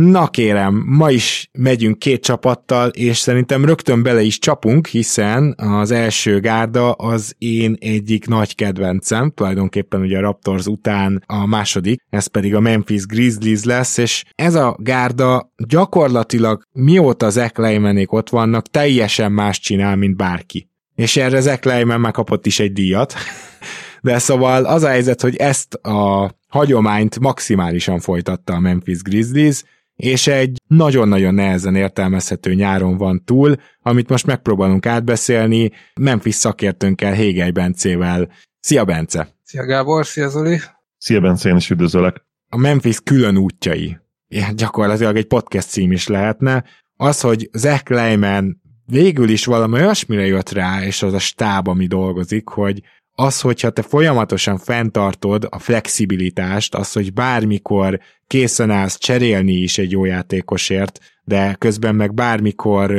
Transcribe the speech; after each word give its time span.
Na 0.00 0.28
kérem, 0.28 0.84
ma 0.86 1.10
is 1.10 1.50
megyünk 1.58 1.98
két 1.98 2.22
csapattal, 2.22 2.88
és 2.88 3.18
szerintem 3.18 3.64
rögtön 3.64 4.02
bele 4.02 4.22
is 4.22 4.38
csapunk, 4.38 4.86
hiszen 4.86 5.54
az 5.56 5.90
első 5.90 6.40
gárda 6.40 6.92
az 6.92 7.34
én 7.38 7.76
egyik 7.80 8.26
nagy 8.26 8.54
kedvencem, 8.54 9.30
tulajdonképpen 9.30 10.00
ugye 10.00 10.18
a 10.18 10.20
Raptors 10.20 10.66
után 10.66 11.22
a 11.26 11.46
második, 11.46 12.00
ez 12.10 12.26
pedig 12.26 12.54
a 12.54 12.60
Memphis 12.60 13.06
Grizzlies 13.06 13.64
lesz, 13.64 13.96
és 13.96 14.24
ez 14.34 14.54
a 14.54 14.76
gárda 14.80 15.52
gyakorlatilag 15.66 16.62
mióta 16.72 17.30
Zach 17.30 17.58
Lehmanék 17.58 18.12
ott 18.12 18.28
vannak, 18.28 18.66
teljesen 18.66 19.32
más 19.32 19.60
csinál, 19.60 19.96
mint 19.96 20.16
bárki. 20.16 20.68
És 20.94 21.16
erre 21.16 21.40
Zach 21.40 21.66
Lehman 21.66 22.00
megkapott 22.00 22.46
is 22.46 22.60
egy 22.60 22.72
díjat. 22.72 23.14
De 24.00 24.18
szóval 24.18 24.64
az 24.64 24.82
a 24.82 24.88
helyzet, 24.88 25.20
hogy 25.20 25.36
ezt 25.36 25.74
a 25.74 26.30
hagyományt 26.48 27.18
maximálisan 27.18 28.00
folytatta 28.00 28.52
a 28.52 28.60
Memphis 28.60 29.02
Grizzlies, 29.02 29.62
és 30.02 30.26
egy 30.26 30.60
nagyon-nagyon 30.66 31.34
nehezen 31.34 31.74
értelmezhető 31.74 32.54
nyáron 32.54 32.96
van 32.96 33.24
túl, 33.24 33.56
amit 33.82 34.08
most 34.08 34.26
megpróbálunk 34.26 34.86
átbeszélni 34.86 35.70
Memphis 35.94 36.34
szakértőnkkel, 36.34 37.12
Hégely 37.12 37.50
Bencével. 37.50 38.28
Szia 38.60 38.84
Bence! 38.84 39.28
Szia 39.44 39.64
Gábor, 39.64 40.06
szia 40.06 40.28
Zoli! 40.28 40.60
Szia 40.98 41.20
Bence, 41.20 41.48
én 41.48 41.56
is 41.56 41.70
üdvözöllek! 41.70 42.26
A 42.48 42.56
Memphis 42.56 43.00
külön 43.00 43.36
útjai. 43.36 43.98
Ilyen 44.28 44.56
gyakorlatilag 44.56 45.16
egy 45.16 45.26
podcast 45.26 45.68
cím 45.68 45.92
is 45.92 46.06
lehetne. 46.06 46.64
Az, 46.96 47.20
hogy 47.20 47.48
Zach 47.52 47.90
Lehman 47.90 48.62
végül 48.86 49.28
is 49.28 49.44
valami 49.44 49.74
olyasmire 49.74 50.26
jött 50.26 50.50
rá, 50.50 50.84
és 50.84 51.02
az 51.02 51.12
a 51.12 51.18
stáb, 51.18 51.68
ami 51.68 51.86
dolgozik, 51.86 52.48
hogy 52.48 52.82
az, 53.20 53.40
hogyha 53.40 53.70
te 53.70 53.82
folyamatosan 53.82 54.58
fenntartod 54.58 55.46
a 55.50 55.58
flexibilitást, 55.58 56.74
az, 56.74 56.92
hogy 56.92 57.12
bármikor 57.12 58.00
készen 58.26 58.70
állsz 58.70 58.98
cserélni 58.98 59.52
is 59.52 59.78
egy 59.78 59.90
jó 59.90 60.04
játékosért, 60.04 60.98
de 61.24 61.54
közben 61.54 61.94
meg 61.94 62.14
bármikor 62.14 62.90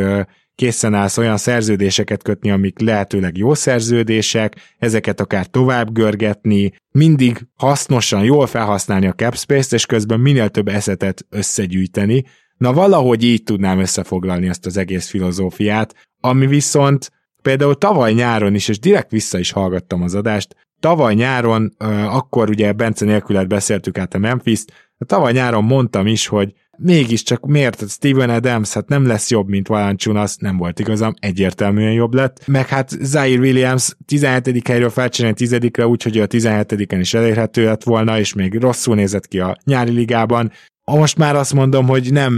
készen 0.56 0.94
állsz 0.94 1.18
olyan 1.18 1.38
szerződéseket 1.38 2.24
kötni, 2.24 2.52
amik 2.52 2.80
lehetőleg 2.80 3.38
jó 3.38 3.54
szerződések, 3.54 4.56
ezeket 4.78 5.20
akár 5.20 5.46
tovább 5.46 5.94
görgetni, 5.94 6.74
mindig 6.92 7.48
hasznosan, 7.56 8.24
jól 8.24 8.48
felhasználni 8.48 9.08
a 9.08 9.14
capspace-t, 9.14 9.74
és 9.74 9.86
közben 9.86 10.20
minél 10.20 10.50
több 10.50 10.68
eszetet 10.68 11.26
összegyűjteni. 11.30 12.24
Na 12.58 12.74
valahogy 12.74 13.24
így 13.24 13.44
tudnám 13.44 13.80
összefoglalni 13.80 14.48
ezt 14.48 14.66
az 14.66 14.78
egész 14.78 15.10
filozófiát, 15.10 15.96
ami 16.20 16.48
viszont 16.48 17.12
például 17.42 17.76
tavaly 17.76 18.14
nyáron 18.14 18.56
is, 18.56 18.68
és 18.68 18.80
direkt 18.80 19.12
vissza 19.12 19.40
is 19.40 19.52
hallgattam 19.52 20.02
az 20.02 20.16
adást, 20.16 20.56
tavaly 20.80 21.14
nyáron, 21.14 21.74
akkor 22.08 22.50
ugye 22.50 22.72
Bence 22.72 23.06
nélkület 23.06 23.48
beszéltük 23.48 23.98
át 23.98 24.14
a 24.14 24.18
Memphis-t, 24.18 24.74
tavaly 25.06 25.32
nyáron 25.32 25.64
mondtam 25.64 26.08
is, 26.08 26.28
hogy 26.28 26.54
mégiscsak 26.78 27.46
miért 27.46 27.90
Steven 27.90 28.30
Adams, 28.30 28.74
hát 28.74 28.88
nem 28.88 29.08
lesz 29.08 29.30
jobb, 29.30 29.48
mint 29.48 29.68
Valanciunas, 29.68 30.36
nem 30.38 30.58
volt 30.58 30.80
igazam, 30.80 31.14
egyértelműen 31.20 31.92
jobb 31.92 32.14
lett. 32.14 32.48
Meg 32.48 32.68
hát 32.68 32.90
Zaire 33.02 33.40
Williams 33.40 33.96
17. 34.06 34.68
helyről 34.68 34.90
felcsinálni 34.90 35.36
10 35.36 35.58
úgyhogy 35.86 36.20
a 36.20 36.28
17-en 36.28 36.98
is 37.00 37.14
elérhető 37.14 37.66
lett 37.66 37.84
volna, 37.84 38.20
és 38.20 38.34
még 38.34 38.60
rosszul 38.60 38.96
nézett 38.96 39.28
ki 39.28 39.40
a 39.40 39.58
nyári 39.64 39.92
ligában 39.92 40.52
most 40.98 41.18
már 41.18 41.36
azt 41.36 41.54
mondom, 41.54 41.88
hogy 41.88 42.12
nem, 42.12 42.34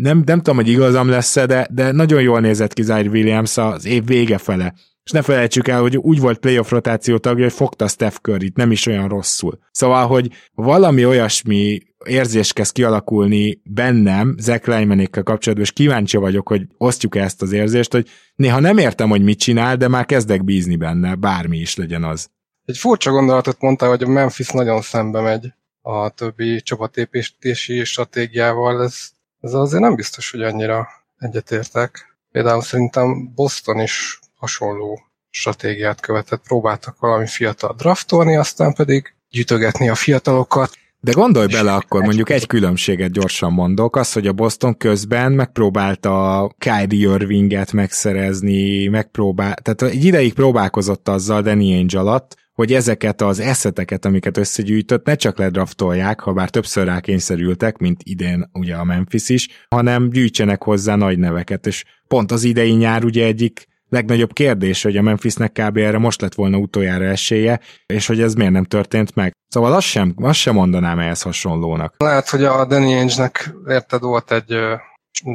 nem, 0.00 0.22
nem 0.26 0.36
tudom, 0.36 0.56
hogy 0.56 0.68
igazam 0.68 1.08
lesz 1.08 1.34
de, 1.34 1.68
de 1.70 1.92
nagyon 1.92 2.22
jól 2.22 2.40
nézett 2.40 2.72
ki 2.72 2.82
Zaire 2.82 3.08
Williams 3.08 3.56
az 3.56 3.86
év 3.86 4.06
vége 4.06 4.38
fele. 4.38 4.74
És 5.04 5.10
ne 5.12 5.22
felejtsük 5.22 5.68
el, 5.68 5.80
hogy 5.80 5.96
úgy 5.96 6.20
volt 6.20 6.38
playoff 6.38 6.70
rotáció 6.70 7.18
tagja, 7.18 7.44
hogy 7.44 7.52
fogta 7.52 7.88
Steph 7.88 8.16
curry 8.16 8.52
nem 8.54 8.70
is 8.70 8.86
olyan 8.86 9.08
rosszul. 9.08 9.58
Szóval, 9.70 10.06
hogy 10.06 10.30
valami 10.54 11.04
olyasmi 11.04 11.80
érzés 12.04 12.52
kezd 12.52 12.72
kialakulni 12.72 13.60
bennem 13.64 14.34
Zach 14.38 14.68
Leimanékkel 14.68 15.22
kapcsolatban, 15.22 15.66
és 15.66 15.72
kíváncsi 15.72 16.16
vagyok, 16.16 16.48
hogy 16.48 16.62
osztjuk 16.78 17.16
-e 17.16 17.22
ezt 17.22 17.42
az 17.42 17.52
érzést, 17.52 17.92
hogy 17.92 18.08
néha 18.34 18.60
nem 18.60 18.78
értem, 18.78 19.08
hogy 19.08 19.22
mit 19.22 19.38
csinál, 19.38 19.76
de 19.76 19.88
már 19.88 20.06
kezdek 20.06 20.44
bízni 20.44 20.76
benne, 20.76 21.14
bármi 21.14 21.58
is 21.58 21.76
legyen 21.76 22.04
az. 22.04 22.28
Egy 22.64 22.78
furcsa 22.78 23.10
gondolatot 23.10 23.60
mondtál, 23.60 23.88
hogy 23.88 24.02
a 24.02 24.08
Memphis 24.08 24.48
nagyon 24.48 24.80
szembe 24.80 25.20
megy 25.20 25.52
a 25.88 26.08
többi 26.08 26.60
csapatépítési 26.62 27.84
stratégiával, 27.84 28.82
ez, 28.82 29.08
ez 29.40 29.52
azért 29.52 29.82
nem 29.82 29.94
biztos, 29.94 30.30
hogy 30.30 30.42
annyira 30.42 30.88
egyetértek. 31.18 32.16
Például 32.32 32.62
szerintem 32.62 33.32
Boston 33.34 33.80
is 33.80 34.18
hasonló 34.34 35.00
stratégiát 35.30 36.00
követett, 36.00 36.42
próbáltak 36.42 36.98
valami 36.98 37.26
fiatal 37.26 37.74
draftolni, 37.78 38.36
aztán 38.36 38.74
pedig 38.74 39.14
gyűjtögetni 39.30 39.88
a 39.88 39.94
fiatalokat. 39.94 40.70
De 41.00 41.12
gondolj 41.12 41.46
bele 41.46 41.72
akkor, 41.74 42.02
mondjuk 42.02 42.30
egy 42.30 42.46
különbséget 42.46 43.12
gyorsan 43.12 43.52
mondok, 43.52 43.96
az, 43.96 44.12
hogy 44.12 44.26
a 44.26 44.32
Boston 44.32 44.76
közben 44.76 45.32
megpróbálta 45.32 46.40
a 46.40 46.54
Kyrie 46.58 47.14
Irvinget 47.14 47.72
megszerezni, 47.72 48.86
megpróbál, 48.86 49.54
tehát 49.54 49.82
egy 49.82 50.04
ideig 50.04 50.34
próbálkozott 50.34 51.08
azzal 51.08 51.42
Danny 51.42 51.72
Ainge 51.72 51.98
alatt, 51.98 52.36
hogy 52.56 52.72
ezeket 52.72 53.20
az 53.20 53.40
eszeteket, 53.40 54.04
amiket 54.04 54.36
összegyűjtött, 54.36 55.06
ne 55.06 55.14
csak 55.14 55.38
ledraftolják, 55.38 56.20
ha 56.20 56.32
bár 56.32 56.50
többször 56.50 56.86
rákényszerültek, 56.86 57.76
mint 57.76 58.00
idén 58.02 58.50
ugye 58.52 58.74
a 58.74 58.84
Memphis 58.84 59.28
is, 59.28 59.48
hanem 59.68 60.10
gyűjtsenek 60.10 60.62
hozzá 60.62 60.94
nagy 60.94 61.18
neveket, 61.18 61.66
és 61.66 61.84
pont 62.08 62.32
az 62.32 62.44
idei 62.44 62.72
nyár 62.72 63.04
ugye 63.04 63.24
egyik 63.24 63.66
legnagyobb 63.88 64.32
kérdés, 64.32 64.82
hogy 64.82 64.96
a 64.96 65.02
Memphisnek 65.02 65.52
kb. 65.52 65.76
erre 65.76 65.98
most 65.98 66.20
lett 66.20 66.34
volna 66.34 66.56
utoljára 66.56 67.04
esélye, 67.04 67.60
és 67.86 68.06
hogy 68.06 68.20
ez 68.20 68.34
miért 68.34 68.52
nem 68.52 68.64
történt 68.64 69.14
meg. 69.14 69.32
Szóval 69.48 69.72
azt 69.72 69.86
sem, 69.86 70.14
azt 70.16 70.38
sem 70.38 70.54
mondanám 70.54 70.98
ehhez 70.98 71.22
hasonlónak. 71.22 71.94
Lehet, 71.98 72.28
hogy 72.28 72.44
a 72.44 72.64
Danny 72.64 72.92
Ainge-nek 72.92 73.54
érted 73.68 74.00
volt 74.00 74.32
egy 74.32 74.56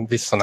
vissza 0.07 0.35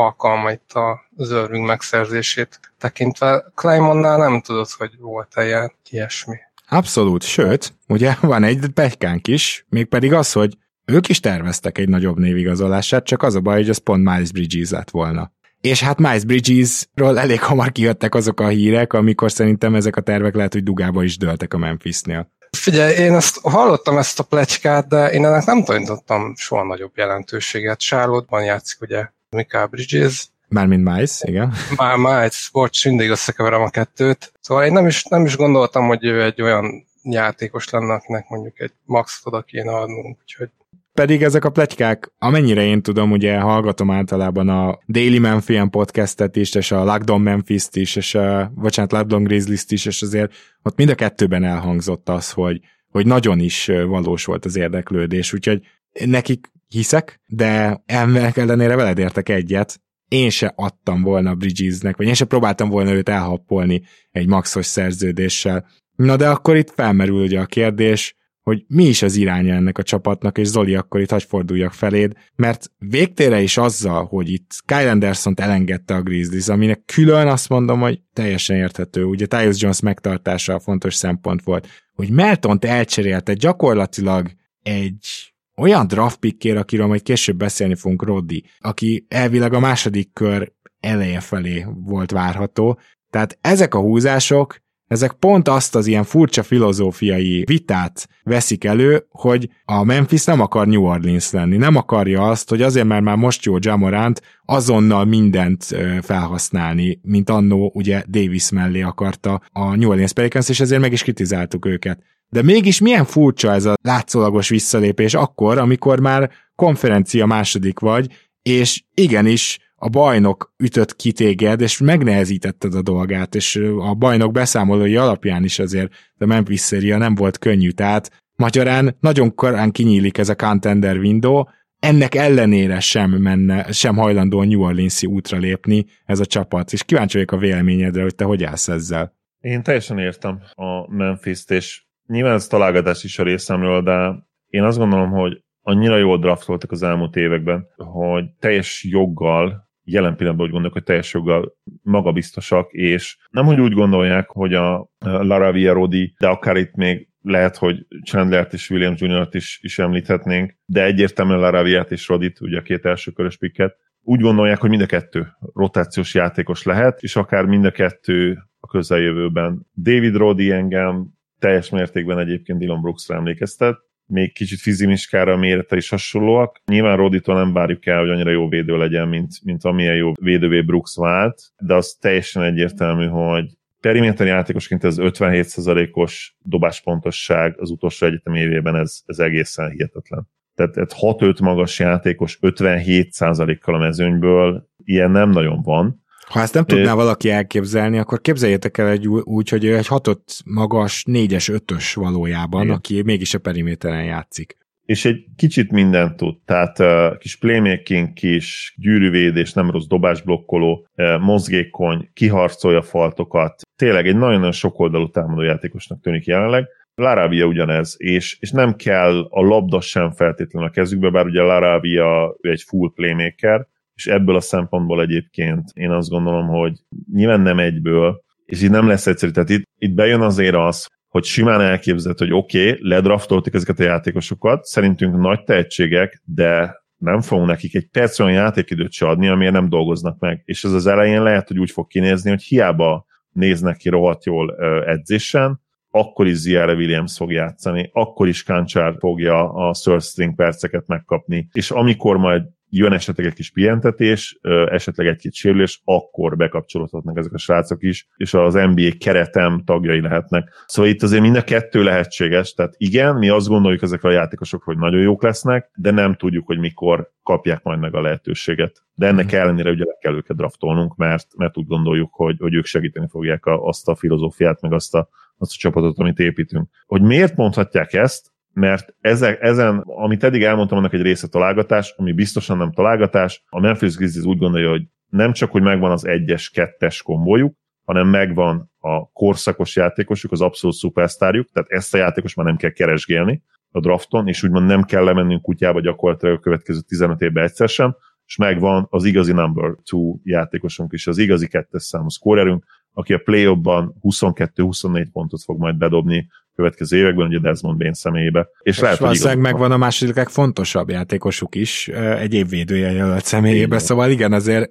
alkalma 0.00 0.50
itt 0.50 0.70
az 1.16 1.30
Irving 1.30 1.66
megszerzését 1.66 2.60
tekintve. 2.78 3.44
Claymonnál 3.54 4.18
nem 4.18 4.40
tudod, 4.40 4.68
hogy 4.78 4.90
volt-e 4.98 5.44
ilyen 5.44 5.72
ilyesmi. 5.90 6.36
Abszolút, 6.68 7.22
sőt, 7.22 7.74
ugye 7.88 8.14
van 8.20 8.42
egy 8.42 8.66
pegykánk 8.74 9.28
is, 9.28 9.66
mégpedig 9.68 10.12
az, 10.12 10.32
hogy 10.32 10.56
ők 10.84 11.08
is 11.08 11.20
terveztek 11.20 11.78
egy 11.78 11.88
nagyobb 11.88 12.18
névigazolását, 12.18 13.04
csak 13.04 13.22
az 13.22 13.34
a 13.34 13.40
baj, 13.40 13.56
hogy 13.56 13.68
az 13.68 13.78
pont 13.78 14.04
Miles 14.04 14.32
Bridges 14.32 14.70
lett 14.70 14.90
volna. 14.90 15.32
És 15.60 15.82
hát 15.82 15.98
Miles 15.98 16.24
Bridges-ről 16.24 17.18
elég 17.18 17.42
hamar 17.42 17.72
kijöttek 17.72 18.14
azok 18.14 18.40
a 18.40 18.48
hírek, 18.48 18.92
amikor 18.92 19.32
szerintem 19.32 19.74
ezek 19.74 19.96
a 19.96 20.00
tervek 20.00 20.34
lehet, 20.34 20.52
hogy 20.52 20.62
dugába 20.62 21.02
is 21.02 21.16
dőltek 21.16 21.54
a 21.54 21.58
Memphisnél. 21.58 22.30
Figyelj, 22.50 22.94
én 22.94 23.14
ezt 23.14 23.40
hallottam 23.42 23.98
ezt 23.98 24.18
a 24.18 24.22
plecskát, 24.22 24.88
de 24.88 25.10
én 25.12 25.24
ennek 25.24 25.44
nem 25.44 25.64
tanítottam 25.64 26.34
soha 26.36 26.64
nagyobb 26.64 26.92
jelentőséget. 26.94 27.78
Charlotte-ban 27.78 28.44
játszik 28.44 28.80
ugye 28.80 29.08
Mikael 29.36 29.66
Bridges. 29.66 30.28
Mármint 30.48 30.84
Miles, 30.84 31.20
igen. 31.22 31.52
Már 31.76 31.96
Miles, 31.96 32.48
bocs, 32.52 32.84
mindig 32.86 33.10
összekeverem 33.10 33.62
a 33.62 33.70
kettőt. 33.70 34.32
Szóval 34.40 34.64
én 34.64 34.72
nem 34.72 34.86
is, 34.86 35.04
nem 35.04 35.24
is 35.24 35.36
gondoltam, 35.36 35.86
hogy 35.86 36.04
ő 36.04 36.22
egy 36.22 36.42
olyan 36.42 36.86
játékos 37.02 37.70
lenne, 37.70 37.94
akinek 37.94 38.28
mondjuk 38.28 38.60
egy 38.60 38.72
maxot 38.84 39.26
oda 39.26 39.42
kéne 39.42 39.72
adnunk, 39.72 40.18
úgyhogy 40.20 40.48
pedig 40.92 41.22
ezek 41.22 41.44
a 41.44 41.50
pletykák, 41.50 42.12
amennyire 42.18 42.64
én 42.64 42.82
tudom, 42.82 43.10
ugye 43.10 43.38
hallgatom 43.38 43.90
általában 43.90 44.48
a 44.48 44.78
Daily 44.88 45.18
Memphian 45.18 45.70
podcastet 45.70 46.36
is, 46.36 46.54
és 46.54 46.70
a 46.70 46.84
Lockdown 46.84 47.20
Memphis-t 47.20 47.76
is, 47.76 47.96
és 47.96 48.14
a, 48.14 48.52
bocsánat, 48.54 48.92
Lockdown 48.92 49.22
Grizzlies-t 49.22 49.72
is, 49.72 49.86
és 49.86 50.02
azért 50.02 50.32
ott 50.62 50.76
mind 50.76 50.90
a 50.90 50.94
kettőben 50.94 51.44
elhangzott 51.44 52.08
az, 52.08 52.30
hogy, 52.30 52.60
hogy 52.90 53.06
nagyon 53.06 53.38
is 53.38 53.66
valós 53.66 54.24
volt 54.24 54.44
az 54.44 54.56
érdeklődés, 54.56 55.32
úgyhogy 55.32 55.62
nekik 56.04 56.50
hiszek, 56.70 57.20
de 57.26 57.82
ennek 57.86 58.36
ellenére 58.36 58.76
veled 58.76 58.98
értek 58.98 59.28
egyet, 59.28 59.80
én 60.08 60.30
se 60.30 60.52
adtam 60.56 61.02
volna 61.02 61.34
Bridgesnek, 61.34 61.96
vagy 61.96 62.06
én 62.06 62.14
se 62.14 62.24
próbáltam 62.24 62.68
volna 62.68 62.92
őt 62.92 63.08
elhappolni 63.08 63.82
egy 64.10 64.26
maxos 64.26 64.66
szerződéssel. 64.66 65.66
Na 65.96 66.16
de 66.16 66.28
akkor 66.28 66.56
itt 66.56 66.70
felmerül 66.70 67.22
ugye 67.22 67.40
a 67.40 67.46
kérdés, 67.46 68.14
hogy 68.42 68.64
mi 68.68 68.84
is 68.84 69.02
az 69.02 69.16
iránya 69.16 69.54
ennek 69.54 69.78
a 69.78 69.82
csapatnak, 69.82 70.38
és 70.38 70.46
Zoli, 70.46 70.74
akkor 70.74 71.00
itt 71.00 71.10
hagy 71.10 71.22
forduljak 71.22 71.72
feléd, 71.72 72.12
mert 72.36 72.70
végtére 72.78 73.40
is 73.40 73.56
azzal, 73.56 74.04
hogy 74.04 74.30
itt 74.32 74.62
Kyle 74.64 74.90
anderson 74.90 75.34
elengedte 75.36 75.94
a 75.94 76.02
Grizzlies, 76.02 76.48
aminek 76.48 76.82
külön 76.84 77.26
azt 77.26 77.48
mondom, 77.48 77.80
hogy 77.80 78.00
teljesen 78.12 78.56
érthető, 78.56 79.04
ugye 79.04 79.26
Tyus 79.26 79.60
Jones 79.60 79.80
megtartása 79.80 80.54
a 80.54 80.60
fontos 80.60 80.94
szempont 80.94 81.42
volt, 81.42 81.68
hogy 81.94 82.10
Meltont 82.10 82.64
elcserélte 82.64 83.34
gyakorlatilag 83.34 84.30
egy 84.62 85.29
olyan 85.60 85.86
draft 85.86 86.18
pickért, 86.18 86.58
akiről 86.58 86.86
majd 86.86 87.02
később 87.02 87.36
beszélni 87.36 87.74
fogunk, 87.74 88.04
Roddi, 88.04 88.44
aki 88.58 89.06
elvileg 89.08 89.52
a 89.52 89.60
második 89.60 90.12
kör 90.12 90.52
eleje 90.80 91.20
felé 91.20 91.66
volt 91.84 92.10
várható. 92.10 92.78
Tehát 93.10 93.38
ezek 93.40 93.74
a 93.74 93.80
húzások, 93.80 94.58
ezek 94.86 95.12
pont 95.12 95.48
azt 95.48 95.74
az 95.74 95.86
ilyen 95.86 96.04
furcsa 96.04 96.42
filozófiai 96.42 97.44
vitát 97.46 98.08
veszik 98.22 98.64
elő, 98.64 99.06
hogy 99.08 99.48
a 99.64 99.84
Memphis 99.84 100.24
nem 100.24 100.40
akar 100.40 100.66
New 100.66 100.82
Orleans 100.82 101.30
lenni, 101.30 101.56
nem 101.56 101.76
akarja 101.76 102.28
azt, 102.28 102.48
hogy 102.48 102.62
azért, 102.62 102.86
mert 102.86 103.02
már 103.02 103.16
most 103.16 103.44
jó 103.44 103.56
Jamorant, 103.60 104.22
azonnal 104.44 105.04
mindent 105.04 105.64
felhasználni, 106.02 107.00
mint 107.02 107.30
annó 107.30 107.70
ugye 107.74 108.02
Davis 108.08 108.50
mellé 108.50 108.80
akarta 108.80 109.42
a 109.52 109.76
New 109.76 109.88
Orleans 109.88 110.12
Pelicans, 110.12 110.48
és 110.48 110.60
ezért 110.60 110.80
meg 110.80 110.92
is 110.92 111.02
kritizáltuk 111.02 111.66
őket. 111.66 112.02
De 112.30 112.42
mégis 112.42 112.80
milyen 112.80 113.04
furcsa 113.04 113.52
ez 113.52 113.64
a 113.64 113.74
látszólagos 113.82 114.48
visszalépés 114.48 115.14
akkor, 115.14 115.58
amikor 115.58 116.00
már 116.00 116.30
konferencia 116.54 117.26
második 117.26 117.78
vagy, 117.78 118.28
és 118.42 118.82
igenis 118.94 119.58
a 119.74 119.88
bajnok 119.88 120.54
ütött 120.56 120.96
ki 120.96 121.12
téged, 121.12 121.60
és 121.60 121.78
megnehezítetted 121.78 122.74
a 122.74 122.82
dolgát, 122.82 123.34
és 123.34 123.56
a 123.78 123.94
bajnok 123.94 124.32
beszámolói 124.32 124.96
alapján 124.96 125.44
is 125.44 125.58
azért 125.58 125.92
a 126.18 126.26
Memphis 126.26 126.60
széria 126.60 126.98
nem 126.98 127.14
volt 127.14 127.38
könnyű, 127.38 127.70
tehát 127.70 128.10
magyarán 128.36 128.96
nagyon 129.00 129.34
korán 129.34 129.70
kinyílik 129.70 130.18
ez 130.18 130.28
a 130.28 130.34
contender 130.34 130.96
window, 130.96 131.44
ennek 131.78 132.14
ellenére 132.14 132.80
sem 132.80 133.10
menne, 133.10 133.72
sem 133.72 133.96
hajlandó 133.96 134.38
a 134.38 134.44
New 134.44 134.62
Orleans-i 134.62 135.06
útra 135.06 135.38
lépni 135.38 135.86
ez 136.04 136.20
a 136.20 136.26
csapat, 136.26 136.72
és 136.72 136.84
kíváncsi 136.84 137.12
vagyok 137.12 137.32
a 137.32 137.36
véleményedre, 137.36 138.02
hogy 138.02 138.14
te 138.14 138.24
hogy 138.24 138.44
állsz 138.44 138.68
ezzel. 138.68 139.14
Én 139.40 139.62
teljesen 139.62 139.98
értem 139.98 140.40
a 140.54 140.94
Memphis-t, 140.94 141.50
és 141.50 141.82
nyilván 142.10 142.34
ez 142.34 142.46
találgatás 142.46 143.04
is 143.04 143.18
a 143.18 143.22
részemről, 143.22 143.82
de 143.82 144.28
én 144.46 144.62
azt 144.62 144.78
gondolom, 144.78 145.10
hogy 145.10 145.42
annyira 145.60 145.96
jól 145.96 146.18
draftoltak 146.18 146.70
az 146.70 146.82
elmúlt 146.82 147.16
években, 147.16 147.66
hogy 147.76 148.24
teljes 148.38 148.86
joggal 148.90 149.68
jelen 149.84 150.16
pillanatban 150.16 150.46
úgy 150.46 150.52
gondolok, 150.52 150.76
hogy 150.76 150.84
teljes 150.84 151.14
joggal 151.14 151.56
magabiztosak, 151.82 152.72
és 152.72 153.18
nem, 153.30 153.44
hogy 153.44 153.60
úgy 153.60 153.72
gondolják, 153.72 154.28
hogy 154.28 154.54
a 154.54 154.90
Laravia 154.98 155.72
Rodi, 155.72 156.14
de 156.18 156.28
akár 156.28 156.56
itt 156.56 156.74
még 156.74 157.08
lehet, 157.22 157.56
hogy 157.56 157.86
Chandlert 158.04 158.52
és 158.52 158.70
Williams 158.70 159.00
jr 159.00 159.28
is, 159.30 159.58
is 159.62 159.78
említhetnénk, 159.78 160.56
de 160.64 160.84
egyértelműen 160.84 161.38
Laraviát 161.38 161.90
és 161.90 162.08
Rodit, 162.08 162.40
ugye 162.40 162.58
a 162.58 162.62
két 162.62 162.84
első 162.84 163.10
körös 163.10 163.36
pikket, 163.36 163.76
úgy 164.02 164.20
gondolják, 164.20 164.60
hogy 164.60 164.70
mind 164.70 164.82
a 164.82 164.86
kettő 164.86 165.26
rotációs 165.54 166.14
játékos 166.14 166.62
lehet, 166.62 167.02
és 167.02 167.16
akár 167.16 167.44
mind 167.44 167.64
a 167.64 167.70
kettő 167.70 168.38
a 168.60 168.66
közeljövőben. 168.66 169.66
David 169.76 170.16
Rodi 170.16 170.50
engem 170.50 171.18
teljes 171.40 171.70
mértékben 171.70 172.18
egyébként 172.18 172.58
Dylan 172.58 172.80
Brooksra 172.80 173.14
emlékeztet, 173.14 173.76
még 174.10 174.32
kicsit 174.32 174.60
fizimiskára 174.60 175.36
mérete 175.36 175.76
is 175.76 175.88
hasonlóak. 175.88 176.60
Nyilván 176.66 176.96
Roditól 176.96 177.34
nem 177.34 177.52
várjuk 177.52 177.86
el, 177.86 178.00
hogy 178.00 178.10
annyira 178.10 178.30
jó 178.30 178.48
védő 178.48 178.76
legyen, 178.76 179.08
mint, 179.08 179.34
mint 179.44 179.64
amilyen 179.64 179.96
jó 179.96 180.12
védővé 180.20 180.60
Brooks 180.60 180.96
vált, 180.96 181.40
de 181.58 181.74
az 181.74 181.96
teljesen 182.00 182.42
egyértelmű, 182.42 183.06
hogy 183.06 183.44
periméter 183.80 184.26
játékosként 184.26 184.84
ez 184.84 184.96
57%-os 184.98 186.36
dobáspontosság 186.42 187.54
az 187.58 187.70
utolsó 187.70 188.06
egyetem 188.06 188.34
évében, 188.34 188.76
ez, 188.76 189.00
ez 189.06 189.18
egészen 189.18 189.70
hihetetlen. 189.70 190.28
Tehát, 190.54 190.72
tehát 190.72 190.94
6-5 191.00 191.42
magas 191.42 191.78
játékos 191.78 192.38
57%-kal 192.42 193.74
a 193.74 193.78
mezőnyből, 193.78 194.68
ilyen 194.84 195.10
nem 195.10 195.30
nagyon 195.30 195.62
van. 195.62 196.02
Ha 196.30 196.40
ezt 196.40 196.54
nem 196.54 196.64
tudná 196.64 196.94
valaki 196.94 197.30
elképzelni, 197.30 197.98
akkor 197.98 198.20
képzeljétek 198.20 198.78
el 198.78 198.88
egy 198.88 199.08
úgy, 199.08 199.48
hogy 199.48 199.66
egy 199.66 199.86
hatott 199.86 200.42
magas, 200.44 201.04
négyes, 201.04 201.48
ötös 201.48 201.94
valójában, 201.94 202.62
Igen. 202.62 202.74
aki 202.74 203.02
mégis 203.02 203.34
a 203.34 203.38
periméteren 203.38 204.04
játszik. 204.04 204.56
És 204.84 205.04
egy 205.04 205.24
kicsit 205.36 205.70
mindent 205.70 206.16
tud, 206.16 206.36
tehát 206.44 206.78
uh, 206.78 207.18
kis 207.18 207.36
playmaking, 207.36 208.12
kis 208.12 208.74
gyűrűvédés, 208.76 209.52
nem 209.52 209.70
rossz 209.70 209.86
dobásblokkoló, 209.86 210.86
uh, 210.96 211.20
mozgékony, 211.20 212.10
kiharcolja 212.12 212.82
faltokat. 212.82 213.62
Tényleg 213.76 214.06
egy 214.06 214.16
nagyon-nagyon 214.16 214.52
sokoldalú 214.52 215.10
támadójátékosnak 215.10 216.00
tűnik 216.00 216.24
jelenleg. 216.24 216.68
Larávia 216.94 217.46
ugyanez, 217.46 217.94
és, 217.98 218.36
és 218.40 218.50
nem 218.50 218.74
kell 218.74 219.26
a 219.30 219.40
labda 219.40 219.80
sem 219.80 220.10
feltétlenül 220.10 220.68
a 220.68 220.72
kezükbe, 220.72 221.10
bár 221.10 221.26
ugye 221.26 221.42
Larávia 221.42 222.36
egy 222.40 222.62
full 222.62 222.92
playmaker, 222.94 223.66
és 224.00 224.06
ebből 224.06 224.36
a 224.36 224.40
szempontból 224.40 225.02
egyébként 225.02 225.70
én 225.74 225.90
azt 225.90 226.08
gondolom, 226.08 226.46
hogy 226.46 226.72
nyilván 227.12 227.40
nem 227.40 227.58
egyből, 227.58 228.22
és 228.44 228.62
így 228.62 228.70
nem 228.70 228.86
lesz 228.86 229.06
egyszerű. 229.06 229.32
Tehát 229.32 229.48
itt, 229.48 229.62
itt 229.78 229.94
bejön 229.94 230.20
azért 230.20 230.54
az, 230.54 230.86
hogy 231.08 231.24
simán 231.24 231.60
elképzett, 231.60 232.18
hogy 232.18 232.32
oké, 232.32 232.70
okay, 232.70 232.88
ledraftoltuk 232.88 233.54
ezeket 233.54 233.80
a 233.80 233.82
játékosokat, 233.82 234.64
szerintünk 234.64 235.16
nagy 235.16 235.44
tehetségek, 235.44 236.22
de 236.24 236.82
nem 236.96 237.20
fogunk 237.20 237.48
nekik 237.48 237.74
egy 237.74 237.88
perc 237.88 238.18
olyan 238.18 238.32
játékidőt 238.32 238.92
se 238.92 239.06
adni, 239.06 239.28
amiért 239.28 239.52
nem 239.52 239.68
dolgoznak 239.68 240.18
meg. 240.18 240.42
És 240.44 240.64
ez 240.64 240.72
az 240.72 240.86
elején 240.86 241.22
lehet, 241.22 241.48
hogy 241.48 241.58
úgy 241.58 241.70
fog 241.70 241.86
kinézni, 241.86 242.30
hogy 242.30 242.42
hiába 242.42 243.06
néznek 243.32 243.76
ki 243.76 243.88
rohadt 243.88 244.24
jól 244.24 244.56
edzésen, 244.86 245.60
akkor 245.90 246.26
is 246.26 246.36
Ziara 246.36 246.74
Williams 246.74 247.16
fog 247.16 247.32
játszani, 247.32 247.90
akkor 247.92 248.28
is 248.28 248.42
Kancsár 248.42 248.94
fogja 248.98 249.52
a 249.52 249.72
third 249.72 250.02
string 250.02 250.34
perceket 250.34 250.86
megkapni, 250.86 251.48
és 251.52 251.70
amikor 251.70 252.16
majd 252.16 252.42
jön 252.70 252.92
esetleg 252.92 253.26
egy 253.26 253.32
kis 253.32 253.50
pihentetés, 253.50 254.38
esetleg 254.66 255.06
egy-két 255.06 255.34
sérülés, 255.34 255.80
akkor 255.84 256.36
bekapcsolódhatnak 256.36 257.18
ezek 257.18 257.32
a 257.32 257.38
srácok 257.38 257.82
is, 257.82 258.08
és 258.16 258.34
az 258.34 258.54
NBA 258.54 258.90
keretem 258.98 259.62
tagjai 259.64 260.00
lehetnek. 260.00 260.64
Szóval 260.66 260.90
itt 260.90 261.02
azért 261.02 261.22
mind 261.22 261.36
a 261.36 261.44
kettő 261.44 261.82
lehetséges, 261.82 262.54
tehát 262.54 262.74
igen, 262.76 263.16
mi 263.16 263.28
azt 263.28 263.48
gondoljuk 263.48 263.82
ezek 263.82 264.04
a 264.04 264.10
játékosok, 264.10 264.62
hogy 264.62 264.78
nagyon 264.78 265.00
jók 265.00 265.22
lesznek, 265.22 265.70
de 265.74 265.90
nem 265.90 266.14
tudjuk, 266.14 266.46
hogy 266.46 266.58
mikor 266.58 267.12
kapják 267.22 267.62
majd 267.62 267.80
meg 267.80 267.94
a 267.94 268.00
lehetőséget. 268.00 268.82
De 268.94 269.06
ennek 269.06 269.34
mm. 269.34 269.38
ellenére 269.38 269.70
ugye 269.70 269.84
le 269.84 269.96
kell 270.00 270.14
őket 270.14 270.36
draftolnunk, 270.36 270.96
mert, 270.96 271.26
mert 271.36 271.56
úgy 271.56 271.66
gondoljuk, 271.66 272.14
hogy, 272.14 272.36
hogy 272.38 272.54
ők 272.54 272.64
segíteni 272.64 273.06
fogják 273.10 273.46
a, 273.46 273.66
azt 273.66 273.88
a 273.88 273.94
filozófiát, 273.94 274.60
meg 274.60 274.72
azt 274.72 274.94
a, 274.94 275.08
azt 275.38 275.52
a 275.54 275.58
csapatot, 275.58 275.98
amit 275.98 276.18
építünk. 276.18 276.68
Hogy 276.86 277.02
miért 277.02 277.36
mondhatják 277.36 277.92
ezt? 277.92 278.32
Mert 278.60 278.94
ezek, 279.00 279.42
ezen, 279.42 279.78
amit 279.78 280.24
eddig 280.24 280.42
elmondtam, 280.42 280.78
annak 280.78 280.92
egy 280.92 281.02
része 281.02 281.28
találgatás, 281.28 281.94
ami 281.96 282.12
biztosan 282.12 282.56
nem 282.56 282.72
találgatás. 282.72 283.42
A 283.48 283.60
Memphis 283.60 283.96
Grizzlies 283.96 284.26
úgy 284.26 284.38
gondolja, 284.38 284.70
hogy 284.70 284.82
nem 285.08 285.32
csak, 285.32 285.50
hogy 285.50 285.62
megvan 285.62 285.90
az 285.90 286.06
egyes, 286.06 286.50
kettes 286.50 287.02
kombójuk, 287.02 287.54
hanem 287.84 288.08
megvan 288.08 288.70
a 288.78 289.10
korszakos 289.12 289.76
játékosuk, 289.76 290.32
az 290.32 290.40
abszolút 290.40 290.76
szupersztárjuk, 290.76 291.48
tehát 291.52 291.70
ezt 291.70 291.94
a 291.94 291.98
játékos 291.98 292.34
már 292.34 292.46
nem 292.46 292.56
kell 292.56 292.70
keresgélni 292.70 293.42
a 293.70 293.80
drafton, 293.80 294.28
és 294.28 294.42
úgymond 294.42 294.66
nem 294.66 294.82
kell 294.82 295.04
lemennünk 295.04 295.42
kutyába 295.42 295.80
gyakorlatilag 295.80 296.34
a 296.34 296.40
következő 296.40 296.80
15 296.80 297.20
évben 297.20 297.44
egyszer 297.44 297.68
sem, 297.68 297.96
és 298.26 298.36
megvan 298.36 298.86
az 298.90 299.04
igazi 299.04 299.32
number 299.32 299.74
two 299.84 300.18
játékosunk 300.22 300.92
is, 300.92 301.06
az 301.06 301.18
igazi 301.18 301.48
kettes 301.48 301.82
számú 301.82 302.08
szkórerünk, 302.08 302.64
aki 302.92 303.12
a 303.12 303.18
play 303.18 303.54
ban 303.54 303.94
22-24 304.02 305.06
pontot 305.12 305.42
fog 305.42 305.58
majd 305.58 305.76
bedobni 305.76 306.28
következő 306.56 306.96
években, 306.96 307.26
ugye 307.26 307.38
Desmond 307.38 307.78
Bain 307.78 307.92
személyébe. 307.92 308.48
És, 308.62 308.76
és 308.76 308.82
lehet, 308.82 308.98
valószínűleg 308.98 309.38
megvan 309.38 309.72
a 309.72 309.76
második 309.76 310.14
legfontosabb 310.14 310.90
játékosuk 310.90 311.54
is, 311.54 311.88
egy 312.18 312.34
évvédője 312.34 312.90
jelölt 312.90 313.24
személyébe, 313.24 313.66
igen. 313.66 313.78
szóval 313.78 314.10
igen, 314.10 314.32
azért 314.32 314.70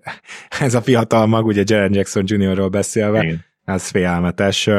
ez 0.60 0.74
a 0.74 0.82
fiatal 0.82 1.26
mag, 1.26 1.46
ugye 1.46 1.64
Jaren 1.66 1.94
Jackson 1.94 2.24
Jr.-ról 2.26 2.70
beszélve, 2.70 3.24
igen. 3.24 3.46
ez 3.66 3.88
félelmetes. 3.88 4.70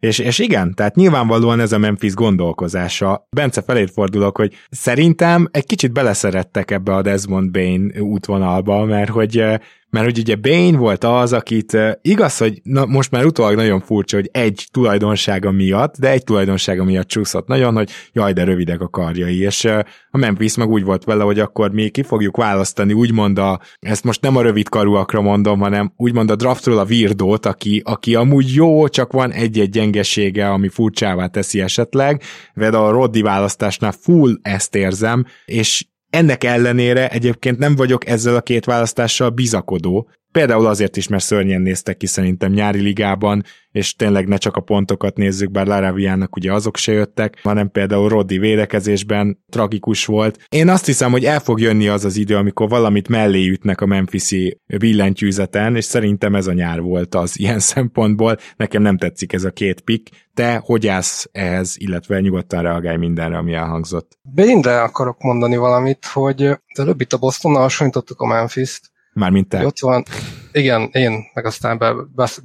És, 0.00 0.18
és 0.18 0.38
igen, 0.38 0.74
tehát 0.74 0.94
nyilvánvalóan 0.94 1.60
ez 1.60 1.72
a 1.72 1.78
Memphis 1.78 2.14
gondolkozása. 2.14 3.26
Bence 3.30 3.62
felét 3.62 3.90
fordulok, 3.90 4.36
hogy 4.36 4.54
szerintem 4.70 5.48
egy 5.50 5.66
kicsit 5.66 5.92
beleszerettek 5.92 6.70
ebbe 6.70 6.94
a 6.94 7.02
Desmond 7.02 7.50
Bain 7.50 7.92
útvonalba, 8.00 8.84
mert 8.84 9.10
hogy 9.10 9.60
mert 9.90 10.04
hogy 10.04 10.18
ugye 10.18 10.36
Bane 10.36 10.76
volt 10.76 11.04
az, 11.04 11.32
akit 11.32 11.76
igaz, 12.02 12.38
hogy 12.38 12.60
na, 12.62 12.86
most 12.86 13.10
már 13.10 13.24
utólag 13.24 13.54
nagyon 13.54 13.80
furcsa, 13.80 14.16
hogy 14.16 14.28
egy 14.32 14.68
tulajdonsága 14.70 15.50
miatt, 15.50 15.96
de 15.98 16.10
egy 16.10 16.24
tulajdonsága 16.24 16.84
miatt 16.84 17.08
csúszott 17.08 17.46
nagyon, 17.46 17.74
hogy 17.74 17.90
jaj, 18.12 18.32
de 18.32 18.44
rövidek 18.44 18.80
a 18.80 18.88
karjai, 18.88 19.40
és 19.40 19.64
a 20.10 20.18
Memphis 20.18 20.56
meg 20.56 20.68
úgy 20.68 20.84
volt 20.84 21.04
vele, 21.04 21.22
hogy 21.22 21.38
akkor 21.38 21.72
mi 21.72 21.88
ki 21.88 22.02
fogjuk 22.02 22.36
választani, 22.36 22.92
úgymond 22.92 23.38
a, 23.38 23.60
ezt 23.78 24.04
most 24.04 24.20
nem 24.20 24.36
a 24.36 24.42
rövid 24.42 24.68
karúakra 24.68 25.20
mondom, 25.20 25.60
hanem 25.60 25.92
úgymond 25.96 26.30
a 26.30 26.36
draftról 26.36 26.78
a 26.78 26.84
virdót, 26.84 27.46
aki, 27.46 27.82
aki 27.84 28.14
amúgy 28.14 28.54
jó, 28.54 28.88
csak 28.88 29.12
van 29.12 29.32
egy-egy 29.32 29.70
gyengesége, 29.90 30.50
ami 30.50 30.68
furcsává 30.68 31.26
teszi 31.26 31.60
esetleg, 31.60 32.22
de 32.54 32.68
a 32.68 32.90
Roddi 32.90 33.22
választásnál 33.22 33.92
full 33.92 34.38
ezt 34.42 34.74
érzem, 34.74 35.24
és 35.44 35.86
ennek 36.10 36.44
ellenére 36.44 37.08
egyébként 37.08 37.58
nem 37.58 37.76
vagyok 37.76 38.06
ezzel 38.06 38.36
a 38.36 38.40
két 38.40 38.64
választással 38.64 39.30
bizakodó, 39.30 40.08
Például 40.32 40.66
azért 40.66 40.96
is, 40.96 41.08
mert 41.08 41.24
szörnyen 41.24 41.60
néztek 41.60 41.96
ki 41.96 42.06
szerintem 42.06 42.52
nyári 42.52 42.80
ligában, 42.80 43.44
és 43.72 43.94
tényleg 43.94 44.28
ne 44.28 44.36
csak 44.36 44.56
a 44.56 44.60
pontokat 44.60 45.16
nézzük, 45.16 45.50
bár 45.50 45.66
Laraviának 45.66 46.36
ugye 46.36 46.52
azok 46.52 46.76
se 46.76 46.92
jöttek, 46.92 47.40
hanem 47.42 47.70
például 47.70 48.08
Roddi 48.08 48.38
védekezésben 48.38 49.44
tragikus 49.48 50.06
volt. 50.06 50.38
Én 50.48 50.68
azt 50.68 50.86
hiszem, 50.86 51.10
hogy 51.10 51.24
el 51.24 51.40
fog 51.40 51.60
jönni 51.60 51.88
az 51.88 52.04
az 52.04 52.16
idő, 52.16 52.36
amikor 52.36 52.68
valamit 52.68 53.08
mellé 53.08 53.48
ütnek 53.48 53.80
a 53.80 53.86
Memphisi 53.86 54.60
billentyűzeten, 54.78 55.76
és 55.76 55.84
szerintem 55.84 56.34
ez 56.34 56.46
a 56.46 56.52
nyár 56.52 56.80
volt 56.80 57.14
az 57.14 57.38
ilyen 57.38 57.58
szempontból. 57.74 58.36
Nekem 58.56 58.82
nem 58.82 58.98
tetszik 58.98 59.32
ez 59.32 59.44
a 59.44 59.50
két 59.50 59.80
pick. 59.80 60.27
Te 60.38 60.62
hogy 60.64 60.86
állsz 60.86 61.28
ehhez, 61.32 61.74
illetve 61.78 62.20
nyugodtan 62.20 62.62
reagálj 62.62 62.96
mindenre, 62.96 63.36
ami 63.36 63.52
elhangzott? 63.52 64.18
Bényre 64.22 64.82
akarok 64.82 65.22
mondani 65.22 65.56
valamit, 65.56 66.04
hogy 66.04 66.58
előbb 66.74 67.00
itt 67.00 67.12
a 67.12 67.18
Bostonnal 67.18 67.60
hasonlítottuk 67.60 68.20
a 68.20 68.26
Memphis-t, 68.26 68.90
Mármint 69.12 69.48
te. 69.48 69.66
Ott 69.66 69.78
van, 69.78 70.04
igen, 70.52 70.88
én, 70.92 71.24
meg 71.34 71.46
aztán 71.46 71.78
be, 71.78 71.94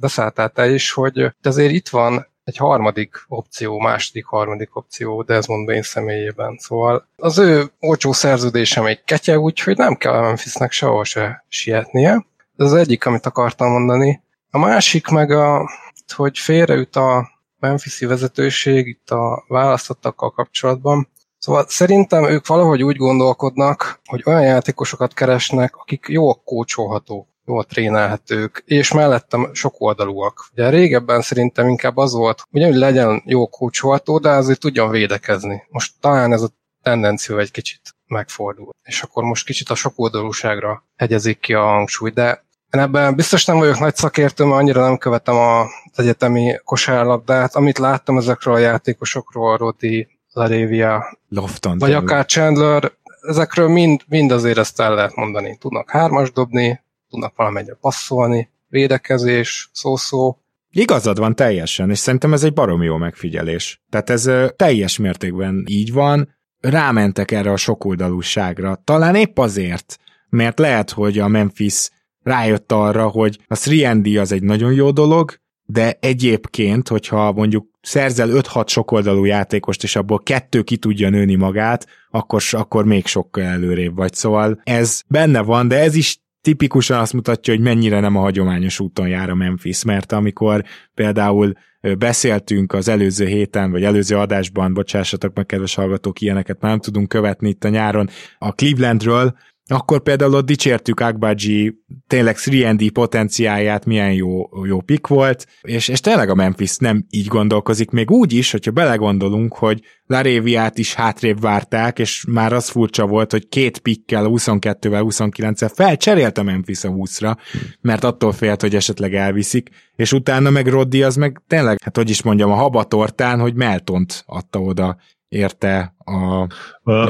beszálltál 0.00 0.48
te 0.48 0.70
is, 0.70 0.92
hogy 0.92 1.34
azért 1.42 1.72
itt 1.72 1.88
van 1.88 2.26
egy 2.44 2.56
harmadik 2.56 3.24
opció, 3.28 3.78
második, 3.78 4.24
harmadik 4.24 4.76
opció 4.76 5.22
Desmond 5.22 5.66
Bain 5.66 5.82
személyében. 5.82 6.56
Szóval 6.58 7.08
az 7.16 7.38
ő 7.38 7.72
olcsó 7.80 8.12
szerződése 8.12 8.80
még 8.80 9.04
ketye, 9.04 9.38
úgyhogy 9.38 9.76
nem 9.76 9.94
kell 9.94 10.12
a 10.12 10.20
Memphisnek 10.20 10.72
sehol 10.72 11.04
se 11.04 11.44
sietnie. 11.48 12.26
Ez 12.56 12.66
az 12.66 12.74
egyik, 12.74 13.06
amit 13.06 13.26
akartam 13.26 13.70
mondani. 13.70 14.22
A 14.50 14.58
másik 14.58 15.08
meg, 15.08 15.30
a, 15.30 15.70
hogy 16.16 16.38
félreüt 16.38 16.96
a 16.96 17.32
Memphisi 17.64 18.06
vezetőség 18.06 18.86
itt 18.86 19.10
a 19.10 19.44
választottakkal 19.48 20.30
kapcsolatban, 20.30 21.08
Szóval 21.38 21.64
szerintem 21.68 22.24
ők 22.24 22.46
valahogy 22.46 22.82
úgy 22.82 22.96
gondolkodnak, 22.96 24.00
hogy 24.04 24.22
olyan 24.26 24.42
játékosokat 24.42 25.14
keresnek, 25.14 25.76
akik 25.76 26.06
jól 26.08 26.34
kócsolhatók, 26.44 27.28
jól 27.46 27.64
trénelhetők, 27.64 28.62
és 28.66 28.92
mellettem 28.92 29.50
sok 29.52 29.74
oldalúak. 29.78 30.46
Ugye 30.52 30.68
régebben 30.68 31.20
szerintem 31.20 31.68
inkább 31.68 31.96
az 31.96 32.12
volt, 32.12 32.42
hogy 32.50 32.74
legyen 32.74 33.22
jó 33.26 33.46
kócsolható, 33.46 34.18
de 34.18 34.28
azért 34.28 34.60
tudjon 34.60 34.90
védekezni. 34.90 35.62
Most 35.68 35.92
talán 36.00 36.32
ez 36.32 36.42
a 36.42 36.48
tendenció 36.82 37.38
egy 37.38 37.50
kicsit 37.50 37.80
megfordul. 38.06 38.70
És 38.82 39.02
akkor 39.02 39.24
most 39.24 39.46
kicsit 39.46 39.68
a 39.68 39.92
oldalúságra 39.94 40.84
hegyezik 40.96 41.40
ki 41.40 41.54
a 41.54 41.62
hangsúly, 41.62 42.10
de 42.10 42.44
én 42.74 42.80
ebben 42.80 43.14
biztos 43.14 43.44
nem 43.44 43.58
vagyok 43.58 43.78
nagy 43.78 43.94
szakértő, 43.94 44.44
mert 44.44 44.56
annyira 44.56 44.82
nem 44.82 44.98
követem 44.98 45.36
az 45.36 45.68
egyetemi 45.98 46.60
kosárlabdát. 46.64 47.54
Amit 47.54 47.78
láttam 47.78 48.16
ezekről 48.16 48.54
a 48.54 48.58
játékosokról, 48.58 49.56
Rodi, 49.56 50.08
Larévia, 50.32 51.18
Lofton, 51.28 51.78
vagy 51.78 51.92
akár 51.92 52.26
Chandler, 52.26 52.92
ezekről 53.28 53.68
mind, 53.68 54.00
mind 54.08 54.30
azért 54.30 54.58
ezt 54.58 54.80
el 54.80 54.94
lehet 54.94 55.14
mondani. 55.14 55.56
Tudnak 55.60 55.90
hármas 55.90 56.32
dobni, 56.32 56.80
tudnak 57.10 57.36
valamennyire 57.36 57.74
passzolni, 57.80 58.50
védekezés, 58.68 59.70
szó-szó. 59.72 60.38
Igazad 60.70 61.18
van 61.18 61.34
teljesen, 61.34 61.90
és 61.90 61.98
szerintem 61.98 62.32
ez 62.32 62.44
egy 62.44 62.52
baromi 62.52 62.84
jó 62.84 62.96
megfigyelés. 62.96 63.82
Tehát 63.90 64.10
ez 64.10 64.30
teljes 64.56 64.98
mértékben 64.98 65.64
így 65.66 65.92
van, 65.92 66.34
rámentek 66.60 67.30
erre 67.30 67.50
a 67.50 67.56
sokoldalúságra. 67.56 68.80
Talán 68.84 69.14
épp 69.14 69.38
azért, 69.38 69.98
mert 70.28 70.58
lehet, 70.58 70.90
hogy 70.90 71.18
a 71.18 71.28
Memphis 71.28 71.88
rájött 72.24 72.72
arra, 72.72 73.08
hogy 73.08 73.38
a 73.46 73.58
3 73.82 74.02
az 74.18 74.32
egy 74.32 74.42
nagyon 74.42 74.72
jó 74.72 74.90
dolog, 74.90 75.42
de 75.66 75.98
egyébként, 76.00 76.88
hogyha 76.88 77.32
mondjuk 77.32 77.66
szerzel 77.80 78.28
5-6 78.32 78.66
sokoldalú 78.68 79.24
játékost, 79.24 79.82
és 79.82 79.96
abból 79.96 80.18
kettő 80.22 80.62
ki 80.62 80.76
tudja 80.76 81.08
nőni 81.08 81.34
magát, 81.34 81.86
akkor, 82.10 82.42
akkor 82.50 82.84
még 82.84 83.06
sokkal 83.06 83.44
előrébb 83.44 83.96
vagy. 83.96 84.14
Szóval 84.14 84.60
ez 84.64 85.02
benne 85.08 85.40
van, 85.40 85.68
de 85.68 85.78
ez 85.78 85.94
is 85.94 86.18
tipikusan 86.40 86.98
azt 86.98 87.12
mutatja, 87.12 87.54
hogy 87.54 87.62
mennyire 87.62 88.00
nem 88.00 88.16
a 88.16 88.20
hagyományos 88.20 88.80
úton 88.80 89.08
jár 89.08 89.30
a 89.30 89.34
Memphis, 89.34 89.84
mert 89.84 90.12
amikor 90.12 90.64
például 90.94 91.52
beszéltünk 91.98 92.72
az 92.72 92.88
előző 92.88 93.26
héten, 93.26 93.70
vagy 93.70 93.84
előző 93.84 94.16
adásban, 94.16 94.74
bocsássatok 94.74 95.34
meg, 95.34 95.46
kedves 95.46 95.74
hallgatók, 95.74 96.20
ilyeneket 96.20 96.60
már 96.60 96.70
nem 96.70 96.80
tudunk 96.80 97.08
követni 97.08 97.48
itt 97.48 97.64
a 97.64 97.68
nyáron, 97.68 98.08
a 98.38 98.52
Clevelandről, 98.52 99.34
akkor 99.66 100.02
például 100.02 100.34
ott 100.34 100.46
dicsértük 100.46 101.00
Agbaji 101.00 101.82
tényleg 102.06 102.38
3 102.38 102.76
potenciáját, 102.92 103.84
milyen 103.84 104.12
jó, 104.12 104.64
jó 104.66 104.80
pick 104.80 105.06
volt, 105.06 105.46
és, 105.62 105.88
és 105.88 106.00
tényleg 106.00 106.28
a 106.28 106.34
Memphis 106.34 106.76
nem 106.76 107.06
így 107.10 107.26
gondolkozik, 107.26 107.90
még 107.90 108.10
úgy 108.10 108.32
is, 108.32 108.50
hogyha 108.50 108.70
belegondolunk, 108.70 109.54
hogy 109.54 109.80
Laréviát 110.06 110.78
is 110.78 110.94
hátrébb 110.94 111.40
várták, 111.40 111.98
és 111.98 112.24
már 112.28 112.52
az 112.52 112.68
furcsa 112.68 113.06
volt, 113.06 113.30
hogy 113.30 113.48
két 113.48 113.78
pickkel, 113.78 114.26
22-vel, 114.28 115.04
29-el 115.08 115.70
felcserélt 115.74 116.38
a 116.38 116.42
Memphis 116.42 116.84
a 116.84 116.88
20-ra, 116.88 117.36
mert 117.80 118.04
attól 118.04 118.32
félt, 118.32 118.60
hogy 118.60 118.74
esetleg 118.74 119.14
elviszik, 119.14 119.68
és 119.96 120.12
utána 120.12 120.50
meg 120.50 120.66
Roddi 120.66 121.02
az 121.02 121.16
meg 121.16 121.42
tényleg, 121.46 121.82
hát 121.82 121.96
hogy 121.96 122.10
is 122.10 122.22
mondjam, 122.22 122.50
a 122.50 122.54
habatortán, 122.54 123.40
hogy 123.40 123.54
Meltont 123.54 124.22
adta 124.26 124.58
oda 124.58 124.96
érte 125.34 125.94
a... 126.04 126.46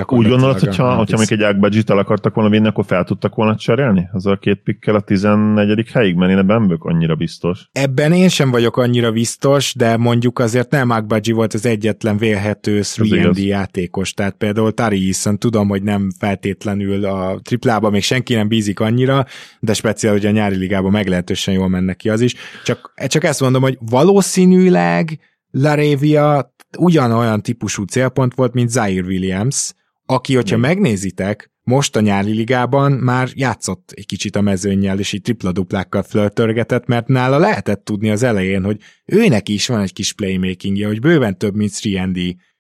Úgy 0.06 0.28
gondolod, 0.28 0.58
hogyha, 0.58 0.94
hogyha 0.94 1.18
még 1.18 1.32
egy 1.32 1.42
Agbadzsit 1.42 1.90
el 1.90 1.98
akartak 1.98 2.34
volna 2.34 2.50
vinni, 2.50 2.66
akkor 2.66 2.84
fel 2.84 3.04
tudtak 3.04 3.34
volna 3.34 3.56
cserélni? 3.56 4.08
Az 4.12 4.26
a 4.26 4.36
két 4.36 4.60
pikkel 4.62 4.94
a 4.94 5.00
14. 5.00 5.90
helyig, 5.92 6.14
mert 6.14 6.30
én 6.30 6.38
ebben 6.38 6.62
vagyok 6.62 6.84
annyira 6.84 7.14
biztos. 7.14 7.68
Ebben 7.72 8.12
én 8.12 8.28
sem 8.28 8.50
vagyok 8.50 8.76
annyira 8.76 9.12
biztos, 9.12 9.74
de 9.74 9.96
mondjuk 9.96 10.38
azért 10.38 10.70
nem 10.70 10.90
Agbadzsi 10.90 11.32
volt 11.32 11.54
az 11.54 11.66
egyetlen 11.66 12.16
vélhető 12.16 12.80
3 13.10 13.32
játékos, 13.34 14.12
tehát 14.12 14.34
például 14.34 14.72
Tari 14.72 15.06
Eason, 15.06 15.38
tudom, 15.38 15.68
hogy 15.68 15.82
nem 15.82 16.10
feltétlenül 16.18 17.04
a 17.04 17.40
triplában 17.42 17.90
még 17.90 18.02
senki 18.02 18.34
nem 18.34 18.48
bízik 18.48 18.80
annyira, 18.80 19.24
de 19.60 19.72
speciál, 19.72 20.12
hogy 20.12 20.26
a 20.26 20.30
nyári 20.30 20.56
ligában 20.56 20.90
meglehetősen 20.90 21.54
jól 21.54 21.68
mennek 21.68 21.96
ki 21.96 22.08
az 22.08 22.20
is. 22.20 22.34
Csak, 22.64 22.92
csak 23.06 23.24
ezt 23.24 23.40
mondom, 23.40 23.62
hogy 23.62 23.78
valószínűleg 23.80 25.18
Larévia 25.50 26.53
ugyanolyan 26.76 27.42
típusú 27.42 27.82
célpont 27.82 28.34
volt, 28.34 28.52
mint 28.52 28.70
Zaire 28.70 29.06
Williams, 29.06 29.72
aki, 30.06 30.34
hogyha 30.34 30.56
Mi? 30.56 30.62
megnézitek, 30.62 31.52
most 31.62 31.96
a 31.96 32.00
nyári 32.00 32.32
ligában 32.32 32.92
már 32.92 33.28
játszott 33.34 33.92
egy 33.94 34.06
kicsit 34.06 34.36
a 34.36 34.40
mezőnyel, 34.40 34.98
és 34.98 35.12
így 35.12 35.22
tripla-duplákkal 35.22 36.02
flörtörgetett, 36.02 36.86
mert 36.86 37.08
nála 37.08 37.38
lehetett 37.38 37.84
tudni 37.84 38.10
az 38.10 38.22
elején, 38.22 38.64
hogy 38.64 38.80
őnek 39.04 39.48
is 39.48 39.66
van 39.66 39.80
egy 39.80 39.92
kis 39.92 40.12
playmakingje, 40.12 40.86
hogy 40.86 41.00
bőven 41.00 41.38
több, 41.38 41.54
mint 41.54 41.72
3 41.94 42.12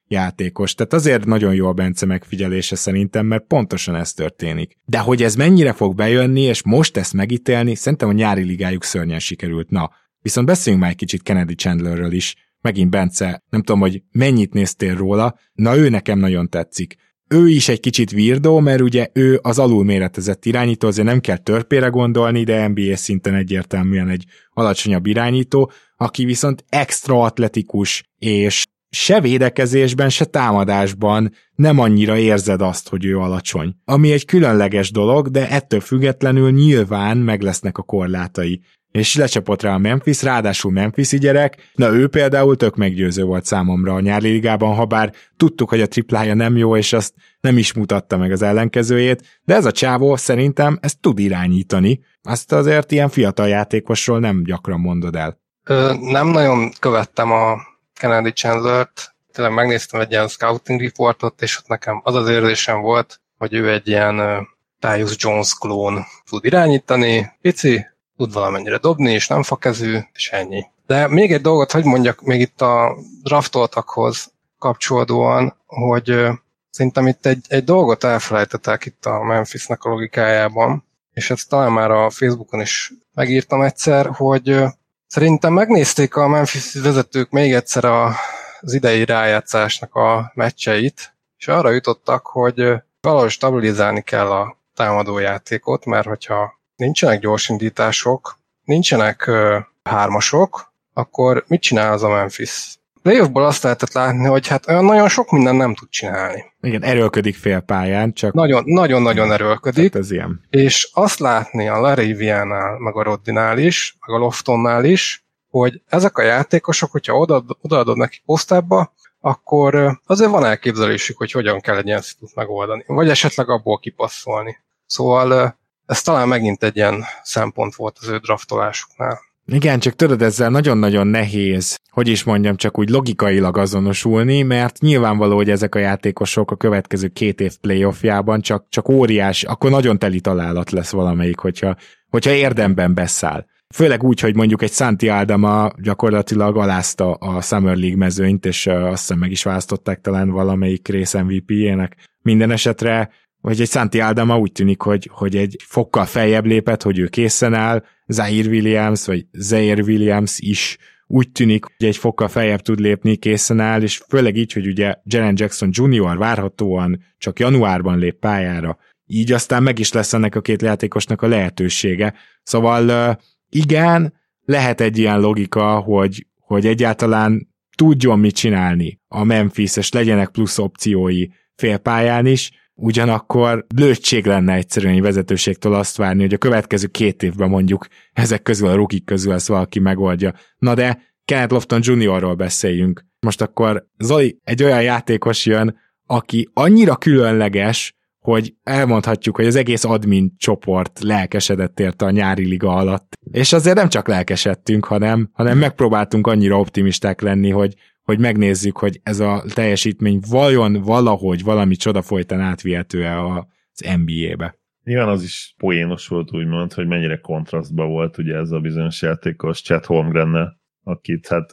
játékos. 0.08 0.74
Tehát 0.74 0.92
azért 0.92 1.24
nagyon 1.24 1.54
jó 1.54 1.66
a 1.66 1.72
Bence 1.72 2.06
megfigyelése 2.06 2.76
szerintem, 2.76 3.26
mert 3.26 3.46
pontosan 3.46 3.94
ez 3.94 4.12
történik. 4.12 4.78
De 4.84 4.98
hogy 4.98 5.22
ez 5.22 5.34
mennyire 5.34 5.72
fog 5.72 5.94
bejönni, 5.94 6.40
és 6.40 6.62
most 6.62 6.96
ezt 6.96 7.12
megítélni, 7.12 7.74
szerintem 7.74 8.08
a 8.08 8.12
nyári 8.12 8.42
ligájuk 8.42 8.84
szörnyen 8.84 9.18
sikerült. 9.18 9.70
Na, 9.70 9.90
viszont 10.20 10.46
beszéljünk 10.46 10.84
már 10.84 10.92
egy 10.92 10.98
kicsit 10.98 11.22
Kennedy 11.22 11.54
Chandlerről 11.54 12.12
is 12.12 12.34
megint 12.64 12.90
Bence, 12.90 13.42
nem 13.50 13.62
tudom, 13.62 13.80
hogy 13.80 14.02
mennyit 14.12 14.52
néztél 14.52 14.96
róla, 14.96 15.34
na 15.52 15.76
ő 15.76 15.88
nekem 15.88 16.18
nagyon 16.18 16.48
tetszik. 16.48 16.96
Ő 17.28 17.48
is 17.48 17.68
egy 17.68 17.80
kicsit 17.80 18.10
virdó, 18.10 18.60
mert 18.60 18.80
ugye 18.80 19.08
ő 19.12 19.38
az 19.42 19.58
alulméretezett 19.58 20.44
irányító, 20.44 20.88
azért 20.88 21.06
nem 21.06 21.20
kell 21.20 21.36
törpére 21.36 21.88
gondolni, 21.88 22.44
de 22.44 22.68
NBA 22.68 22.96
szinten 22.96 23.34
egyértelműen 23.34 24.08
egy 24.08 24.24
alacsonyabb 24.50 25.06
irányító, 25.06 25.70
aki 25.96 26.24
viszont 26.24 26.64
extra 26.68 27.22
atletikus, 27.22 28.02
és 28.18 28.64
se 28.90 29.20
védekezésben, 29.20 30.08
se 30.08 30.24
támadásban 30.24 31.32
nem 31.54 31.78
annyira 31.78 32.16
érzed 32.16 32.60
azt, 32.60 32.88
hogy 32.88 33.04
ő 33.04 33.18
alacsony. 33.18 33.74
Ami 33.84 34.12
egy 34.12 34.24
különleges 34.24 34.90
dolog, 34.90 35.28
de 35.28 35.50
ettől 35.50 35.80
függetlenül 35.80 36.50
nyilván 36.50 37.16
meg 37.16 37.42
lesznek 37.42 37.78
a 37.78 37.82
korlátai 37.82 38.60
és 38.98 39.14
lecsapott 39.16 39.62
rá 39.62 39.74
a 39.74 39.78
Memphis, 39.78 40.22
ráadásul 40.22 40.72
Memphis 40.72 41.18
gyerek, 41.18 41.70
na 41.74 41.92
ő 41.92 42.08
például 42.08 42.56
tök 42.56 42.76
meggyőző 42.76 43.24
volt 43.24 43.44
számomra 43.44 43.94
a 43.94 44.00
nyári 44.00 44.28
ligában, 44.28 44.74
ha 44.74 44.84
bár 44.84 45.12
tudtuk, 45.36 45.68
hogy 45.68 45.80
a 45.80 45.86
triplája 45.86 46.34
nem 46.34 46.56
jó, 46.56 46.76
és 46.76 46.92
azt 46.92 47.14
nem 47.40 47.58
is 47.58 47.72
mutatta 47.72 48.16
meg 48.16 48.32
az 48.32 48.42
ellenkezőjét, 48.42 49.40
de 49.44 49.54
ez 49.54 49.64
a 49.64 49.72
csávó 49.72 50.16
szerintem 50.16 50.78
ezt 50.82 51.00
tud 51.00 51.18
irányítani. 51.18 52.00
Azt 52.22 52.52
azért 52.52 52.92
ilyen 52.92 53.08
fiatal 53.08 53.48
játékosról 53.48 54.18
nem 54.18 54.42
gyakran 54.44 54.80
mondod 54.80 55.16
el. 55.16 55.38
Ö, 55.64 55.94
nem 56.00 56.26
nagyon 56.26 56.72
követtem 56.80 57.32
a 57.32 57.56
Kennedy 57.94 58.30
Chandler-t, 58.30 59.14
tényleg 59.32 59.54
megnéztem 59.54 60.00
egy 60.00 60.10
ilyen 60.10 60.28
scouting 60.28 60.80
reportot, 60.80 61.42
és 61.42 61.58
ott 61.58 61.68
nekem 61.68 62.00
az 62.04 62.14
az 62.14 62.28
érzésem 62.28 62.80
volt, 62.80 63.20
hogy 63.38 63.54
ő 63.54 63.70
egy 63.70 63.88
ilyen 63.88 64.46
Tyus 64.80 65.14
Jones 65.18 65.54
klón 65.58 66.04
tud 66.28 66.44
irányítani, 66.44 67.32
pici, 67.40 67.86
tud 68.16 68.32
valamennyire 68.32 68.78
dobni, 68.78 69.12
és 69.12 69.28
nem 69.28 69.42
fakezű, 69.42 69.98
és 70.12 70.30
ennyi. 70.30 70.64
De 70.86 71.08
még 71.08 71.32
egy 71.32 71.40
dolgot, 71.40 71.72
hogy 71.72 71.84
mondjak 71.84 72.22
még 72.22 72.40
itt 72.40 72.60
a 72.60 72.96
draftoltakhoz 73.22 74.32
kapcsolódóan, 74.58 75.56
hogy 75.66 76.26
szerintem 76.70 77.06
itt 77.06 77.26
egy, 77.26 77.44
egy 77.48 77.64
dolgot 77.64 78.04
elfelejtettek 78.04 78.86
itt 78.86 79.06
a 79.06 79.22
Memphisnek 79.22 79.84
a 79.84 79.88
logikájában, 79.88 80.84
és 81.12 81.30
ezt 81.30 81.48
talán 81.48 81.72
már 81.72 81.90
a 81.90 82.10
Facebookon 82.10 82.60
is 82.60 82.92
megírtam 83.14 83.62
egyszer, 83.62 84.06
hogy 84.06 84.62
szerintem 85.06 85.52
megnézték 85.52 86.16
a 86.16 86.28
Memphis 86.28 86.74
vezetők 86.74 87.30
még 87.30 87.52
egyszer 87.52 87.84
a, 87.84 88.14
az 88.60 88.72
idei 88.72 89.04
rájátszásnak 89.04 89.94
a 89.94 90.32
meccseit, 90.34 91.14
és 91.36 91.48
arra 91.48 91.70
jutottak, 91.70 92.26
hogy 92.26 92.72
valahogy 93.00 93.30
stabilizálni 93.30 94.02
kell 94.02 94.30
a 94.30 94.56
támadójátékot, 94.74 95.84
mert 95.84 96.06
hogyha 96.06 96.58
nincsenek 96.76 97.20
gyorsindítások, 97.20 98.38
nincsenek 98.64 99.24
uh, 99.26 99.56
hármasok, 99.82 100.72
akkor 100.92 101.44
mit 101.46 101.60
csinál 101.60 101.92
az 101.92 102.02
a 102.02 102.08
Memphis? 102.08 102.78
Playoffból 103.02 103.44
azt 103.44 103.62
lehetett 103.62 103.92
látni, 103.92 104.26
hogy 104.26 104.46
hát 104.46 104.68
olyan 104.68 104.84
nagyon 104.84 105.08
sok 105.08 105.30
minden 105.30 105.54
nem 105.54 105.74
tud 105.74 105.88
csinálni. 105.88 106.52
Igen, 106.60 106.82
erőlködik 106.82 107.36
félpályán, 107.36 108.12
csak... 108.12 108.32
Nagyon-nagyon 108.64 109.32
erőlködik. 109.32 109.92
Hát 109.92 110.02
ez 110.02 110.10
ilyen. 110.10 110.40
És 110.50 110.90
azt 110.92 111.18
látni 111.18 111.68
a 111.68 111.80
Lariviánál, 111.80 112.78
meg 112.78 112.96
a 112.96 113.02
Roddinál 113.02 113.58
is, 113.58 113.96
meg 114.06 114.16
a 114.16 114.18
Loftonnál 114.18 114.84
is, 114.84 115.24
hogy 115.50 115.80
ezek 115.88 116.18
a 116.18 116.22
játékosok, 116.22 116.90
hogyha 116.90 117.16
odaadod, 117.16 117.56
odaadod 117.60 117.96
neki 117.96 118.22
posztába, 118.26 118.92
akkor 119.20 120.00
azért 120.06 120.30
van 120.30 120.44
elképzelésük, 120.44 121.16
hogy 121.16 121.32
hogyan 121.32 121.60
kell 121.60 121.76
egy 121.76 121.86
ilyen 121.86 122.00
szitut 122.00 122.34
megoldani, 122.34 122.84
vagy 122.86 123.08
esetleg 123.08 123.48
abból 123.48 123.78
kipasszolni. 123.78 124.58
Szóval 124.86 125.58
ez 125.86 126.02
talán 126.02 126.28
megint 126.28 126.62
egy 126.62 126.76
ilyen 126.76 127.04
szempont 127.22 127.74
volt 127.74 127.98
az 128.00 128.08
ő 128.08 128.16
draftolásuknál. 128.16 129.18
Igen, 129.46 129.78
csak 129.78 129.94
tudod, 129.94 130.22
ezzel 130.22 130.50
nagyon-nagyon 130.50 131.06
nehéz, 131.06 131.78
hogy 131.90 132.08
is 132.08 132.24
mondjam, 132.24 132.56
csak 132.56 132.78
úgy 132.78 132.88
logikailag 132.88 133.58
azonosulni, 133.58 134.42
mert 134.42 134.78
nyilvánvaló, 134.78 135.36
hogy 135.36 135.50
ezek 135.50 135.74
a 135.74 135.78
játékosok 135.78 136.50
a 136.50 136.56
következő 136.56 137.08
két 137.08 137.40
év 137.40 137.56
playoffjában 137.60 138.40
csak, 138.40 138.66
csak 138.68 138.88
óriás, 138.88 139.42
akkor 139.42 139.70
nagyon 139.70 139.98
teli 139.98 140.20
találat 140.20 140.70
lesz 140.70 140.90
valamelyik, 140.90 141.38
hogyha, 141.38 141.76
hogyha 142.10 142.30
érdemben 142.30 142.94
beszáll. 142.94 143.46
Főleg 143.74 144.02
úgy, 144.02 144.20
hogy 144.20 144.34
mondjuk 144.34 144.62
egy 144.62 144.72
Santi 144.72 145.08
Aldama 145.08 145.70
gyakorlatilag 145.82 146.56
alázta 146.56 147.12
a 147.12 147.40
Summer 147.40 147.76
League 147.76 147.96
mezőnyt, 147.96 148.46
és 148.46 148.66
azt 148.66 149.00
hiszem 149.00 149.18
meg 149.18 149.30
is 149.30 149.42
választották 149.42 150.00
talán 150.00 150.30
valamelyik 150.30 150.88
rész 150.88 151.14
MVP-jének. 151.14 151.96
Minden 152.22 152.50
esetre 152.50 153.10
hogy 153.44 153.60
egy 153.60 153.70
Santi 153.70 154.00
Aldama 154.00 154.38
úgy 154.38 154.52
tűnik, 154.52 154.80
hogy, 154.80 155.10
hogy 155.12 155.36
egy 155.36 155.56
fokkal 155.64 156.04
feljebb 156.04 156.44
lépett, 156.44 156.82
hogy 156.82 156.98
ő 156.98 157.06
készen 157.06 157.54
áll, 157.54 157.84
Zaire 158.06 158.48
Williams, 158.48 159.06
vagy 159.06 159.26
Zaire 159.32 159.82
Williams 159.82 160.38
is 160.38 160.78
úgy 161.06 161.32
tűnik, 161.32 161.64
hogy 161.64 161.86
egy 161.86 161.96
fokkal 161.96 162.28
feljebb 162.28 162.60
tud 162.60 162.80
lépni, 162.80 163.16
készen 163.16 163.60
áll, 163.60 163.82
és 163.82 164.02
főleg 164.08 164.36
így, 164.36 164.52
hogy 164.52 164.66
ugye 164.66 164.94
Jalen 165.04 165.34
Jackson 165.36 165.70
Jr. 165.72 166.16
várhatóan 166.16 167.00
csak 167.18 167.38
januárban 167.38 167.98
lép 167.98 168.18
pályára, 168.18 168.78
így 169.06 169.32
aztán 169.32 169.62
meg 169.62 169.78
is 169.78 169.92
lesz 169.92 170.12
ennek 170.12 170.34
a 170.34 170.40
két 170.40 170.62
játékosnak 170.62 171.22
a 171.22 171.28
lehetősége. 171.28 172.14
Szóval 172.42 173.18
igen, 173.48 174.14
lehet 174.44 174.80
egy 174.80 174.98
ilyen 174.98 175.20
logika, 175.20 175.78
hogy, 175.78 176.26
hogy 176.40 176.66
egyáltalán 176.66 177.48
tudjon 177.76 178.18
mit 178.18 178.34
csinálni 178.34 179.00
a 179.08 179.24
Memphis, 179.24 179.76
és 179.76 179.92
legyenek 179.92 180.28
plusz 180.28 180.58
opciói 180.58 181.26
félpályán 181.54 182.26
is, 182.26 182.50
ugyanakkor 182.74 183.66
lőtség 183.74 184.26
lenne 184.26 184.54
egyszerűen 184.54 184.94
egy 184.94 185.00
vezetőségtől 185.00 185.74
azt 185.74 185.96
várni, 185.96 186.22
hogy 186.22 186.34
a 186.34 186.38
következő 186.38 186.86
két 186.86 187.22
évben 187.22 187.48
mondjuk 187.48 187.86
ezek 188.12 188.42
közül 188.42 188.68
a 188.68 188.74
rukik 188.74 189.04
közül 189.04 189.32
ezt 189.32 189.48
valaki 189.48 189.78
megoldja. 189.78 190.34
Na 190.58 190.74
de 190.74 191.02
Kenneth 191.24 191.52
Lofton 191.52 191.80
Juniorról 191.82 192.34
beszéljünk. 192.34 193.04
Most 193.20 193.40
akkor 193.40 193.86
Zoli, 193.98 194.38
egy 194.44 194.62
olyan 194.62 194.82
játékos 194.82 195.46
jön, 195.46 195.78
aki 196.06 196.50
annyira 196.52 196.96
különleges, 196.96 197.94
hogy 198.18 198.54
elmondhatjuk, 198.62 199.36
hogy 199.36 199.46
az 199.46 199.56
egész 199.56 199.84
admin 199.84 200.34
csoport 200.36 201.00
lelkesedett 201.00 201.80
érte 201.80 202.04
a 202.04 202.10
nyári 202.10 202.46
liga 202.46 202.74
alatt. 202.74 203.14
És 203.30 203.52
azért 203.52 203.76
nem 203.76 203.88
csak 203.88 204.08
lelkesedtünk, 204.08 204.84
hanem, 204.84 205.30
hanem 205.32 205.58
megpróbáltunk 205.58 206.26
annyira 206.26 206.58
optimisták 206.58 207.20
lenni, 207.20 207.50
hogy, 207.50 207.74
hogy 208.04 208.18
megnézzük, 208.18 208.78
hogy 208.78 209.00
ez 209.02 209.20
a 209.20 209.44
teljesítmény 209.54 210.20
vajon 210.30 210.82
valahogy 210.82 211.42
valami 211.42 211.74
csoda 211.76 212.02
folytán 212.02 212.40
átvihető-e 212.40 213.24
az 213.24 213.84
NBA-be. 214.04 214.58
Nyilván 214.84 215.08
az 215.08 215.22
is 215.22 215.54
poénos 215.58 216.08
volt 216.08 216.34
úgymond, 216.34 216.72
hogy 216.72 216.86
mennyire 216.86 217.16
kontrasztba 217.16 217.86
volt 217.86 218.18
ugye 218.18 218.36
ez 218.36 218.50
a 218.50 218.58
bizonyos 218.58 219.02
játékos 219.02 219.62
Chet 219.62 219.86
holmgren 219.86 220.62
akit 220.84 221.28
hát 221.28 221.50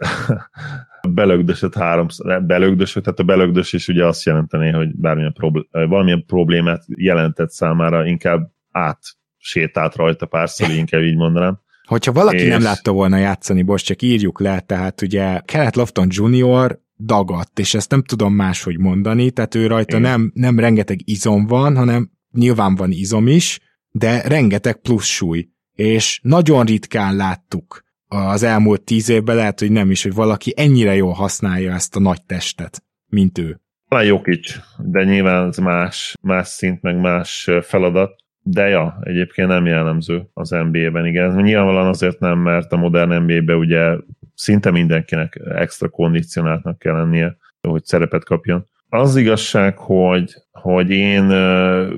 belögdösött 1.10 1.76
háromszor, 1.76 2.44
belögdösött, 2.44 3.04
tehát 3.04 3.20
a 3.20 3.24
belögdös 3.24 3.74
is 3.74 3.88
ugye 3.88 4.06
azt 4.06 4.26
jelenteni, 4.26 4.72
hogy 4.72 4.96
bármilyen 4.96 5.34
problé- 5.34 5.68
valamilyen 5.72 6.26
problémát 6.26 6.84
jelentett 6.88 7.50
számára, 7.50 8.06
inkább 8.06 8.52
át 8.72 9.00
sétált 9.38 9.96
rajta 9.96 10.26
párszor, 10.26 10.70
inkább 10.84 11.02
így 11.02 11.16
mondanám. 11.16 11.60
Hogyha 11.92 12.12
valaki 12.12 12.44
és... 12.44 12.48
nem 12.48 12.62
látta 12.62 12.92
volna 12.92 13.18
játszani, 13.18 13.62
most 13.62 13.86
csak 13.86 14.02
írjuk 14.02 14.40
le, 14.40 14.60
tehát 14.60 15.02
ugye 15.02 15.40
Kenneth 15.40 15.78
Lofton 15.78 16.08
Jr. 16.10 16.80
dagadt, 16.98 17.60
és 17.60 17.74
ezt 17.74 17.92
nem 17.92 18.04
tudom 18.04 18.34
máshogy 18.34 18.80
mondani, 18.80 19.32
tehát 19.32 19.56
ő 19.56 19.68
rajta 19.68 19.98
nem, 19.98 20.32
nem 20.34 20.60
rengeteg 20.60 21.00
izom 21.06 21.46
van, 21.46 21.76
hanem 21.76 22.12
nyilván 22.32 22.76
van 22.76 22.92
izom 22.92 23.28
is, 23.28 23.60
de 23.90 24.22
rengeteg 24.22 24.82
plusz 24.82 25.06
súly, 25.06 25.50
és 25.76 26.20
nagyon 26.24 26.66
ritkán 26.66 27.16
láttuk 27.16 27.84
az 28.08 28.44
elmúlt 28.44 28.84
tíz 28.84 29.10
évben, 29.10 29.36
lehet, 29.36 29.60
hogy 29.60 29.72
nem 29.72 29.92
is, 29.92 30.04
hogy 30.04 30.14
valaki 30.14 30.54
ennyire 30.56 30.96
jól 30.96 31.14
használja 31.14 31.74
ezt 31.74 31.96
a 31.96 32.00
nagy 32.00 32.24
testet, 32.26 32.84
mint 33.08 33.38
ő. 33.38 33.62
Talán 33.88 34.06
Jokic, 34.06 34.56
de 34.78 35.04
nyilván 35.04 35.48
ez 35.48 35.58
más, 35.58 36.16
más 36.22 36.48
szint, 36.48 36.82
meg 36.82 37.00
más 37.00 37.50
feladat. 37.62 38.21
De 38.44 38.68
ja, 38.68 38.98
egyébként 39.02 39.48
nem 39.48 39.66
jellemző 39.66 40.30
az 40.34 40.50
NBA-ben, 40.50 41.06
igen. 41.06 41.30
Ez 41.30 41.36
nyilvánvalóan 41.36 41.88
azért 41.88 42.20
nem, 42.20 42.40
mert 42.40 42.72
a 42.72 42.78
modern 42.78 43.24
NBA-ben 43.24 43.56
ugye 43.56 43.96
szinte 44.36 44.72
mindenkinek 44.72 45.42
extra 45.56 45.90
kondicionáltnak 45.90 46.80
kell 46.80 46.96
lennie, 46.96 47.38
hogy 47.62 47.84
szerepet 47.84 48.24
kapjon. 48.24 48.66
Az 48.90 49.16
igazság, 49.16 49.78
hogy, 49.78 50.36
hogy 50.52 50.90
én 50.90 51.24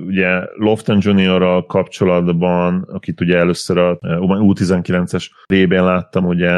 ugye 0.06 0.42
Lofton 0.54 0.98
Juniorral 1.00 1.66
kapcsolatban, 1.66 2.88
akit 2.92 3.20
ugye 3.20 3.38
először 3.38 3.78
a 3.78 3.98
U19-es 4.00 5.30
rében 5.46 5.84
láttam 5.84 6.26
ugye 6.26 6.52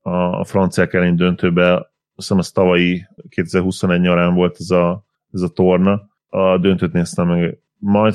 a, 0.00 0.10
a 0.10 0.44
franciák 0.44 0.94
ellen 0.94 1.16
döntőbe, 1.16 1.72
azt 1.74 1.88
hiszem 2.14 2.38
az 2.38 2.50
tavalyi 2.50 3.06
2021 3.28 4.00
nyarán 4.00 4.34
volt 4.34 4.56
ez 4.58 4.70
a, 4.70 5.04
ez 5.32 5.40
a 5.40 5.48
torna, 5.48 6.08
a 6.28 6.58
döntőt 6.58 6.92
néztem 6.92 7.28
meg, 7.28 7.58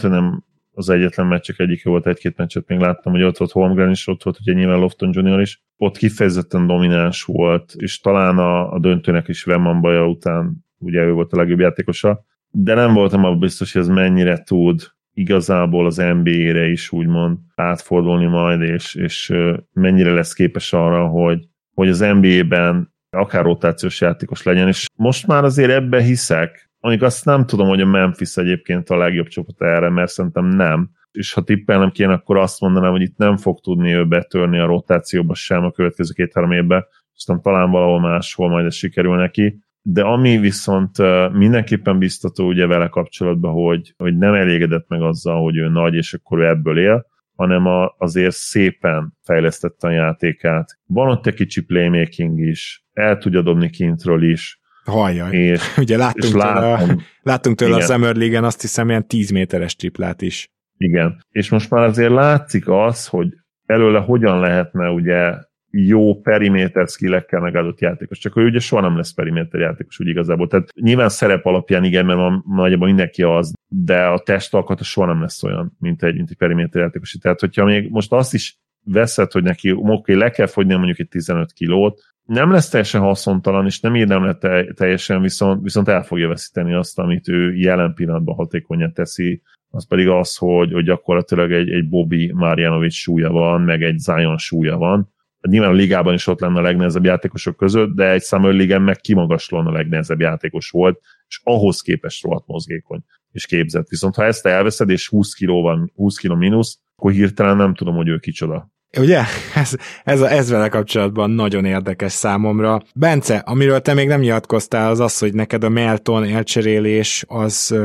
nem 0.01 0.43
az 0.73 0.89
egyetlen 0.89 1.27
meccsek 1.27 1.59
egyike 1.59 1.89
volt, 1.89 2.07
egy-két 2.07 2.37
meccset 2.37 2.67
még 2.67 2.79
láttam, 2.79 3.11
hogy 3.11 3.23
ott 3.23 3.37
volt 3.37 3.51
Holmgren 3.51 3.89
is, 3.89 4.07
ott 4.07 4.23
volt 4.23 4.39
ugye 4.39 4.53
nyilván 4.53 4.79
Lofton 4.79 5.09
Junior 5.13 5.41
is, 5.41 5.63
ott 5.77 5.97
kifejezetten 5.97 6.67
domináns 6.67 7.23
volt, 7.23 7.73
és 7.77 7.99
talán 7.99 8.37
a, 8.37 8.73
a 8.73 8.79
döntőnek 8.79 9.27
is 9.27 9.43
Vemman 9.43 9.81
baja 9.81 10.07
után 10.07 10.65
ugye 10.77 11.01
ő 11.01 11.11
volt 11.11 11.33
a 11.33 11.37
legjobb 11.37 11.59
játékosa, 11.59 12.25
de 12.49 12.73
nem 12.73 12.93
voltam 12.93 13.23
abban 13.23 13.39
biztos, 13.39 13.73
hogy 13.73 13.81
ez 13.81 13.87
mennyire 13.87 14.43
tud 14.43 14.81
igazából 15.13 15.85
az 15.85 15.95
NBA-re 15.95 16.67
is 16.67 16.91
úgymond 16.91 17.37
átfordulni 17.55 18.25
majd, 18.25 18.61
és, 18.61 18.95
és 18.95 19.33
mennyire 19.73 20.13
lesz 20.13 20.33
képes 20.33 20.73
arra, 20.73 21.07
hogy, 21.07 21.47
hogy 21.73 21.89
az 21.89 21.99
NBA-ben 21.99 22.93
akár 23.09 23.43
rotációs 23.43 24.01
játékos 24.01 24.43
legyen, 24.43 24.67
és 24.67 24.85
most 24.95 25.27
már 25.27 25.43
azért 25.43 25.71
ebbe 25.71 26.01
hiszek, 26.01 26.70
Mondjuk 26.81 27.05
azt 27.05 27.25
nem 27.25 27.45
tudom, 27.45 27.67
hogy 27.67 27.81
a 27.81 27.85
Memphis 27.85 28.35
egyébként 28.35 28.89
a 28.89 28.97
legjobb 28.97 29.27
csapat 29.27 29.61
erre, 29.61 29.89
mert 29.89 30.11
szerintem 30.11 30.45
nem. 30.45 30.89
És 31.11 31.33
ha 31.33 31.41
tippelnem 31.41 31.91
kéne, 31.91 32.13
akkor 32.13 32.37
azt 32.37 32.61
mondanám, 32.61 32.91
hogy 32.91 33.01
itt 33.01 33.17
nem 33.17 33.37
fog 33.37 33.59
tudni 33.59 33.93
ő 33.93 34.05
betörni 34.07 34.59
a 34.59 34.65
rotációba 34.65 35.33
sem 35.33 35.63
a 35.63 35.71
következő 35.71 36.13
két-három 36.13 36.51
évben, 36.51 36.85
aztán 37.15 37.41
talán 37.41 37.71
valahol 37.71 37.99
máshol 37.99 38.49
majd 38.49 38.65
ez 38.65 38.75
sikerül 38.75 39.15
neki. 39.15 39.59
De 39.81 40.01
ami 40.01 40.37
viszont 40.37 40.97
mindenképpen 41.33 41.97
biztató 41.97 42.47
ugye 42.47 42.65
vele 42.65 42.87
kapcsolatban, 42.87 43.51
hogy, 43.51 43.93
hogy 43.97 44.17
nem 44.17 44.33
elégedett 44.33 44.87
meg 44.87 45.01
azzal, 45.01 45.43
hogy 45.43 45.57
ő 45.57 45.67
nagy, 45.67 45.93
és 45.93 46.13
akkor 46.13 46.39
ő 46.39 46.47
ebből 46.47 46.79
él, 46.79 47.05
hanem 47.35 47.65
a, 47.65 47.95
azért 47.97 48.35
szépen 48.35 49.17
fejlesztette 49.23 49.87
a 49.87 49.91
játékát. 49.91 50.79
Van 50.85 51.09
ott 51.09 51.27
egy 51.27 51.33
kicsi 51.33 51.65
playmaking 51.65 52.39
is, 52.39 52.85
el 52.93 53.17
tudja 53.17 53.41
dobni 53.41 53.69
kintről 53.69 54.23
is, 54.23 54.60
Hajjaj. 54.85 55.35
És, 55.35 55.61
Ugye 55.77 55.97
láttunk, 55.97 56.23
és 56.23 56.31
tőle, 56.31 56.43
látom, 56.43 57.01
láttunk 57.21 57.55
tőle 57.55 57.75
a 57.75 57.81
Summer 57.81 58.15
League-en 58.15 58.43
azt 58.43 58.61
hiszem 58.61 58.89
ilyen 58.89 59.07
10 59.07 59.29
méteres 59.29 59.75
triplát 59.75 60.21
is. 60.21 60.49
Igen. 60.77 61.25
És 61.29 61.49
most 61.49 61.69
már 61.69 61.83
azért 61.83 62.11
látszik 62.11 62.67
az, 62.67 63.07
hogy 63.07 63.27
előle 63.65 63.99
hogyan 63.99 64.39
lehetne 64.39 64.89
ugye 64.89 65.33
jó 65.71 66.19
periméter 66.19 66.87
skillekkel 66.87 67.39
megadott 67.39 67.79
játékos. 67.79 68.17
Csak 68.17 68.37
ő 68.37 68.45
ugye 68.45 68.59
soha 68.59 68.81
nem 68.81 68.95
lesz 68.95 69.13
periméter 69.13 69.59
játékos, 69.59 69.99
úgy 69.99 70.07
igazából. 70.07 70.47
Tehát 70.47 70.69
nyilván 70.73 71.09
szerep 71.09 71.45
alapján 71.45 71.83
igen, 71.83 72.05
mert 72.05 72.19
ma, 72.19 72.43
nagyjából 72.55 72.87
mindenki 72.87 73.23
az, 73.23 73.53
de 73.67 74.05
a 74.05 74.19
testalkata 74.19 74.83
soha 74.83 75.07
nem 75.07 75.21
lesz 75.21 75.43
olyan, 75.43 75.75
mint 75.79 76.03
egy, 76.03 76.15
mint 76.15 76.29
egy 76.29 76.37
periméter 76.37 76.81
játékos. 76.81 77.17
Tehát, 77.21 77.39
hogyha 77.39 77.65
még 77.65 77.89
most 77.89 78.13
azt 78.13 78.33
is 78.33 78.59
veszed, 78.83 79.31
hogy 79.31 79.43
neki 79.43 79.71
oké, 79.71 80.13
le 80.13 80.29
kell 80.29 80.47
fogyni 80.47 80.75
mondjuk 80.75 80.99
egy 80.99 81.07
15 81.07 81.51
kilót, 81.51 82.01
nem 82.25 82.51
lesz 82.51 82.69
teljesen 82.69 83.01
haszontalan, 83.01 83.65
és 83.65 83.79
nem 83.79 83.95
érdem 83.95 84.23
le 84.23 84.37
teljesen, 84.73 85.21
viszont, 85.21 85.63
viszont 85.63 85.87
el 85.87 86.03
fogja 86.03 86.27
veszíteni 86.27 86.73
azt, 86.73 86.99
amit 86.99 87.27
ő 87.27 87.55
jelen 87.55 87.93
pillanatban 87.93 88.35
hatékonyan 88.35 88.93
teszi, 88.93 89.41
az 89.69 89.87
pedig 89.87 90.07
az, 90.07 90.35
hogy, 90.35 90.71
hogy 90.71 90.83
gyakorlatilag 90.83 91.51
egy, 91.51 91.69
egy 91.69 91.89
Bobby 91.89 92.31
Marjanovic 92.33 92.93
súlya 92.93 93.31
van, 93.31 93.61
meg 93.61 93.83
egy 93.83 93.97
Zion 93.97 94.37
súlya 94.37 94.77
van. 94.77 95.13
Nyilván 95.41 95.69
a 95.69 95.73
ligában 95.73 96.13
is 96.13 96.27
ott 96.27 96.39
lenne 96.39 96.59
a 96.59 96.61
legnehezebb 96.61 97.05
játékosok 97.05 97.57
között, 97.57 97.95
de 97.95 98.09
egy 98.09 98.21
Summer 98.21 98.53
league 98.53 98.79
meg 98.79 98.97
kimagaslóan 98.97 99.67
a 99.67 99.71
legnehezebb 99.71 100.19
játékos 100.19 100.69
volt, 100.69 100.99
és 101.27 101.41
ahhoz 101.43 101.81
képest 101.81 102.23
rohadt 102.23 102.47
mozgékony 102.47 103.03
és 103.31 103.45
képzett. 103.45 103.87
Viszont 103.87 104.15
ha 104.15 104.23
ezt 104.23 104.45
elveszed, 104.45 104.89
és 104.89 105.07
20 105.09 105.33
kiló 105.33 105.61
van, 105.61 105.91
20 105.95 106.17
kiló 106.17 106.35
mínusz, 106.35 106.79
akkor 106.95 107.11
hirtelen 107.11 107.57
nem 107.57 107.73
tudom, 107.73 107.95
hogy 107.95 108.07
ő 108.07 108.17
kicsoda. 108.17 108.69
Ugye? 108.99 109.21
Ez, 109.55 109.75
ez, 110.03 110.21
ez 110.21 110.49
vele 110.49 110.69
kapcsolatban 110.69 111.29
nagyon 111.29 111.65
érdekes 111.65 112.11
számomra. 112.11 112.81
Bence, 112.95 113.37
amiről 113.37 113.81
te 113.81 113.93
még 113.93 114.07
nem 114.07 114.19
nyilatkoztál, 114.19 114.89
az 114.89 114.99
az, 114.99 115.17
hogy 115.17 115.33
neked 115.33 115.63
a 115.63 115.69
Melton 115.69 116.23
elcserélés 116.23 117.25
az, 117.27 117.75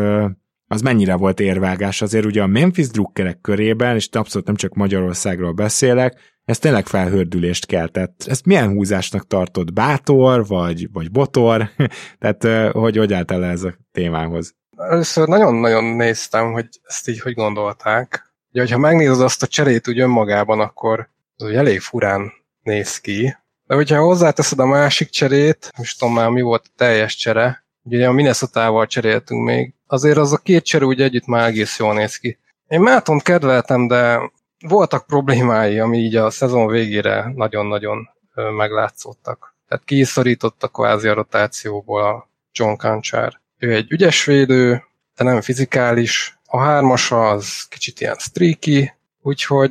az 0.67 0.81
mennyire 0.81 1.15
volt 1.15 1.41
érvágás. 1.41 2.03
Azért 2.03 2.25
ugye 2.25 2.43
a 2.43 2.47
Memphis 2.47 2.89
drukkerek 2.89 3.41
körében, 3.41 3.95
és 3.95 4.09
abszolút 4.13 4.47
nem 4.47 4.57
csak 4.57 4.75
Magyarországról 4.75 5.53
beszélek, 5.53 6.37
ez 6.47 6.59
tényleg 6.59 6.87
felhördülést 6.87 7.67
keltett. 7.67 8.25
Ezt 8.27 8.47
milyen 8.47 8.69
húzásnak 8.69 9.27
tartott? 9.27 9.73
Bátor, 9.73 10.47
vagy, 10.47 10.89
vagy 10.93 11.11
botor? 11.11 11.71
Tehát 12.19 12.73
hogy 12.73 12.97
hogy 12.97 13.13
állt 13.13 13.31
ez 13.31 13.63
a 13.63 13.75
témához? 13.93 14.55
Először 14.77 15.29
nagyon-nagyon 15.29 15.85
néztem, 15.85 16.53
hogy 16.53 16.67
ezt 16.83 17.09
így 17.09 17.21
hogy 17.21 17.33
gondolták. 17.33 18.26
Ugye, 18.57 18.65
hogyha 18.65 18.81
megnézed 18.81 19.21
azt 19.21 19.43
a 19.43 19.47
cserét 19.47 19.89
úgy 19.89 20.01
önmagában, 20.01 20.61
akkor 20.61 21.09
az 21.37 21.47
úgy 21.47 21.55
elég 21.55 21.81
furán 21.81 22.33
néz 22.63 22.99
ki. 22.99 23.37
De 23.67 23.75
hogyha 23.75 24.01
hozzáteszed 24.01 24.59
a 24.59 24.67
másik 24.67 25.09
cserét, 25.09 25.73
most 25.79 25.99
tudom 25.99 26.15
már 26.15 26.29
mi 26.29 26.41
volt 26.41 26.65
a 26.67 26.73
teljes 26.77 27.17
csere, 27.17 27.65
ugye 27.83 28.09
a 28.09 28.13
Minnesota-val 28.13 28.87
cseréltünk 28.87 29.45
még, 29.45 29.75
azért 29.87 30.17
az 30.17 30.33
a 30.33 30.37
két 30.37 30.65
csere 30.65 30.85
úgy 30.85 31.03
együtt 31.03 31.27
már 31.27 31.47
egész 31.47 31.79
jól 31.79 31.95
néz 31.95 32.17
ki. 32.17 32.39
Én 32.69 32.81
Mátont 32.81 33.23
kedveltem, 33.23 33.87
de 33.87 34.31
voltak 34.69 35.07
problémái, 35.07 35.79
ami 35.79 35.99
így 35.99 36.17
a 36.17 36.31
szezon 36.31 36.67
végére 36.67 37.33
nagyon-nagyon 37.35 38.09
meglátszottak. 38.57 39.55
Tehát 39.69 39.85
kiszorítottak 39.85 40.73
kvázi 40.73 41.09
a 41.09 41.15
rotációból 41.15 42.03
a 42.03 42.29
John 42.53 42.77
Kancsár. 42.77 43.41
Ő 43.59 43.75
egy 43.75 43.93
ügyes 43.93 44.25
védő, 44.25 44.85
de 45.17 45.25
nem 45.25 45.41
fizikális. 45.41 46.36
A 46.57 46.61
hármas 46.61 47.13
az 47.13 47.67
kicsit 47.69 48.01
ilyen 48.01 48.17
streaky, 48.19 48.93
úgyhogy 49.23 49.71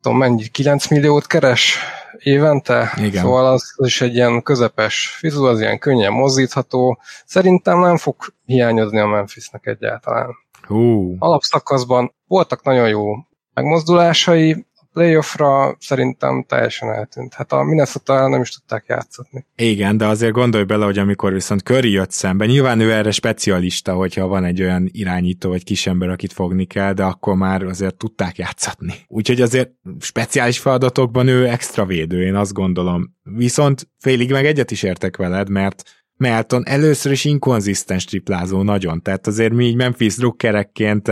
tudom 0.00 0.18
mennyi, 0.18 0.48
9 0.48 0.88
milliót 0.88 1.26
keres 1.26 1.78
évente? 2.18 2.92
Igen. 2.96 3.22
Szóval 3.22 3.46
az, 3.46 3.74
az 3.76 3.86
is 3.86 4.00
egy 4.00 4.14
ilyen 4.14 4.42
közepes 4.42 5.16
fizu, 5.18 5.44
az 5.44 5.60
ilyen 5.60 5.78
könnyen 5.78 6.12
mozdítható. 6.12 6.98
Szerintem 7.24 7.78
nem 7.80 7.96
fog 7.96 8.16
hiányozni 8.44 8.98
a 8.98 9.06
Memphisnek 9.06 9.66
egyáltalán. 9.66 10.34
Hú. 10.66 11.16
Alapszakaszban 11.18 12.14
voltak 12.26 12.62
nagyon 12.62 12.88
jó 12.88 13.14
megmozdulásai, 13.54 14.66
playoffra 14.92 15.76
szerintem 15.80 16.44
teljesen 16.48 16.88
eltűnt. 16.88 17.34
Hát 17.34 17.52
a 17.52 17.62
Minnesota 17.62 18.28
nem 18.28 18.40
is 18.40 18.50
tudták 18.50 18.84
játszatni. 18.88 19.46
Igen, 19.56 19.96
de 19.96 20.06
azért 20.06 20.32
gondolj 20.32 20.64
bele, 20.64 20.84
hogy 20.84 20.98
amikor 20.98 21.32
viszont 21.32 21.60
Curry 21.62 21.90
jött 21.90 22.10
szembe, 22.10 22.46
nyilván 22.46 22.80
ő 22.80 22.92
erre 22.92 23.10
specialista, 23.10 23.94
hogyha 23.94 24.26
van 24.26 24.44
egy 24.44 24.62
olyan 24.62 24.88
irányító 24.90 25.48
vagy 25.48 25.64
kisember, 25.64 26.08
akit 26.08 26.32
fogni 26.32 26.64
kell, 26.64 26.92
de 26.92 27.04
akkor 27.04 27.36
már 27.36 27.62
azért 27.62 27.96
tudták 27.96 28.36
játszatni. 28.36 28.94
Úgyhogy 29.08 29.40
azért 29.40 29.70
speciális 30.00 30.58
feladatokban 30.58 31.28
ő 31.28 31.48
extra 31.48 31.84
védő, 31.84 32.24
én 32.24 32.34
azt 32.34 32.52
gondolom. 32.52 33.16
Viszont 33.22 33.88
félig 33.98 34.30
meg 34.30 34.46
egyet 34.46 34.70
is 34.70 34.82
értek 34.82 35.16
veled, 35.16 35.48
mert 35.48 35.82
Melton 36.16 36.66
először 36.66 37.12
is 37.12 37.24
inkonzisztens 37.24 38.04
triplázó 38.04 38.62
nagyon, 38.62 39.02
tehát 39.02 39.26
azért 39.26 39.52
mi 39.52 39.64
így 39.66 39.76
Memphis 39.76 40.16
drukkerekként 40.16 41.08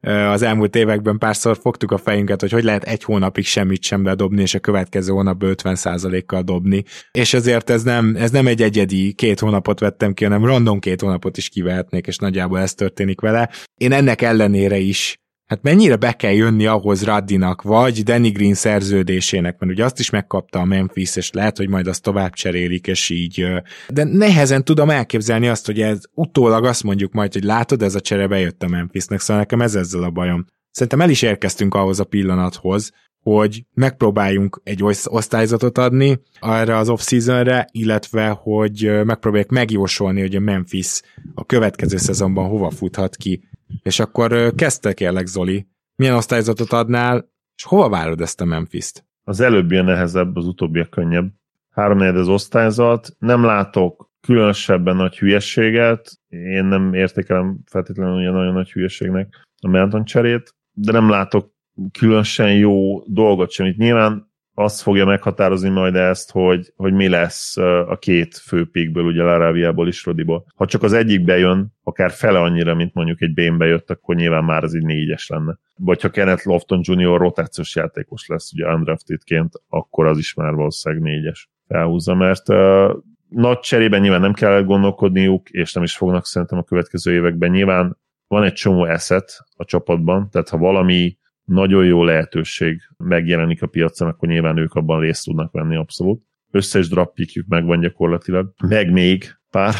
az 0.00 0.42
elmúlt 0.42 0.76
években 0.76 1.18
párszor 1.18 1.58
fogtuk 1.60 1.90
a 1.90 1.98
fejünket, 1.98 2.40
hogy 2.40 2.52
hogy 2.52 2.64
lehet 2.64 2.84
egy 2.84 3.04
hónapig 3.04 3.44
semmit 3.44 3.82
sem 3.82 4.02
bedobni, 4.02 4.42
és 4.42 4.54
a 4.54 4.58
következő 4.58 5.12
hónapban 5.12 5.54
50%-kal 5.62 6.42
dobni. 6.42 6.84
És 7.10 7.34
ezért 7.34 7.70
ez 7.70 7.82
nem, 7.82 8.16
ez 8.18 8.30
nem 8.30 8.46
egy 8.46 8.62
egyedi 8.62 9.12
két 9.12 9.40
hónapot 9.40 9.80
vettem 9.80 10.12
ki, 10.12 10.24
hanem 10.24 10.44
random 10.44 10.78
két 10.78 11.00
hónapot 11.00 11.36
is 11.36 11.48
kivehetnék, 11.48 12.06
és 12.06 12.16
nagyjából 12.16 12.58
ez 12.58 12.74
történik 12.74 13.20
vele. 13.20 13.50
Én 13.74 13.92
ennek 13.92 14.22
ellenére 14.22 14.76
is 14.76 15.18
Hát 15.46 15.62
mennyire 15.62 15.96
be 15.96 16.12
kell 16.12 16.32
jönni 16.32 16.66
ahhoz 16.66 17.04
Raddinak, 17.04 17.62
vagy 17.62 18.02
Danny 18.02 18.32
Green 18.32 18.54
szerződésének, 18.54 19.58
mert 19.58 19.72
ugye 19.72 19.84
azt 19.84 19.98
is 19.98 20.10
megkapta 20.10 20.58
a 20.58 20.64
Memphis, 20.64 21.16
és 21.16 21.30
lehet, 21.30 21.56
hogy 21.56 21.68
majd 21.68 21.86
azt 21.86 22.02
tovább 22.02 22.32
cserélik, 22.32 22.86
és 22.86 23.10
így, 23.10 23.46
de 23.88 24.04
nehezen 24.04 24.64
tudom 24.64 24.90
elképzelni 24.90 25.48
azt, 25.48 25.66
hogy 25.66 25.80
ez 25.80 26.00
utólag 26.14 26.64
azt 26.64 26.82
mondjuk 26.82 27.12
majd, 27.12 27.32
hogy 27.32 27.44
látod, 27.44 27.82
ez 27.82 27.94
a 27.94 28.00
csere 28.00 28.26
bejött 28.26 28.62
a 28.62 28.68
Memphisnek, 28.68 29.20
szóval 29.20 29.42
nekem 29.42 29.60
ez 29.60 29.74
ezzel 29.74 30.02
a 30.02 30.10
bajom. 30.10 30.46
Szerintem 30.70 31.00
el 31.00 31.10
is 31.10 31.22
érkeztünk 31.22 31.74
ahhoz 31.74 32.00
a 32.00 32.04
pillanathoz, 32.04 32.92
hogy 33.22 33.64
megpróbáljunk 33.74 34.60
egy 34.64 34.82
osztályzatot 35.04 35.78
adni 35.78 36.20
erre 36.40 36.76
az 36.76 36.88
off-seasonre, 36.88 37.66
illetve 37.72 38.28
hogy 38.28 38.90
megpróbáljuk 39.04 39.50
megjósolni, 39.50 40.20
hogy 40.20 40.36
a 40.36 40.40
Memphis 40.40 41.00
a 41.34 41.44
következő 41.44 41.96
szezonban 41.96 42.48
hova 42.48 42.70
futhat 42.70 43.16
ki 43.16 43.42
és 43.82 44.00
akkor 44.00 44.54
kezdte 44.54 44.92
kérlek, 44.92 45.26
Zoli, 45.26 45.66
milyen 45.96 46.14
osztályzatot 46.14 46.72
adnál, 46.72 47.32
és 47.56 47.64
hova 47.64 47.88
várod 47.88 48.20
ezt 48.20 48.40
a 48.40 48.44
Memphis-t? 48.44 49.04
Az 49.24 49.40
előbbi 49.40 49.76
a 49.76 49.82
nehezebb, 49.82 50.36
az 50.36 50.46
utóbbi 50.46 50.80
a 50.80 50.88
könnyebb. 50.88 51.32
Három 51.70 51.98
az 51.98 52.28
osztályzat, 52.28 53.16
nem 53.18 53.44
látok 53.44 54.10
különösebben 54.20 54.96
nagy 54.96 55.18
hülyességet, 55.18 56.20
én 56.28 56.64
nem 56.64 56.94
értékelem 56.94 57.58
feltétlenül 57.66 58.14
olyan 58.14 58.34
nagyon 58.34 58.52
nagy 58.52 58.72
hülyeségnek 58.72 59.46
a 59.60 59.68
Melton 59.68 60.04
cserét, 60.04 60.54
de 60.72 60.92
nem 60.92 61.08
látok 61.08 61.52
különösen 61.92 62.54
jó 62.54 63.04
dolgot 63.06 63.50
sem. 63.50 63.66
Itt 63.66 63.76
nyilván 63.76 64.32
azt 64.54 64.82
fogja 64.82 65.04
meghatározni 65.04 65.68
majd 65.68 65.94
ezt, 65.94 66.30
hogy, 66.30 66.72
hogy 66.76 66.92
mi 66.92 67.08
lesz 67.08 67.56
a 67.56 67.96
két 68.00 68.36
főpékből, 68.36 69.04
ugye 69.04 69.22
Laráviából 69.22 69.88
is 69.88 70.04
Rodiból. 70.04 70.44
Ha 70.54 70.66
csak 70.66 70.82
az 70.82 70.92
egyik 70.92 71.24
bejön, 71.24 71.72
akár 71.82 72.10
fele 72.10 72.40
annyira, 72.40 72.74
mint 72.74 72.94
mondjuk 72.94 73.20
egy 73.20 73.34
Bén 73.34 73.58
bejött, 73.58 73.90
akkor 73.90 74.14
nyilván 74.14 74.44
már 74.44 74.64
az 74.64 74.74
egy 74.74 74.84
négyes 74.84 75.28
lenne. 75.28 75.58
Vagy 75.76 76.02
ha 76.02 76.10
Kenneth 76.10 76.46
Lofton 76.46 76.80
Jr. 76.82 77.18
rotációs 77.18 77.76
játékos 77.76 78.26
lesz, 78.26 78.52
ugye 78.52 78.74
undraftedként, 78.74 79.52
akkor 79.68 80.06
az 80.06 80.18
is 80.18 80.34
már 80.34 80.54
valószínűleg 80.54 81.04
négyes 81.04 81.50
felhúzza, 81.68 82.14
mert 82.14 82.48
uh, 82.48 82.96
nagy 83.28 83.58
cserében 83.58 84.00
nyilván 84.00 84.20
nem 84.20 84.32
kell 84.32 84.62
gondolkodniuk, 84.62 85.50
és 85.50 85.72
nem 85.72 85.82
is 85.82 85.96
fognak 85.96 86.26
szerintem 86.26 86.58
a 86.58 86.62
következő 86.62 87.12
években. 87.12 87.50
Nyilván 87.50 87.98
van 88.26 88.42
egy 88.42 88.52
csomó 88.52 88.84
eszet 88.84 89.44
a 89.56 89.64
csapatban, 89.64 90.28
tehát 90.30 90.48
ha 90.48 90.58
valami 90.58 91.16
nagyon 91.44 91.84
jó 91.84 92.04
lehetőség 92.04 92.80
megjelenik 92.96 93.62
a 93.62 93.66
piacon, 93.66 94.08
akkor 94.08 94.28
nyilván 94.28 94.56
ők 94.56 94.74
abban 94.74 95.00
részt 95.00 95.24
tudnak 95.24 95.52
venni 95.52 95.76
abszolút. 95.76 96.22
Összes 96.50 96.88
drappikjük 96.88 97.46
megvan 97.48 97.80
gyakorlatilag, 97.80 98.52
meg 98.68 98.92
még 98.92 99.24
pár. 99.50 99.74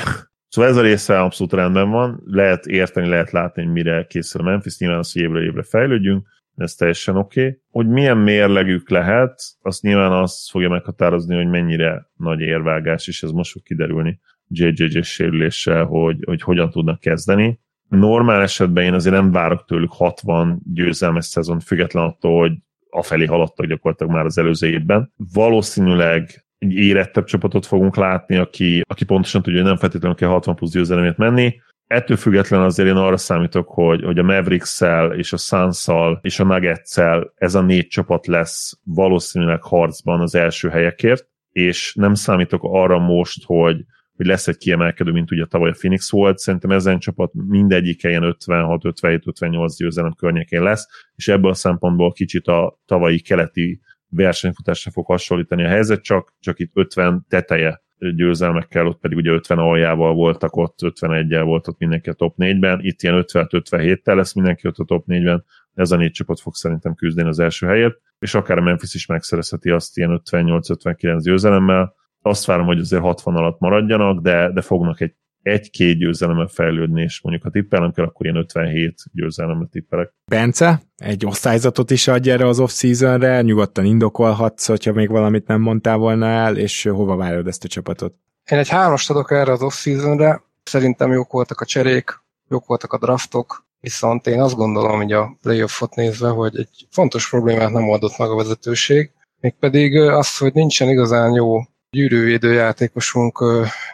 Szóval 0.48 0.70
ez 0.70 0.76
a 0.76 0.82
része 0.82 1.20
abszolút 1.20 1.52
rendben 1.52 1.90
van, 1.90 2.22
lehet 2.24 2.66
érteni, 2.66 3.08
lehet 3.08 3.30
látni, 3.30 3.62
hogy 3.62 3.72
mire 3.72 4.06
készül 4.08 4.40
a 4.40 4.44
Memphis, 4.44 4.78
nyilván 4.78 4.98
az, 4.98 5.12
hogy 5.12 5.22
évre 5.22 5.42
évre 5.42 5.62
fejlődjünk, 5.62 6.26
ez 6.56 6.74
teljesen 6.74 7.16
oké. 7.16 7.40
Okay. 7.40 7.60
Hogy 7.70 7.88
milyen 7.88 8.16
mérlegük 8.16 8.90
lehet, 8.90 9.42
azt 9.60 9.82
nyilván 9.82 10.12
azt 10.12 10.50
fogja 10.50 10.68
meghatározni, 10.68 11.36
hogy 11.36 11.46
mennyire 11.46 12.10
nagy 12.16 12.40
érvágás, 12.40 13.08
és 13.08 13.22
ez 13.22 13.30
most 13.30 13.50
fog 13.50 13.62
kiderülni 13.62 14.20
JJJ 14.48 15.00
sérüléssel, 15.00 15.84
hogy, 15.84 16.16
hogy 16.24 16.42
hogyan 16.42 16.70
tudnak 16.70 17.00
kezdeni 17.00 17.60
normál 17.96 18.42
esetben 18.42 18.84
én 18.84 18.94
azért 18.94 19.14
nem 19.14 19.30
várok 19.30 19.64
tőlük 19.64 19.92
60 19.92 20.60
győzelmes 20.74 21.24
szezon, 21.24 21.60
független 21.60 22.04
attól, 22.04 22.40
hogy 22.40 22.52
afelé 22.90 23.24
haladtak 23.24 23.66
gyakorlatilag 23.66 24.12
már 24.12 24.24
az 24.24 24.38
előző 24.38 24.68
évben. 24.68 25.12
Valószínűleg 25.32 26.44
egy 26.58 26.72
érettebb 26.72 27.24
csapatot 27.24 27.66
fogunk 27.66 27.96
látni, 27.96 28.36
aki, 28.36 28.82
aki 28.88 29.04
pontosan 29.04 29.42
tudja, 29.42 29.60
hogy 29.60 29.68
nem 29.68 29.78
feltétlenül 29.78 30.16
kell 30.16 30.28
60 30.28 30.54
plusz 30.54 30.70
győzelemét 30.70 31.16
menni. 31.16 31.60
Ettől 31.86 32.16
függetlenül 32.16 32.66
azért 32.66 32.88
én 32.88 32.96
arra 32.96 33.16
számítok, 33.16 33.68
hogy, 33.68 34.04
hogy 34.04 34.18
a 34.18 34.22
Mavericks-szel 34.22 35.12
és 35.12 35.32
a 35.32 35.36
suns 35.36 35.86
és 36.20 36.40
a 36.40 36.44
nuggets 36.44 36.98
ez 37.34 37.54
a 37.54 37.60
négy 37.60 37.86
csapat 37.86 38.26
lesz 38.26 38.78
valószínűleg 38.84 39.62
harcban 39.62 40.20
az 40.20 40.34
első 40.34 40.68
helyekért, 40.68 41.28
és 41.50 41.94
nem 41.94 42.14
számítok 42.14 42.60
arra 42.62 42.98
most, 42.98 43.44
hogy, 43.44 43.84
hogy 44.16 44.26
lesz 44.26 44.48
egy 44.48 44.56
kiemelkedő, 44.56 45.10
mint 45.12 45.30
ugye 45.30 45.44
tavaly 45.44 45.70
a 45.70 45.74
Phoenix 45.78 46.10
volt. 46.10 46.38
Szerintem 46.38 46.70
ezen 46.70 46.98
csapat 46.98 47.30
mindegyik 47.32 48.02
helyen 48.02 48.22
56, 48.22 48.84
57, 48.84 49.26
58 49.26 49.76
győzelem 49.76 50.12
környékén 50.12 50.62
lesz, 50.62 50.86
és 51.14 51.28
ebből 51.28 51.50
a 51.50 51.54
szempontból 51.54 52.12
kicsit 52.12 52.46
a 52.46 52.78
tavalyi 52.86 53.20
keleti 53.20 53.80
versenyfutásra 54.08 54.90
fog 54.90 55.06
hasonlítani 55.06 55.64
a 55.64 55.68
helyzet, 55.68 56.02
csak, 56.02 56.34
csak 56.40 56.58
itt 56.58 56.70
50 56.74 57.26
teteje 57.28 57.82
győzelmekkel, 57.98 58.86
ott 58.86 59.00
pedig 59.00 59.16
ugye 59.16 59.30
50 59.30 59.58
aljával 59.58 60.14
voltak 60.14 60.56
ott, 60.56 60.78
51-el 60.82 61.42
volt 61.44 61.68
ott 61.68 61.78
mindenki 61.78 62.10
a 62.10 62.12
top 62.12 62.34
4-ben, 62.38 62.78
itt 62.82 63.02
ilyen 63.02 63.24
50-57-tel 63.26 64.14
lesz 64.14 64.32
mindenki 64.32 64.68
ott 64.68 64.78
a 64.78 64.84
top 64.84 65.04
4-ben, 65.08 65.44
ez 65.74 65.90
a 65.90 65.96
négy 65.96 66.10
csapat 66.10 66.40
fog 66.40 66.54
szerintem 66.54 66.94
küzdeni 66.94 67.28
az 67.28 67.38
első 67.38 67.66
helyet, 67.66 68.00
és 68.18 68.34
akár 68.34 68.58
a 68.58 68.62
Memphis 68.62 68.94
is 68.94 69.06
megszerezheti 69.06 69.70
azt 69.70 69.96
ilyen 69.96 70.22
58-59 70.30 71.20
győzelemmel, 71.22 71.94
azt 72.24 72.44
várom, 72.44 72.66
hogy 72.66 72.78
azért 72.78 73.02
60 73.02 73.36
alatt 73.36 73.60
maradjanak, 73.60 74.20
de, 74.20 74.50
de 74.52 74.60
fognak 74.60 75.00
egy 75.00 75.14
egy-két 75.44 75.98
győzelemmel 75.98 76.46
fejlődni, 76.46 77.02
és 77.02 77.20
mondjuk 77.22 77.44
ha 77.44 77.50
tippelnem 77.50 77.92
kell, 77.92 78.04
akkor 78.04 78.26
ilyen 78.26 78.38
57 78.38 79.02
győzelemre 79.12 79.66
tippelek. 79.70 80.10
Bence, 80.30 80.82
egy 80.96 81.26
osztályzatot 81.26 81.90
is 81.90 82.08
adj 82.08 82.30
erre 82.30 82.46
az 82.46 82.60
off-seasonre, 82.60 83.42
nyugodtan 83.42 83.84
indokolhatsz, 83.84 84.66
hogyha 84.66 84.92
még 84.92 85.08
valamit 85.08 85.46
nem 85.46 85.60
mondtál 85.60 85.96
volna 85.96 86.26
el, 86.26 86.56
és 86.56 86.82
hova 86.82 87.16
várod 87.16 87.46
ezt 87.46 87.64
a 87.64 87.68
csapatot? 87.68 88.14
Én 88.50 88.58
egy 88.58 88.68
hármast 88.68 89.10
adok 89.10 89.30
erre 89.30 89.52
az 89.52 89.62
off-seasonre, 89.62 90.42
szerintem 90.62 91.12
jók 91.12 91.32
voltak 91.32 91.60
a 91.60 91.64
cserék, 91.64 92.22
jók 92.48 92.66
voltak 92.66 92.92
a 92.92 92.98
draftok, 92.98 93.66
viszont 93.80 94.26
én 94.26 94.40
azt 94.40 94.56
gondolom, 94.56 94.96
hogy 94.96 95.12
a 95.12 95.36
playoffot 95.42 95.94
nézve, 95.94 96.28
hogy 96.28 96.58
egy 96.58 96.86
fontos 96.90 97.30
problémát 97.30 97.70
nem 97.70 97.88
oldott 97.88 98.18
meg 98.18 98.30
a 98.30 98.36
vezetőség, 98.36 99.10
mégpedig 99.40 99.96
az, 99.96 100.38
hogy 100.38 100.52
nincsen 100.52 100.88
igazán 100.88 101.32
jó 101.32 101.60
gyűrűvédő 101.94 102.52
játékosunk 102.52 103.44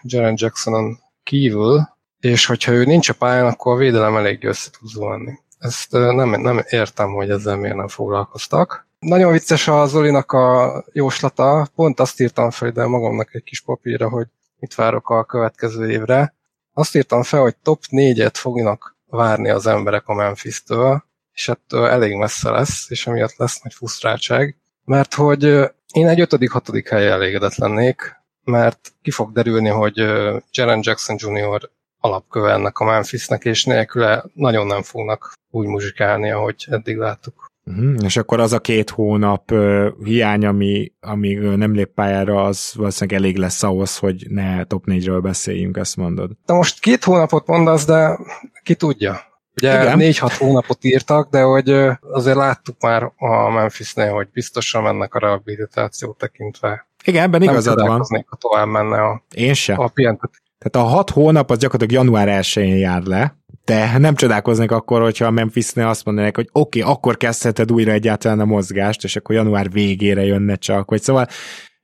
Jaren 0.03 0.35
Jacksonon 0.37 0.99
kívül, 1.23 1.89
és 2.21 2.47
hogyha 2.47 2.73
ő 2.73 2.85
nincs 2.85 3.09
a 3.09 3.15
pályán, 3.15 3.47
akkor 3.47 3.73
a 3.73 3.77
védelem 3.77 4.17
elég 4.17 4.45
össze 4.45 4.71
tud 4.71 4.89
zuhanni. 4.89 5.39
Ezt 5.59 5.93
nem, 5.93 6.41
nem 6.41 6.65
értem, 6.69 7.09
hogy 7.13 7.31
ezzel 7.31 7.57
miért 7.57 7.77
nem 7.77 7.89
foglalkoztak. 7.89 8.89
Nagyon 8.99 9.33
vicces 9.33 9.69
a 9.69 9.87
Zolinak 9.87 10.33
a 10.33 10.85
jóslata, 10.93 11.69
pont 11.75 12.01
azt 12.01 12.21
írtam 12.21 12.51
fel 12.51 12.71
de 12.71 12.87
magamnak 12.87 13.35
egy 13.35 13.43
kis 13.43 13.61
papírra, 13.61 14.09
hogy 14.09 14.27
mit 14.59 14.75
várok 14.75 15.11
a 15.11 15.25
következő 15.25 15.91
évre. 15.91 16.35
Azt 16.73 16.97
írtam 16.97 17.23
fel, 17.23 17.41
hogy 17.41 17.57
top 17.57 17.83
4-et 17.91 18.35
fognak 18.35 18.97
várni 19.07 19.51
az 19.51 19.67
emberek 19.67 20.09
a 20.09 20.15
Memphis-től, 20.15 21.05
és 21.33 21.49
ettől 21.49 21.87
elég 21.87 22.15
messze 22.15 22.51
lesz, 22.51 22.91
és 22.91 23.07
emiatt 23.07 23.37
lesz 23.37 23.61
nagy 23.63 23.75
fusztráltság, 23.75 24.57
mert 24.85 25.15
hogy 25.15 25.71
én 25.93 26.09
egy 26.09 26.21
ötödik, 26.21 26.51
hatodik 26.51 26.89
hely 26.89 27.09
elégedett 27.09 27.57
lennék, 27.57 28.17
mert 28.45 28.93
ki 29.03 29.11
fog 29.11 29.33
derülni, 29.33 29.69
hogy 29.69 29.97
Jaren 30.51 30.81
Jackson 30.83 31.17
Jr. 31.19 31.71
alapköve 32.01 32.53
ennek 32.53 32.79
a 32.79 32.85
Memphisnek, 32.85 33.45
és 33.45 33.65
nélküle 33.65 34.25
nagyon 34.35 34.67
nem 34.67 34.83
fognak 34.83 35.33
úgy 35.51 35.67
muzsikálni, 35.67 36.31
ahogy 36.31 36.67
eddig 36.71 36.97
láttuk. 36.97 37.49
Uh-huh. 37.65 37.95
És 38.05 38.17
akkor 38.17 38.41
az 38.41 38.53
a 38.53 38.61
két 38.61 38.91
hónap 38.91 39.51
uh, 39.53 39.87
hiány, 40.05 40.47
ami, 40.47 40.93
amíg 41.01 41.39
nem 41.39 41.75
lép 41.75 41.89
pályára, 41.95 42.45
az 42.45 42.73
valószínűleg 42.75 43.21
elég 43.21 43.37
lesz 43.37 43.63
ahhoz, 43.63 43.97
hogy 43.97 44.27
ne 44.29 44.65
top 44.65 44.85
4-ről 44.87 45.19
beszéljünk, 45.23 45.77
ezt 45.77 45.97
mondod. 45.97 46.31
De 46.47 46.53
most 46.53 46.81
két 46.81 47.05
hónapot 47.05 47.47
mondasz, 47.47 47.85
de 47.85 48.19
ki 48.63 48.75
tudja? 48.75 49.30
Ugye 49.57 49.95
négy-hat 49.95 50.33
hónapot 50.33 50.85
írtak, 50.85 51.31
de 51.31 51.43
hogy 51.43 51.71
azért 52.01 52.37
láttuk 52.37 52.77
már 52.81 53.13
a 53.17 53.51
Memphisnél, 53.51 54.13
hogy 54.13 54.29
biztosan 54.33 54.83
mennek 54.83 55.15
a 55.15 55.19
rehabilitációt 55.19 56.19
tekintve. 56.19 56.89
Igen, 57.05 57.23
ebben 57.23 57.43
igazad 57.43 57.87
van. 57.87 58.03
ha 58.27 58.37
tovább 58.37 58.67
menne 58.67 59.03
a, 59.03 59.23
Én 59.35 59.55
sem. 59.55 59.81
a 59.81 59.89
pihentet. 59.89 60.31
Tehát 60.59 60.89
a 60.89 60.95
hat 60.95 61.11
hónap 61.11 61.51
az 61.51 61.59
gyakorlatilag 61.59 62.05
január 62.05 62.43
1-én 62.43 62.77
jár 62.77 63.03
le, 63.03 63.37
de 63.65 63.99
nem 63.99 64.15
csodálkoznék 64.15 64.71
akkor, 64.71 65.01
hogyha 65.01 65.27
a 65.27 65.31
Memphisnél 65.31 65.87
azt 65.87 66.05
mondanák, 66.05 66.37
hogy 66.37 66.49
oké, 66.53 66.81
okay, 66.81 66.93
akkor 66.93 67.17
kezdheted 67.17 67.73
újra 67.73 67.93
egyáltalán 67.93 68.41
a 68.41 68.45
mozgást, 68.45 69.05
és 69.05 69.17
akkor 69.17 69.35
január 69.35 69.71
végére 69.71 70.25
jönne 70.25 70.55
csak. 70.55 70.89
Hogy 70.89 71.03
szóval 71.03 71.27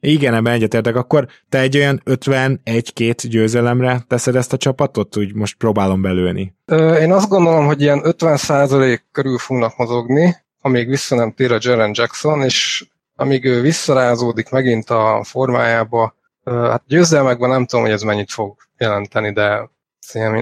igen, 0.00 0.34
ebben 0.34 0.52
egyetértek. 0.52 0.96
Akkor 0.96 1.26
te 1.48 1.58
egy 1.58 1.76
olyan 1.76 2.02
51-2 2.04 3.14
győzelemre 3.22 4.04
teszed 4.06 4.36
ezt 4.36 4.52
a 4.52 4.56
csapatot? 4.56 5.16
Úgy 5.16 5.34
most 5.34 5.56
próbálom 5.56 6.02
belőni. 6.02 6.54
Én 7.00 7.12
azt 7.12 7.28
gondolom, 7.28 7.66
hogy 7.66 7.80
ilyen 7.80 8.00
50% 8.02 9.00
körül 9.12 9.38
fognak 9.38 9.76
mozogni, 9.76 10.36
amíg 10.60 10.88
vissza 10.88 11.14
nem 11.14 11.32
tér 11.32 11.52
a 11.52 11.58
Jaren 11.60 11.90
Jackson, 11.94 12.42
és 12.42 12.86
amíg 13.14 13.44
ő 13.44 13.60
visszarázódik 13.60 14.50
megint 14.50 14.90
a 14.90 15.20
formájába, 15.24 16.14
hát 16.44 16.82
győzelmekben 16.86 17.50
nem 17.50 17.66
tudom, 17.66 17.84
hogy 17.84 17.94
ez 17.94 18.02
mennyit 18.02 18.32
fog 18.32 18.56
jelenteni, 18.78 19.32
de 19.32 19.70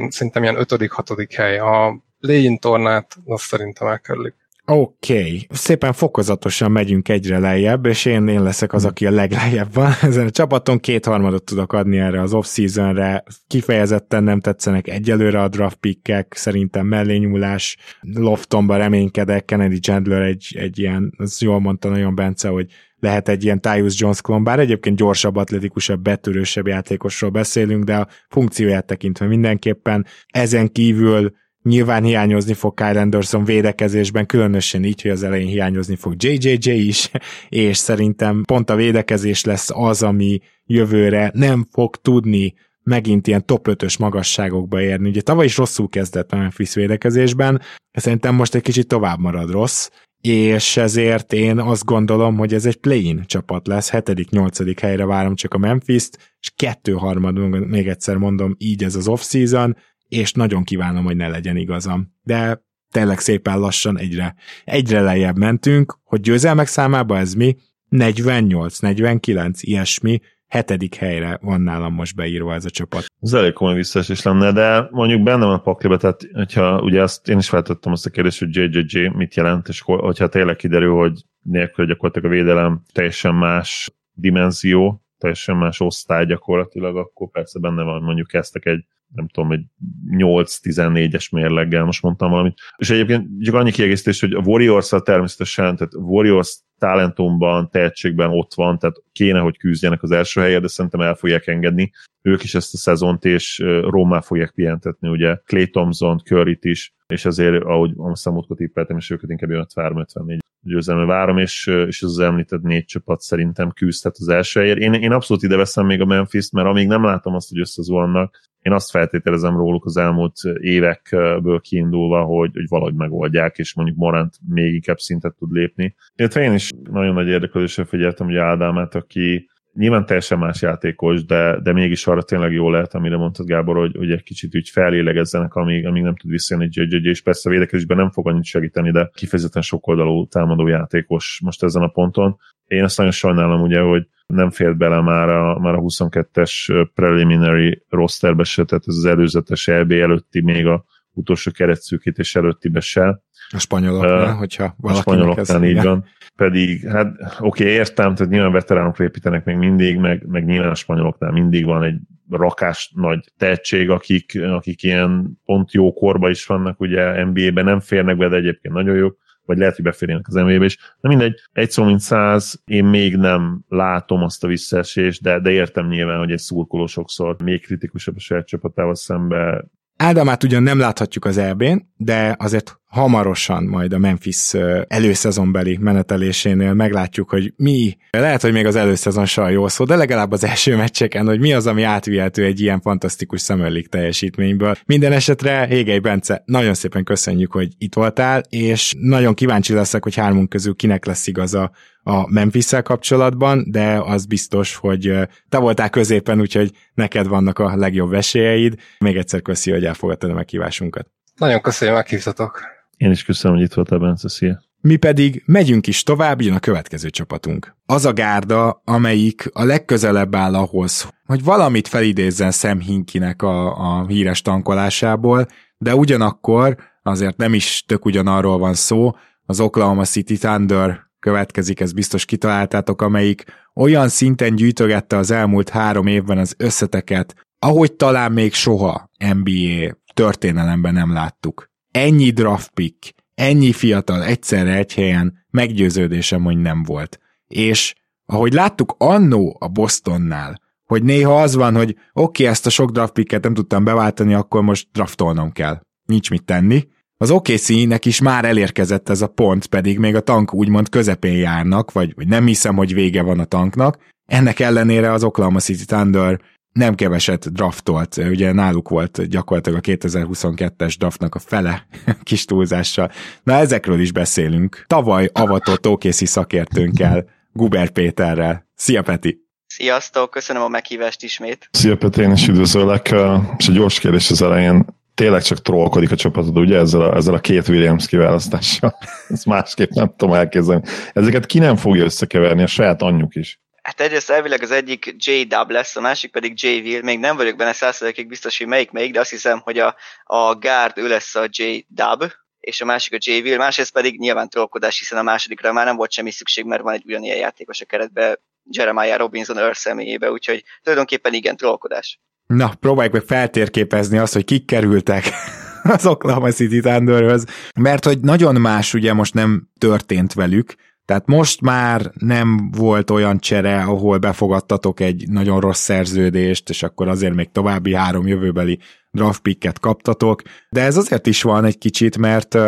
szerintem 0.08 0.42
ilyen 0.42 0.56
5.-6. 0.58 1.28
hely. 1.36 1.58
A 1.58 2.02
play 2.20 2.58
tornát 2.58 3.16
azt 3.26 3.44
szerintem 3.44 3.88
elkerülik. 3.88 4.34
Oké, 4.66 5.18
okay. 5.18 5.46
szépen 5.50 5.92
fokozatosan 5.92 6.70
megyünk 6.70 7.09
egyre 7.09 7.38
lejjebb, 7.38 7.87
és 7.87 8.05
én, 8.05 8.29
én 8.29 8.42
leszek 8.42 8.72
az, 8.72 8.85
aki 8.85 9.07
a 9.07 9.11
leglejjebb 9.11 9.74
van. 9.74 9.92
Ezen 10.03 10.27
a 10.27 10.31
csapaton 10.31 10.81
kétharmadot 10.81 11.44
tudok 11.44 11.72
adni 11.72 11.98
erre 11.98 12.20
az 12.20 12.33
off-seasonre. 12.33 13.24
Kifejezetten 13.46 14.24
nem 14.24 14.40
tetszenek 14.40 14.88
egyelőre 14.88 15.42
a 15.42 15.48
draft 15.48 15.77
pickek, 15.77 16.35
szerintem 16.37 16.87
mellényúlás, 16.87 17.77
loftomba 18.00 18.77
reménykedek, 18.77 19.44
Kennedy 19.44 19.79
Chandler 19.79 20.22
egy, 20.22 20.57
egy 20.59 20.79
ilyen, 20.79 21.14
az 21.16 21.40
jól 21.40 21.61
mondta 21.61 21.88
nagyon 21.88 22.14
Bence, 22.14 22.48
hogy 22.48 22.66
lehet 22.98 23.29
egy 23.29 23.44
ilyen 23.44 23.61
Tyus 23.61 24.00
Jones 24.00 24.20
klon, 24.20 24.44
bár 24.44 24.59
egyébként 24.59 24.96
gyorsabb, 24.96 25.37
atletikusabb, 25.37 26.03
betörősebb 26.03 26.66
játékosról 26.66 27.31
beszélünk, 27.31 27.85
de 27.85 27.96
a 27.96 28.09
funkcióját 28.29 28.87
tekintve 28.87 29.27
mindenképpen 29.27 30.07
ezen 30.27 30.72
kívül 30.72 31.33
Nyilván 31.68 32.05
hiányozni 32.05 32.55
fog 32.55 32.74
Kyle 32.74 33.00
Anderson 33.00 33.44
védekezésben, 33.44 34.27
különösen 34.27 34.85
így, 34.85 35.03
hogy 35.03 35.11
az 35.11 35.22
elején 35.22 35.46
hiányozni 35.46 35.96
fog 35.96 36.22
JJJ 36.22 36.70
is, 36.70 37.11
és 37.48 37.77
szerintem 37.77 38.42
pont 38.42 38.70
a 38.70 38.74
védekezés 38.74 39.44
lesz 39.44 39.70
az, 39.72 40.03
ami 40.03 40.40
jövőre 40.64 41.31
nem 41.35 41.66
fog 41.70 41.96
tudni 41.96 42.55
megint 42.83 43.27
ilyen 43.27 43.46
top 43.46 43.68
5-ös 43.70 43.98
magasságokba 43.98 44.81
érni. 44.81 45.09
Ugye 45.09 45.20
tavaly 45.20 45.44
is 45.44 45.57
rosszul 45.57 45.88
kezdett 45.88 46.33
a 46.33 46.37
Memphis 46.37 46.74
védekezésben, 46.74 47.61
szerintem 47.92 48.35
most 48.35 48.55
egy 48.55 48.62
kicsit 48.62 48.87
tovább 48.87 49.18
marad 49.18 49.50
rossz, 49.50 49.88
és 50.20 50.77
ezért 50.77 51.33
én 51.33 51.59
azt 51.59 51.85
gondolom, 51.85 52.37
hogy 52.37 52.55
ez 52.55 52.66
egy 52.66 52.77
play-in 52.77 53.22
csapat 53.27 53.66
lesz, 53.66 53.90
7.-8. 53.92 54.77
helyre 54.81 55.05
várom 55.05 55.35
csak 55.35 55.55
a 55.55 55.59
Memphis-t, 55.59 56.37
és 56.40 56.53
kettő 56.57 56.92
harmad, 56.92 57.38
még 57.68 57.88
egyszer 57.88 58.16
mondom, 58.16 58.55
így 58.59 58.85
ez 58.85 58.94
az 58.94 59.09
off-season, 59.09 59.77
és 60.14 60.33
nagyon 60.33 60.64
kívánom, 60.64 61.05
hogy 61.05 61.16
ne 61.16 61.29
legyen 61.29 61.57
igazam. 61.57 62.14
De 62.22 62.64
tényleg 62.90 63.18
szépen 63.18 63.59
lassan 63.59 63.98
egyre, 63.98 64.35
egyre 64.64 65.00
lejjebb 65.00 65.37
mentünk, 65.37 65.98
hogy 66.05 66.20
győzelmek 66.20 66.66
számában 66.66 67.18
ez 67.18 67.35
mi? 67.35 67.57
48, 67.88 68.79
49, 68.79 69.62
ilyesmi, 69.62 70.20
hetedik 70.46 70.94
helyre 70.94 71.38
van 71.42 71.61
nálam 71.61 71.94
most 71.94 72.16
beírva 72.16 72.55
ez 72.55 72.64
a 72.64 72.70
csapat. 72.70 73.05
Ez 73.20 73.33
elég 73.33 73.53
komoly 73.53 73.74
visszaesés 73.74 74.22
lenne, 74.22 74.53
de 74.53 74.88
mondjuk 74.90 75.22
benne 75.22 75.44
van 75.44 75.55
a 75.55 75.61
pakliba, 75.61 75.96
tehát 75.96 76.29
hogyha 76.33 76.81
ugye 76.81 77.03
azt 77.03 77.29
én 77.29 77.38
is 77.38 77.48
feltettem 77.48 77.92
azt 77.92 78.07
a 78.07 78.11
kérdést, 78.11 78.38
hogy 78.38 78.57
JJJ 78.57 79.09
mit 79.09 79.35
jelent, 79.35 79.68
és 79.68 79.81
hogyha 79.81 80.29
tényleg 80.29 80.57
kiderül, 80.57 80.94
hogy 80.94 81.22
nélkül 81.42 81.87
gyakorlatilag 81.87 82.33
a 82.33 82.35
védelem 82.35 82.83
teljesen 82.92 83.35
más 83.35 83.90
dimenzió, 84.12 85.03
teljesen 85.18 85.57
más 85.57 85.81
osztály 85.81 86.27
gyakorlatilag, 86.27 86.96
akkor 86.96 87.31
persze 87.31 87.59
benne 87.59 87.83
van, 87.83 88.03
mondjuk 88.03 88.27
kezdtek 88.27 88.66
egy 88.66 88.85
nem 89.14 89.28
tudom, 89.28 89.52
egy 89.52 89.64
8-14-es 90.10 91.32
mérleggel, 91.32 91.84
most 91.84 92.02
mondtam 92.02 92.30
valamit. 92.30 92.58
És 92.76 92.90
egyébként 92.90 93.26
csak 93.40 93.54
annyi 93.54 93.70
kiegészítés, 93.70 94.20
hogy 94.20 94.32
a 94.32 94.42
warriors 94.44 94.92
természetesen, 95.04 95.76
tehát 95.76 95.94
Warriors 95.94 96.58
talentumban, 96.78 97.68
tehetségben 97.70 98.30
ott 98.30 98.54
van, 98.54 98.78
tehát 98.78 98.96
kéne, 99.12 99.38
hogy 99.38 99.58
küzdjenek 99.58 100.02
az 100.02 100.10
első 100.10 100.40
helyet, 100.40 100.60
de 100.60 100.68
szerintem 100.68 101.00
el 101.00 101.14
fogják 101.14 101.46
engedni 101.46 101.92
ők 102.26 102.42
is 102.42 102.54
ezt 102.54 102.74
a 102.74 102.76
szezont, 102.76 103.24
és 103.24 103.58
Rómá 103.82 104.20
fogják 104.20 104.50
pihentetni, 104.50 105.08
ugye 105.08 105.36
Clay 105.44 105.70
Thompson, 105.70 106.18
curry 106.18 106.58
is, 106.60 106.94
és 107.06 107.24
azért, 107.24 107.62
ahogy 107.62 107.92
a 107.96 108.16
számútkot 108.16 108.56
tippeltem, 108.56 108.96
és 108.96 109.10
őket 109.10 109.30
inkább 109.30 109.50
jön 109.50 109.66
354 109.74 110.38
győzelme 110.60 111.04
várom, 111.04 111.38
és, 111.38 111.66
és 111.66 112.02
az 112.02 112.18
említett 112.18 112.62
négy 112.62 112.84
csapat 112.84 113.20
szerintem 113.20 113.70
küzdhet 113.70 114.16
az 114.18 114.28
első 114.28 114.60
helyért. 114.60 114.78
Én, 114.78 114.92
én 114.92 115.12
abszolút 115.12 115.42
ide 115.42 115.56
veszem 115.56 115.86
még 115.86 116.00
a 116.00 116.04
Memphis-t, 116.04 116.52
mert 116.52 116.68
amíg 116.68 116.86
nem 116.86 117.04
látom 117.04 117.34
azt, 117.34 117.48
hogy 117.48 117.58
összezuhannak, 117.58 118.40
én 118.64 118.72
azt 118.72 118.90
feltételezem 118.90 119.57
róluk 119.57 119.85
az 119.85 119.96
elmúlt 119.96 120.37
évekből 120.61 121.61
kiindulva, 121.61 122.22
hogy, 122.22 122.50
hogy 122.53 122.68
valahogy 122.68 122.94
megoldják, 122.94 123.59
és 123.59 123.74
mondjuk 123.74 123.96
Morant 123.96 124.37
még 124.48 124.74
inkább 124.74 124.98
szintet 124.98 125.35
tud 125.35 125.53
lépni. 125.53 125.94
Illetve 126.16 126.42
én 126.42 126.53
is 126.53 126.70
nagyon 126.90 127.14
nagy 127.14 127.29
érdeklődésre 127.29 127.85
figyeltem 127.85 128.27
ugye 128.27 128.42
Ádámát, 128.42 128.94
aki 128.94 129.48
nyilván 129.74 130.06
teljesen 130.06 130.38
más 130.38 130.62
játékos, 130.62 131.24
de, 131.24 131.60
de 131.60 131.72
mégis 131.72 132.06
arra 132.06 132.22
tényleg 132.22 132.52
jó 132.52 132.70
lehet, 132.70 132.94
amire 132.94 133.16
mondtad 133.16 133.46
Gábor, 133.46 133.76
hogy, 133.76 133.96
hogy 133.96 134.10
egy 134.10 134.22
kicsit 134.22 134.56
úgy 134.56 134.68
felélegezzenek, 134.68 135.54
amíg, 135.54 135.87
amíg 135.87 136.02
nem 136.02 136.16
tud 136.16 136.30
visszajönni 136.30 136.68
JJJ, 136.70 137.08
és 137.08 137.22
persze 137.22 137.50
védekezésben 137.50 137.96
nem 137.96 138.10
fog 138.10 138.28
annyit 138.28 138.44
segíteni, 138.44 138.90
de 138.90 139.10
kifejezetten 139.14 139.62
sokoldalú 139.62 140.26
támadó 140.26 140.66
játékos 140.66 141.40
most 141.44 141.62
ezen 141.62 141.82
a 141.82 141.88
ponton. 141.88 142.37
Én 142.66 142.84
azt 142.84 142.96
nagyon 142.96 143.12
sajnálom 143.12 143.60
ugye, 143.60 143.80
hogy 143.80 144.06
nem 144.26 144.50
fért 144.50 144.76
bele 144.76 145.00
már 145.00 145.28
a, 145.28 145.58
már 145.58 145.74
a 145.74 145.80
22-es 145.80 146.87
preliminary 146.94 147.82
rosterbe 147.88 148.44
se, 148.44 148.64
tehát 148.64 148.84
ez 148.87 148.96
az 148.96 149.04
előzetes 149.04 149.68
EB 149.68 149.92
előtti 149.92 150.40
még 150.40 150.66
a 150.66 150.84
utolsó 151.12 151.50
keretszűkítés 151.50 152.34
előttibe 152.37 152.80
se. 152.80 153.22
A 153.54 153.58
spanyoloknál, 153.58 154.32
uh, 154.32 154.38
hogyha 154.38 154.74
A 154.80 154.94
spanyoloknál 154.94 155.64
így 155.64 155.82
van. 155.82 156.04
Pedig, 156.36 156.88
hát 156.88 157.06
oké, 157.38 157.62
okay, 157.62 157.66
értem, 157.66 158.14
tehát 158.14 158.32
nyilván 158.32 158.52
veteránok 158.52 158.98
építenek 158.98 159.44
még 159.44 159.56
mindig, 159.56 159.96
meg, 159.96 160.26
meg 160.26 160.44
nyilván 160.44 160.70
a 160.70 160.74
spanyoloknál 160.74 161.30
mindig 161.30 161.64
van 161.64 161.82
egy 161.82 161.96
rakás 162.30 162.92
nagy 162.94 163.32
tehetség, 163.36 163.90
akik, 163.90 164.40
akik 164.42 164.82
ilyen 164.82 165.40
pont 165.44 165.72
jó 165.72 165.92
korba 165.92 166.30
is 166.30 166.46
vannak, 166.46 166.80
ugye 166.80 167.24
NBA-ben 167.24 167.64
nem 167.64 167.80
férnek 167.80 168.16
be, 168.16 168.28
de 168.28 168.36
egyébként 168.36 168.74
nagyon 168.74 168.96
jók 168.96 169.22
vagy 169.44 169.58
lehet, 169.58 169.74
hogy 169.74 169.84
beférjenek 169.84 170.28
az 170.28 170.34
NBA-be 170.34 170.64
is. 170.64 170.78
De 171.00 171.08
mindegy, 171.08 171.40
egy 171.52 171.70
szó 171.70 171.84
mint 171.84 172.00
száz, 172.00 172.62
én 172.64 172.84
még 172.84 173.16
nem 173.16 173.64
látom 173.68 174.22
azt 174.22 174.44
a 174.44 174.46
visszaesést, 174.46 175.22
de, 175.22 175.40
de 175.40 175.50
értem 175.50 175.88
nyilván, 175.88 176.18
hogy 176.18 176.32
egy 176.32 176.38
szurkoló 176.38 176.86
sokszor 176.86 177.36
még 177.42 177.62
kritikusabb 177.62 178.16
a 178.16 178.20
saját 178.20 178.46
csapatával 178.46 178.94
szembe 178.94 179.64
Ádámát 180.04 180.44
ugyan 180.44 180.62
nem 180.62 180.78
láthatjuk 180.78 181.24
az 181.24 181.38
EB-n, 181.38 181.76
de 181.96 182.36
azért 182.38 182.80
hamarosan 182.86 183.64
majd 183.64 183.92
a 183.92 183.98
Memphis 183.98 184.54
előszezonbeli 184.86 185.78
menetelésénél 185.80 186.74
meglátjuk, 186.74 187.30
hogy 187.30 187.52
mi, 187.56 187.96
lehet, 188.10 188.42
hogy 188.42 188.52
még 188.52 188.66
az 188.66 188.76
előszezon 188.76 189.26
sem 189.26 189.48
jó 189.48 189.68
szó, 189.68 189.84
de 189.84 189.96
legalább 189.96 190.32
az 190.32 190.44
első 190.44 190.76
meccseken, 190.76 191.26
hogy 191.26 191.40
mi 191.40 191.52
az, 191.52 191.66
ami 191.66 191.82
átvihető 191.82 192.44
egy 192.44 192.60
ilyen 192.60 192.80
fantasztikus 192.80 193.42
Summer 193.42 193.70
League 193.70 193.88
teljesítményből. 193.88 194.74
Minden 194.86 195.12
esetre 195.12 195.66
Hégei 195.66 195.98
Bence, 195.98 196.42
nagyon 196.46 196.74
szépen 196.74 197.04
köszönjük, 197.04 197.52
hogy 197.52 197.68
itt 197.78 197.94
voltál, 197.94 198.42
és 198.48 198.94
nagyon 198.98 199.34
kíváncsi 199.34 199.72
leszek, 199.72 200.02
hogy 200.02 200.14
hármunk 200.14 200.48
közül 200.48 200.74
kinek 200.74 201.04
lesz 201.04 201.26
igaza 201.26 201.70
a 202.04 202.30
memphis 202.30 202.70
kapcsolatban, 202.82 203.64
de 203.70 204.00
az 204.04 204.26
biztos, 204.26 204.74
hogy 204.74 205.12
te 205.48 205.58
voltál 205.58 205.90
középen, 205.90 206.40
úgyhogy 206.40 206.70
neked 206.94 207.26
vannak 207.26 207.58
a 207.58 207.76
legjobb 207.76 208.12
esélyeid. 208.12 208.74
Még 208.98 209.16
egyszer 209.16 209.42
köszi, 209.42 209.70
hogy 209.70 209.84
elfogadtad 209.84 210.30
a 210.30 210.34
meghívásunkat. 210.34 211.06
Nagyon 211.36 211.60
köszönöm, 211.60 211.94
meghívtatok. 211.94 212.60
Én 212.96 213.10
is 213.10 213.24
köszönöm, 213.24 213.56
hogy 213.56 213.66
itt 213.66 213.74
voltál, 213.74 213.98
Bence, 213.98 214.28
szia. 214.28 214.62
Mi 214.80 214.96
pedig 214.96 215.42
megyünk 215.46 215.86
is 215.86 216.02
tovább, 216.02 216.40
jön 216.40 216.54
a 216.54 216.58
következő 216.58 217.10
csapatunk. 217.10 217.76
Az 217.86 218.04
a 218.04 218.12
gárda, 218.12 218.82
amelyik 218.84 219.50
a 219.52 219.64
legközelebb 219.64 220.34
áll 220.34 220.54
ahhoz, 220.54 221.08
hogy 221.26 221.44
valamit 221.44 221.88
felidézzen 221.88 222.50
Sam 222.50 222.80
Hinkinek 222.80 223.42
a, 223.42 223.76
a 223.76 224.06
híres 224.06 224.42
tankolásából, 224.42 225.46
de 225.78 225.94
ugyanakkor 225.94 226.76
azért 227.02 227.36
nem 227.36 227.54
is 227.54 227.84
tök 227.86 228.04
ugyanarról 228.04 228.58
van 228.58 228.74
szó, 228.74 229.12
az 229.46 229.60
Oklahoma 229.60 230.04
City 230.04 230.36
Thunder 230.36 231.00
következik, 231.24 231.80
ez 231.80 231.92
biztos 231.92 232.24
kitaláltátok, 232.24 233.02
amelyik 233.02 233.44
olyan 233.74 234.08
szinten 234.08 234.54
gyűjtögette 234.54 235.16
az 235.16 235.30
elmúlt 235.30 235.68
három 235.68 236.06
évben 236.06 236.38
az 236.38 236.54
összeteket, 236.58 237.34
ahogy 237.58 237.92
talán 237.92 238.32
még 238.32 238.52
soha 238.52 239.10
NBA 239.34 239.96
történelemben 240.14 240.94
nem 240.94 241.12
láttuk. 241.12 241.70
Ennyi 241.90 242.30
draft 242.30 242.70
pick, 242.70 243.14
ennyi 243.34 243.72
fiatal 243.72 244.24
egyszerre 244.24 244.76
egy 244.76 244.94
helyen 244.94 245.46
meggyőződésem, 245.50 246.42
hogy 246.42 246.56
nem 246.56 246.82
volt. 246.82 247.18
És 247.46 247.94
ahogy 248.26 248.52
láttuk 248.52 248.94
annó 248.98 249.56
a 249.60 249.68
Bostonnál, 249.68 250.60
hogy 250.84 251.02
néha 251.02 251.42
az 251.42 251.54
van, 251.54 251.74
hogy 251.74 251.90
oké, 251.90 251.98
okay, 252.12 252.46
ezt 252.46 252.66
a 252.66 252.70
sok 252.70 252.90
draft 252.90 253.12
picket 253.12 253.42
nem 253.42 253.54
tudtam 253.54 253.84
beváltani, 253.84 254.34
akkor 254.34 254.62
most 254.62 254.88
draftolnom 254.92 255.52
kell. 255.52 255.80
Nincs 256.04 256.30
mit 256.30 256.44
tenni. 256.44 256.88
Az 257.16 257.31
OKC-nek 257.31 258.05
is 258.05 258.20
már 258.20 258.44
elérkezett 258.44 259.09
ez 259.09 259.22
a 259.22 259.27
pont, 259.27 259.66
pedig 259.66 259.98
még 259.98 260.14
a 260.14 260.20
tank 260.20 260.55
úgymond 260.55 260.88
közepén 260.88 261.37
járnak, 261.37 261.92
vagy, 261.92 262.14
vagy 262.14 262.29
nem 262.29 262.46
hiszem, 262.46 262.77
hogy 262.77 262.94
vége 262.94 263.22
van 263.22 263.38
a 263.38 263.44
tanknak. 263.44 263.98
Ennek 264.27 264.61
ellenére 264.61 265.12
az 265.12 265.24
Oklahoma 265.24 265.61
City 265.61 265.85
Thunder 265.85 266.40
nem 266.72 266.94
keveset 266.94 267.53
draftolt, 267.53 268.16
ugye 268.16 268.53
náluk 268.53 268.88
volt 268.88 269.29
gyakorlatilag 269.29 269.79
a 269.79 269.90
2022-es 269.90 270.94
draftnak 270.98 271.35
a 271.35 271.38
fele 271.38 271.87
kis 272.22 272.44
túlzással. 272.44 273.11
Na 273.42 273.53
ezekről 273.53 274.00
is 274.00 274.12
beszélünk. 274.12 274.85
Tavaly 274.87 275.29
avatott 275.33 275.87
OKC 275.87 276.29
szakértőnkkel, 276.29 277.24
Guber 277.53 277.90
Péterrel. 277.90 278.66
Szia 278.74 279.03
Peti! 279.03 279.42
Sziasztok, 279.66 280.31
köszönöm 280.31 280.62
a 280.62 280.68
meghívást 280.68 281.22
ismét. 281.22 281.68
Szia 281.70 281.96
Peti, 281.96 282.20
én 282.20 282.33
is 282.33 282.48
üdvözöllek, 282.48 283.14
és 283.57 283.66
egy 283.66 283.74
gyors 283.74 283.98
kérdés 283.98 284.31
az 284.31 284.42
elején. 284.42 284.85
Tényleg 285.14 285.42
csak 285.42 285.62
trollkodik 285.62 286.11
a 286.11 286.16
csapatod, 286.16 286.59
ugye, 286.59 286.79
ezzel 286.79 287.00
a, 287.00 287.16
ezzel 287.16 287.35
a 287.35 287.40
két 287.40 287.68
Williams 287.68 288.07
kiválasztással? 288.07 288.98
Ezt 289.29 289.46
másképp 289.46 289.90
nem 289.90 290.14
tudom 290.16 290.35
elképzelni. 290.35 290.83
Ezeket 291.12 291.46
ki 291.46 291.59
nem 291.59 291.77
fogja 291.77 292.05
összekeverni, 292.05 292.62
a 292.62 292.66
saját 292.66 293.03
anyjuk 293.03 293.35
is. 293.35 293.61
Hát 293.83 294.00
egyrészt 294.00 294.31
elvileg 294.31 294.62
az 294.62 294.70
egyik 294.70 295.14
J-Dub 295.18 295.70
lesz, 295.70 295.96
a 295.96 296.00
másik 296.00 296.31
pedig 296.31 296.62
J-Will. 296.62 297.03
Még 297.03 297.18
nem 297.18 297.37
vagyok 297.37 297.57
benne 297.57 297.72
százszerzékig 297.72 298.29
biztos, 298.29 298.59
hogy 298.59 298.66
melyik 298.66 298.90
melyik, 298.90 299.12
de 299.12 299.20
azt 299.20 299.31
hiszem, 299.31 299.61
hogy 299.61 299.79
a, 299.79 299.96
a 300.24 300.55
guard 300.55 300.98
ő 300.98 301.09
lesz 301.09 301.35
a 301.35 301.46
J-Dub, 301.50 302.24
és 302.61 302.81
a 302.81 302.85
másik 302.85 303.12
a 303.12 303.18
J-Will, 303.20 303.57
másrészt 303.57 303.92
pedig 303.92 304.18
nyilván 304.18 304.48
trollkodás, 304.48 304.98
hiszen 304.98 305.18
a 305.18 305.22
másodikra 305.22 305.72
már 305.72 305.87
nem 305.87 305.96
volt 305.96 306.12
semmi 306.12 306.31
szükség, 306.31 306.64
mert 306.64 306.83
van 306.83 306.94
egy 306.94 307.05
ugyanilyen 307.05 307.37
játékos 307.37 307.81
a 307.81 307.85
keretben, 307.85 308.38
Jeremiah 308.70 309.18
Robinson 309.18 309.59
Earl 309.59 309.72
személyébe, 309.72 310.31
úgyhogy 310.31 310.64
tulajdonképpen 310.83 311.35
igen, 311.35 311.57
trollkodás. 311.57 312.20
Na, 312.46 312.72
próbáljuk 312.80 313.12
meg 313.12 313.22
feltérképezni 313.22 314.18
azt, 314.18 314.33
hogy 314.33 314.44
kik 314.44 314.64
kerültek 314.64 315.30
az 315.83 316.07
Oklahoma 316.07 316.50
City 316.50 316.80
Thunderhöz, 316.80 317.44
mert 317.80 318.04
hogy 318.04 318.20
nagyon 318.20 318.61
más 318.61 318.94
ugye 318.94 319.12
most 319.12 319.35
nem 319.35 319.68
történt 319.78 320.33
velük, 320.33 320.74
tehát 321.04 321.26
most 321.26 321.61
már 321.61 322.11
nem 322.18 322.70
volt 322.70 323.11
olyan 323.11 323.38
csere, 323.38 323.83
ahol 323.83 324.18
befogadtatok 324.18 325.00
egy 325.00 325.28
nagyon 325.28 325.61
rossz 325.61 325.80
szerződést, 325.80 326.68
és 326.68 326.83
akkor 326.83 327.09
azért 327.09 327.35
még 327.35 327.50
további 327.52 327.94
három 327.94 328.26
jövőbeli 328.26 328.78
draft 329.11 329.40
picket 329.40 329.78
kaptatok, 329.78 330.42
de 330.68 330.80
ez 330.80 330.96
azért 330.96 331.26
is 331.26 331.42
van 331.42 331.64
egy 331.64 331.78
kicsit, 331.78 332.18
mert 332.18 332.59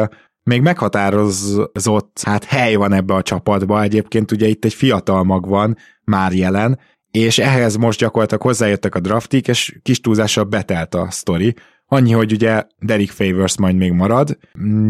még 0.43 0.61
meghatározott 0.61 2.21
hát 2.23 2.45
hely 2.45 2.75
van 2.75 2.93
ebbe 2.93 3.15
a 3.15 3.23
csapatba, 3.23 3.83
egyébként 3.83 4.33
ugye 4.33 4.47
itt 4.47 4.65
egy 4.65 4.75
fiatal 4.75 5.25
mag 5.25 5.49
van 5.49 5.77
már 6.05 6.33
jelen, 6.33 6.79
és 7.17 7.39
ehhez 7.39 7.77
most 7.77 7.99
gyakorlatilag 7.99 8.43
hozzájöttek 8.43 8.95
a 8.95 9.01
draftik, 9.01 9.49
és 9.49 9.79
kis 9.83 10.01
túlzással 10.01 10.45
betelt 10.45 10.95
a 10.95 11.07
sztori. 11.11 11.55
Annyi, 11.87 12.13
hogy 12.13 12.33
ugye 12.33 12.63
Derek 12.79 13.09
Favors 13.09 13.59
majd 13.59 13.77
még 13.77 13.93
marad, 13.93 14.39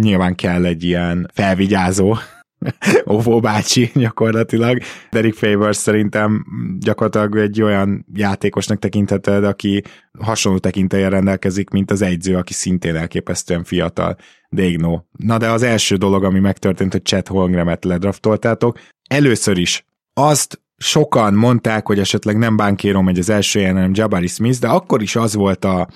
nyilván 0.00 0.34
kell 0.34 0.64
egy 0.64 0.84
ilyen 0.84 1.30
felvigyázó 1.34 2.16
Óvó 3.12 3.40
bácsi 3.40 3.90
gyakorlatilag. 3.94 4.78
Derek 5.10 5.34
Favors 5.34 5.76
szerintem 5.76 6.44
gyakorlatilag 6.78 7.36
egy 7.36 7.62
olyan 7.62 8.06
játékosnak 8.14 8.78
tekintheted, 8.78 9.44
aki 9.44 9.82
hasonló 10.18 10.58
tekintélyen 10.58 11.10
rendelkezik, 11.10 11.70
mint 11.70 11.90
az 11.90 12.02
egyző, 12.02 12.36
aki 12.36 12.52
szintén 12.52 12.96
elképesztően 12.96 13.64
fiatal, 13.64 14.16
Degno. 14.48 15.00
Na 15.12 15.38
de 15.38 15.50
az 15.50 15.62
első 15.62 15.96
dolog, 15.96 16.24
ami 16.24 16.38
megtörtént, 16.38 16.92
hogy 16.92 17.02
Chet 17.02 17.28
Holmgremet 17.28 17.84
ledraftoltátok. 17.84 18.78
Először 19.08 19.58
is 19.58 19.84
azt 20.14 20.60
sokan 20.76 21.34
mondták, 21.34 21.86
hogy 21.86 21.98
esetleg 21.98 22.38
nem 22.38 22.56
Bankéron 22.56 23.04
megy 23.04 23.18
az 23.18 23.30
első 23.30 23.58
helyen, 23.58 23.74
hanem 23.74 23.90
Jabari 23.94 24.26
Smith, 24.26 24.58
de 24.58 24.68
akkor 24.68 25.02
is 25.02 25.16
az 25.16 25.34
volt 25.34 25.64
a 25.64 25.88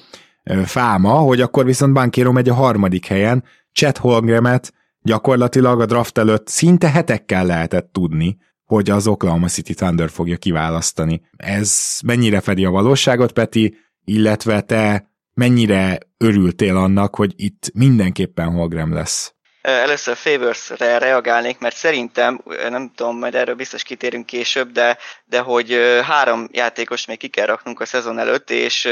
fáma, 0.65 1.13
hogy 1.13 1.41
akkor 1.41 1.65
viszont 1.65 1.93
Bankéron 1.93 2.33
megy 2.33 2.49
a 2.49 2.55
harmadik 2.55 3.07
helyen, 3.07 3.45
Chet 3.73 3.99
Holmgremet 3.99 4.73
Gyakorlatilag 5.03 5.81
a 5.81 5.87
draft 5.87 6.19
előtt 6.19 6.49
szinte 6.49 6.91
hetekkel 6.91 7.47
lehetett 7.47 7.93
tudni, 7.93 8.39
hogy 8.65 8.91
az 8.91 9.07
Oklahoma 9.07 9.49
City 9.49 9.75
Thunder 9.75 10.11
fogja 10.11 10.37
kiválasztani. 10.37 11.23
Ez 11.37 11.99
mennyire 12.05 12.41
fedi 12.41 12.65
a 12.65 12.71
valóságot, 12.71 13.33
Peti, 13.33 13.77
illetve 14.05 14.61
te 14.61 15.11
mennyire 15.35 15.99
örültél 16.19 16.77
annak, 16.77 17.17
hogy 17.17 17.33
itt 17.37 17.71
mindenképpen 17.75 18.53
Holgram 18.53 18.93
lesz? 18.93 19.35
Először 19.61 20.17
Favors-re 20.17 20.99
reagálnék, 20.99 21.59
mert 21.59 21.77
szerintem, 21.77 22.43
nem 22.69 22.93
tudom, 22.95 23.19
majd 23.19 23.35
erről 23.35 23.55
biztos 23.55 23.83
kitérünk 23.83 24.27
később, 24.27 24.73
de, 24.73 24.99
de 25.25 25.41
hogy 25.41 25.79
három 26.03 26.49
játékos 26.53 27.07
még 27.07 27.19
ki 27.19 27.29
kell 27.29 27.47
raknunk 27.47 27.81
a 27.81 27.87
szezon 27.87 28.19
előtt, 28.19 28.51
és 28.51 28.89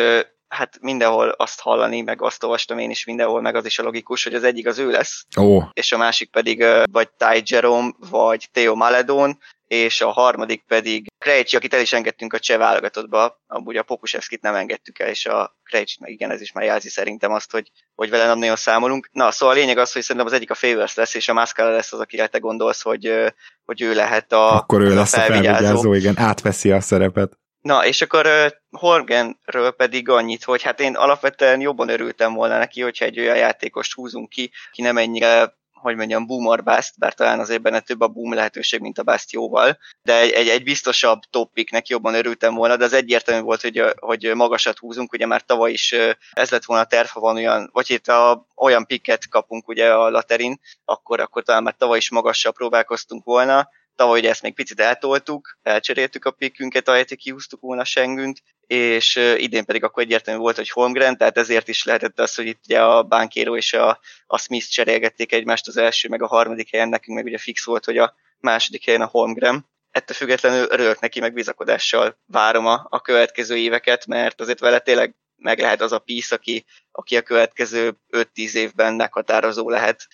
hát 0.49 0.79
mindenhol 0.81 1.29
azt 1.29 1.61
hallani, 1.61 2.01
meg 2.01 2.23
azt 2.23 2.43
olvastam 2.43 2.79
én 2.79 2.91
is 2.91 3.05
mindenhol, 3.05 3.41
meg 3.41 3.55
az 3.55 3.65
is 3.65 3.79
a 3.79 3.83
logikus, 3.83 4.25
hogy 4.25 4.35
az 4.35 4.45
egyik 4.45 4.67
az 4.67 4.79
ő 4.79 4.91
lesz, 4.91 5.27
oh. 5.37 5.65
és 5.73 5.93
a 5.93 5.97
másik 5.97 6.31
pedig 6.31 6.65
vagy 6.93 7.09
Ty 7.09 7.43
Jerome, 7.45 7.91
vagy 8.11 8.49
Theo 8.53 8.75
Maledon, 8.75 9.39
és 9.69 10.01
a 10.01 10.11
harmadik 10.11 10.65
pedig 10.67 11.07
Krejcsi, 11.19 11.57
akit 11.57 11.75
el 11.75 11.81
is 11.81 11.93
engedtünk 11.93 12.33
a 12.33 12.39
cseh 12.39 12.59
válogatottba, 12.59 13.43
amúgy 13.47 13.77
a 13.77 13.83
Pokusevskit 13.83 14.43
nem 14.43 14.55
engedtük 14.55 14.99
el, 14.99 15.09
és 15.09 15.27
a 15.27 15.57
Krejcsit 15.65 16.01
meg 16.01 16.11
igen, 16.11 16.31
ez 16.31 16.41
is 16.41 16.53
már 16.53 16.65
jelzi 16.65 16.89
szerintem 16.89 17.33
azt, 17.33 17.51
hogy, 17.51 17.71
hogy 17.95 18.11
vele 18.11 18.27
nem 18.27 18.39
nagyon 18.39 18.57
számolunk. 18.57 19.09
Na, 19.13 19.31
szóval 19.31 19.55
a 19.55 19.59
lényeg 19.59 19.79
az, 19.79 19.93
hogy 19.93 20.03
szerintem 20.03 20.27
az 20.27 20.33
egyik 20.33 20.51
a 20.51 20.55
Favors 20.55 20.95
lesz, 20.95 21.15
és 21.15 21.29
a 21.29 21.33
Mascara 21.33 21.71
lesz 21.71 21.93
az, 21.93 22.01
akire 22.01 22.27
te 22.27 22.39
gondolsz, 22.39 22.83
hogy, 22.83 23.33
hogy 23.65 23.83
ő 23.83 23.95
lehet 23.95 24.33
a 24.33 24.55
Akkor 24.55 24.81
ő 24.81 24.95
lesz 24.95 25.13
a 25.13 25.17
felvigyázó, 25.17 25.49
a 25.49 25.53
felvigyázó 25.53 25.95
igen, 25.95 26.19
átveszi 26.19 26.71
a 26.71 26.81
szerepet. 26.81 27.39
Na, 27.61 27.87
és 27.87 28.03
akkor 28.03 28.27
uh, 28.27 28.47
Horgenről 28.71 29.71
pedig 29.77 30.09
annyit, 30.09 30.45
hogy 30.45 30.63
hát 30.63 30.81
én 30.81 30.95
alapvetően 30.95 31.61
jobban 31.61 31.89
örültem 31.89 32.35
volna 32.35 32.59
neki, 32.59 32.83
hogyha 32.83 33.05
egy 33.05 33.19
olyan 33.19 33.37
játékost 33.37 33.95
húzunk 33.95 34.29
ki, 34.29 34.51
ki 34.73 34.83
nem 34.83 34.97
ennyire 34.97 35.57
hogy 35.81 35.97
mondjam, 35.97 36.27
boomer 36.27 36.63
bust, 36.63 36.99
bár 36.99 37.15
talán 37.15 37.41
azért 37.41 37.63
benne 37.63 37.81
több 37.81 38.01
a 38.01 38.09
boom 38.09 38.35
lehetőség, 38.35 38.81
mint 38.81 38.99
a 38.99 39.03
bust 39.03 39.33
jóval, 39.33 39.79
de 40.03 40.19
egy, 40.21 40.31
egy, 40.31 40.49
egy 40.49 40.63
biztosabb 40.63 41.21
topiknek 41.31 41.89
jobban 41.89 42.15
örültem 42.15 42.55
volna, 42.55 42.77
de 42.77 42.85
az 42.85 42.93
egyértelmű 42.93 43.43
volt, 43.43 43.61
hogy, 43.61 43.83
hogy 43.97 44.35
magasat 44.35 44.79
húzunk, 44.79 45.13
ugye 45.13 45.27
már 45.27 45.43
tavaly 45.43 45.73
is 45.73 45.93
ez 46.33 46.51
lett 46.51 46.65
volna 46.65 46.83
a 46.83 46.87
terv, 46.87 47.09
ha 47.09 47.21
van 47.21 47.37
olyan, 47.37 47.71
vagy 47.73 47.91
itt 47.91 48.09
a, 48.09 48.47
olyan 48.57 48.87
piket 48.87 49.29
kapunk 49.29 49.69
ugye 49.69 49.93
a 49.93 50.11
laterin, 50.11 50.61
akkor, 50.85 51.21
akkor 51.21 51.43
talán 51.43 51.63
már 51.63 51.75
tavaly 51.75 51.99
is 51.99 52.11
magassal 52.11 52.53
próbálkoztunk 52.53 53.25
volna, 53.25 53.69
Tavaly 53.99 54.19
ugye 54.19 54.29
ezt 54.29 54.43
még 54.43 54.55
picit 54.55 54.81
eltoltuk, 54.81 55.59
elcseréltük 55.63 56.25
a 56.25 56.31
pikkünket, 56.31 56.89
ahelyett, 56.89 57.09
hogy 57.09 57.19
kihúztuk 57.19 57.61
volna 57.61 57.85
Sengünt, 57.85 58.43
és 58.67 59.17
idén 59.37 59.65
pedig 59.65 59.85
akkor 59.85 60.03
egyértelmű 60.03 60.41
volt, 60.41 60.57
hogy 60.57 60.71
Holmgren, 60.71 61.17
tehát 61.17 61.39
ezért 61.39 61.69
is 61.69 61.85
lehetett 61.85 62.21
az, 62.21 62.35
hogy 62.35 62.47
itt 62.47 62.61
ugye 62.65 62.83
a 62.83 63.03
Bankéró 63.03 63.57
és 63.57 63.73
a, 63.73 64.01
a 64.27 64.39
Smith 64.39 64.67
cserélgették 64.67 65.33
egymást 65.33 65.69
az 65.69 65.77
első, 65.77 66.09
meg 66.09 66.23
a 66.23 66.27
harmadik 66.27 66.71
helyen, 66.71 66.89
nekünk 66.89 67.17
meg 67.17 67.27
ugye 67.27 67.39
fix 67.39 67.65
volt, 67.65 67.85
hogy 67.85 67.99
a 67.99 68.15
második 68.39 68.85
helyen 68.85 69.01
a 69.01 69.07
Holmgren. 69.07 69.67
Ettől 69.91 70.17
függetlenül 70.17 70.67
örülök 70.71 71.01
neki, 71.01 71.21
meg 71.21 71.33
bizakodással 71.33 72.19
várom 72.27 72.67
a, 72.67 72.87
a 72.91 73.01
következő 73.01 73.57
éveket, 73.57 74.07
mert 74.07 74.41
azért 74.41 74.61
vele 74.61 74.79
tényleg 74.79 75.15
meg 75.39 75.59
lehet 75.59 75.83
az 75.83 75.93
a 75.93 75.99
pisz, 75.99 76.33
aki, 76.33 76.65
aki 76.93 77.17
a 77.17 77.23
következő 77.23 77.99
5-10 78.35 78.55
évben 78.55 78.95
meghatározó 78.95 79.71
lehet, 79.71 80.07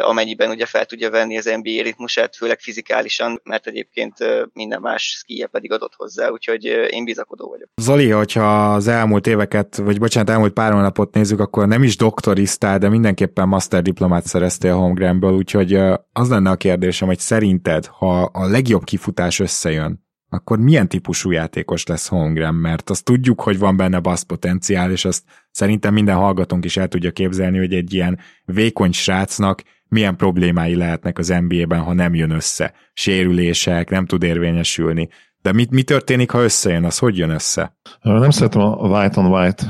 amennyiben 0.00 0.50
ugye 0.50 0.66
fel 0.66 0.84
tudja 0.84 1.10
venni 1.10 1.38
az 1.38 1.44
NBA 1.44 1.82
ritmusát, 1.82 2.36
főleg 2.36 2.60
fizikálisan, 2.60 3.40
mert 3.44 3.66
egyébként 3.66 4.14
minden 4.52 4.80
más 4.80 5.02
skije 5.02 5.46
pedig 5.46 5.72
adott 5.72 5.94
hozzá, 5.96 6.28
úgyhogy 6.28 6.64
én 6.64 7.04
bizakodó 7.04 7.48
vagyok. 7.48 7.68
Zoli, 7.82 8.10
hogyha 8.10 8.74
az 8.74 8.88
elmúlt 8.88 9.26
éveket, 9.26 9.76
vagy 9.76 9.98
bocsánat, 9.98 10.30
elmúlt 10.30 10.52
pár 10.52 10.72
hónapot 10.72 11.14
nézzük, 11.14 11.40
akkor 11.40 11.68
nem 11.68 11.82
is 11.82 11.96
doktorisztál, 11.96 12.78
de 12.78 12.88
mindenképpen 12.88 13.48
master 13.48 13.82
diplomát 13.82 14.26
szereztél 14.26 14.74
Holmgrenből, 14.74 15.32
úgyhogy 15.32 15.74
az 16.12 16.28
lenne 16.28 16.50
a 16.50 16.56
kérdésem, 16.56 17.08
hogy 17.08 17.18
szerinted, 17.18 17.86
ha 17.86 18.22
a 18.22 18.46
legjobb 18.46 18.84
kifutás 18.84 19.40
összejön, 19.40 20.10
akkor 20.32 20.58
milyen 20.58 20.88
típusú 20.88 21.30
játékos 21.30 21.86
lesz 21.86 22.08
Holmgren, 22.08 22.54
mert 22.54 22.90
azt 22.90 23.04
tudjuk, 23.04 23.40
hogy 23.40 23.58
van 23.58 23.76
benne 23.76 24.00
basz 24.00 24.22
potenciál, 24.22 24.90
és 24.90 25.04
azt 25.04 25.24
szerintem 25.50 25.92
minden 25.92 26.16
hallgatónk 26.16 26.64
is 26.64 26.76
el 26.76 26.88
tudja 26.88 27.10
képzelni, 27.10 27.58
hogy 27.58 27.74
egy 27.74 27.94
ilyen 27.94 28.18
vékony 28.44 28.92
srácnak 28.92 29.62
milyen 29.88 30.16
problémái 30.16 30.74
lehetnek 30.74 31.18
az 31.18 31.28
NBA-ben, 31.28 31.80
ha 31.80 31.92
nem 31.92 32.14
jön 32.14 32.30
össze. 32.30 32.72
Sérülések, 32.92 33.90
nem 33.90 34.06
tud 34.06 34.22
érvényesülni. 34.22 35.08
De 35.42 35.52
mit, 35.52 35.70
mi 35.70 35.82
történik, 35.82 36.30
ha 36.30 36.42
összejön? 36.42 36.84
Az 36.84 36.98
hogy 36.98 37.16
jön 37.16 37.30
össze? 37.30 37.76
Nem 38.02 38.30
szeretem 38.30 38.60
a 38.60 38.74
white 38.74 39.20
on 39.20 39.26
white 39.26 39.64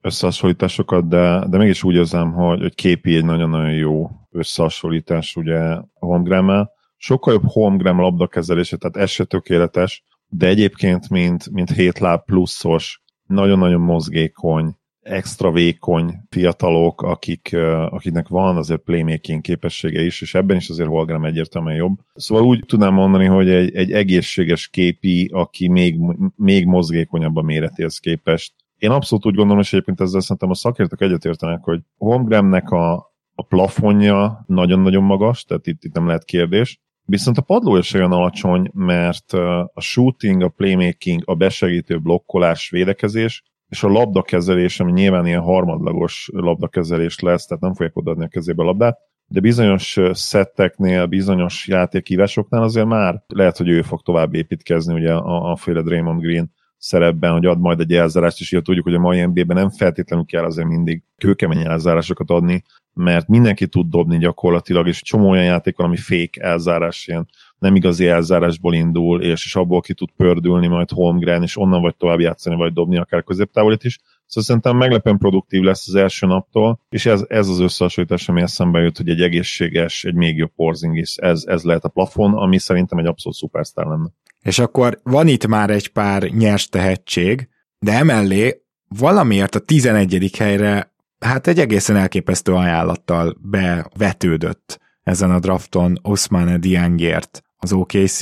összehasonlításokat, 0.00 1.08
de, 1.08 1.46
de 1.48 1.58
mégis 1.58 1.82
úgy 1.82 1.94
érzem, 1.94 2.32
hogy, 2.32 2.60
hogy 2.60 2.74
képi 2.74 3.16
egy 3.16 3.24
nagyon-nagyon 3.24 3.72
jó 3.72 4.10
összehasonlítás 4.30 5.36
ugye 5.36 5.76
Holmgremmel 5.94 6.74
sokkal 6.96 7.32
jobb 7.32 7.46
homegram 7.46 8.00
labdakezelése, 8.00 8.76
tehát 8.76 8.96
ez 8.96 9.10
se 9.10 9.24
tökéletes, 9.24 10.04
de 10.28 10.46
egyébként, 10.46 11.10
mint, 11.10 11.50
mint 11.50 11.70
hétláb 11.70 12.24
pluszos, 12.24 13.02
nagyon-nagyon 13.26 13.80
mozgékony, 13.80 14.76
extra 15.06 15.50
vékony 15.50 16.14
fiatalok, 16.28 17.02
akik, 17.02 17.56
akiknek 17.88 18.28
van 18.28 18.56
azért 18.56 18.80
playmaking 18.80 19.40
képessége 19.40 20.02
is, 20.02 20.20
és 20.20 20.34
ebben 20.34 20.56
is 20.56 20.68
azért 20.68 20.88
Holgram 20.88 21.24
egyértelműen 21.24 21.76
jobb. 21.76 21.98
Szóval 22.14 22.44
úgy 22.44 22.64
tudnám 22.66 22.92
mondani, 22.92 23.24
hogy 23.24 23.48
egy, 23.48 23.74
egy 23.74 23.92
egészséges 23.92 24.68
képi, 24.68 25.30
aki 25.32 25.68
még, 25.68 25.96
még 26.36 26.66
mozgékonyabb 26.66 27.36
a 27.36 27.42
méretéhez 27.42 27.98
képest. 27.98 28.54
Én 28.76 28.90
abszolút 28.90 29.26
úgy 29.26 29.34
gondolom, 29.34 29.60
és 29.60 29.72
egyébként 29.72 30.00
ezzel 30.00 30.20
szerintem 30.20 30.50
a 30.50 30.54
szakértők 30.54 31.00
egyetértenek, 31.00 31.62
hogy 31.62 31.80
Holmgramnek 31.96 32.70
a, 32.70 32.94
a 33.34 33.42
plafonja 33.42 34.44
nagyon-nagyon 34.46 35.02
magas, 35.02 35.44
tehát 35.44 35.66
itt, 35.66 35.84
itt 35.84 35.94
nem 35.94 36.06
lehet 36.06 36.24
kérdés, 36.24 36.80
Viszont 37.08 37.38
a 37.38 37.42
padló 37.42 37.76
is 37.76 37.92
olyan 37.92 38.12
alacsony, 38.12 38.70
mert 38.74 39.32
a 39.74 39.80
shooting, 39.80 40.42
a 40.42 40.48
playmaking, 40.48 41.22
a 41.24 41.34
besegítő 41.34 41.98
blokkolás, 41.98 42.70
védekezés, 42.70 43.42
és 43.68 43.82
a 43.82 43.88
labdakezelés, 43.88 44.80
ami 44.80 44.92
nyilván 44.92 45.26
ilyen 45.26 45.42
harmadlagos 45.42 46.30
labdakezelés 46.32 47.18
lesz, 47.18 47.46
tehát 47.46 47.62
nem 47.62 47.74
fogják 47.74 47.96
odaadni 47.96 48.24
a 48.24 48.28
kezébe 48.28 48.62
a 48.62 48.66
labdát, 48.66 48.98
de 49.28 49.40
bizonyos 49.40 49.98
szetteknél, 50.12 51.06
bizonyos 51.06 51.68
játékívásoknál 51.68 52.62
azért 52.62 52.86
már 52.86 53.22
lehet, 53.26 53.56
hogy 53.56 53.68
ő 53.68 53.82
fog 53.82 54.02
tovább 54.02 54.34
építkezni 54.34 54.94
ugye 54.94 55.12
a, 55.12 55.50
a 55.50 55.56
féle 55.56 55.82
Draymond 55.82 56.20
Green 56.20 56.52
szerepben, 56.78 57.32
hogy 57.32 57.46
ad 57.46 57.60
majd 57.60 57.80
egy 57.80 57.92
elzárást, 57.92 58.40
és 58.40 58.52
így 58.52 58.62
tudjuk, 58.62 58.84
hogy 58.84 58.94
a 58.94 58.98
mai 58.98 59.24
NBA-ben 59.24 59.56
nem 59.56 59.70
feltétlenül 59.70 60.24
kell 60.24 60.44
azért 60.44 60.68
mindig 60.68 61.02
kőkemény 61.16 61.66
elzárásokat 61.66 62.30
adni, 62.30 62.62
mert 62.96 63.28
mindenki 63.28 63.66
tud 63.66 63.88
dobni 63.88 64.18
gyakorlatilag, 64.18 64.86
és 64.88 65.02
csomó 65.02 65.28
olyan 65.28 65.44
játék 65.44 65.76
van, 65.76 65.86
ami 65.86 65.96
fék 65.96 66.36
elzárás, 66.36 67.06
ilyen 67.06 67.28
nem 67.58 67.74
igazi 67.74 68.06
elzárásból 68.06 68.74
indul, 68.74 69.22
és, 69.22 69.44
és 69.44 69.56
abból 69.56 69.80
ki 69.80 69.94
tud 69.94 70.08
pördülni 70.16 70.66
majd 70.66 70.90
Holmgren, 70.90 71.42
és 71.42 71.56
onnan 71.56 71.80
vagy 71.80 71.96
tovább 71.96 72.20
játszani, 72.20 72.56
vagy 72.56 72.72
dobni 72.72 72.98
akár 72.98 73.24
középtávolit 73.24 73.84
is. 73.84 73.98
Szóval 74.26 74.44
szerintem 74.44 74.76
meglepően 74.76 75.18
produktív 75.18 75.62
lesz 75.62 75.88
az 75.88 75.94
első 75.94 76.26
naptól, 76.26 76.80
és 76.88 77.06
ez, 77.06 77.24
ez 77.28 77.48
az 77.48 77.60
összehasonlítás, 77.60 78.28
ami 78.28 78.40
eszembe 78.40 78.80
jut, 78.80 78.96
hogy 78.96 79.08
egy 79.08 79.20
egészséges, 79.20 80.04
egy 80.04 80.14
még 80.14 80.36
jobb 80.36 80.52
Porzingis, 80.56 81.16
ez, 81.16 81.44
ez 81.46 81.62
lehet 81.62 81.84
a 81.84 81.88
plafon, 81.88 82.34
ami 82.34 82.58
szerintem 82.58 82.98
egy 82.98 83.06
abszolút 83.06 83.38
szupersztár 83.38 83.86
lenne. 83.86 84.08
És 84.42 84.58
akkor 84.58 85.00
van 85.02 85.28
itt 85.28 85.46
már 85.46 85.70
egy 85.70 85.88
pár 85.88 86.22
nyers 86.22 86.68
tehetség, 86.68 87.48
de 87.78 87.92
emellé 87.92 88.62
valamiért 88.88 89.54
a 89.54 89.58
11. 89.58 90.30
helyre 90.38 90.94
hát 91.26 91.46
egy 91.46 91.58
egészen 91.58 91.96
elképesztő 91.96 92.52
ajánlattal 92.52 93.36
bevetődött 93.40 94.80
ezen 95.02 95.30
a 95.30 95.38
drafton 95.38 95.98
Osman 96.02 96.60
Diangért 96.60 97.42
az 97.56 97.72
OKC, 97.72 98.18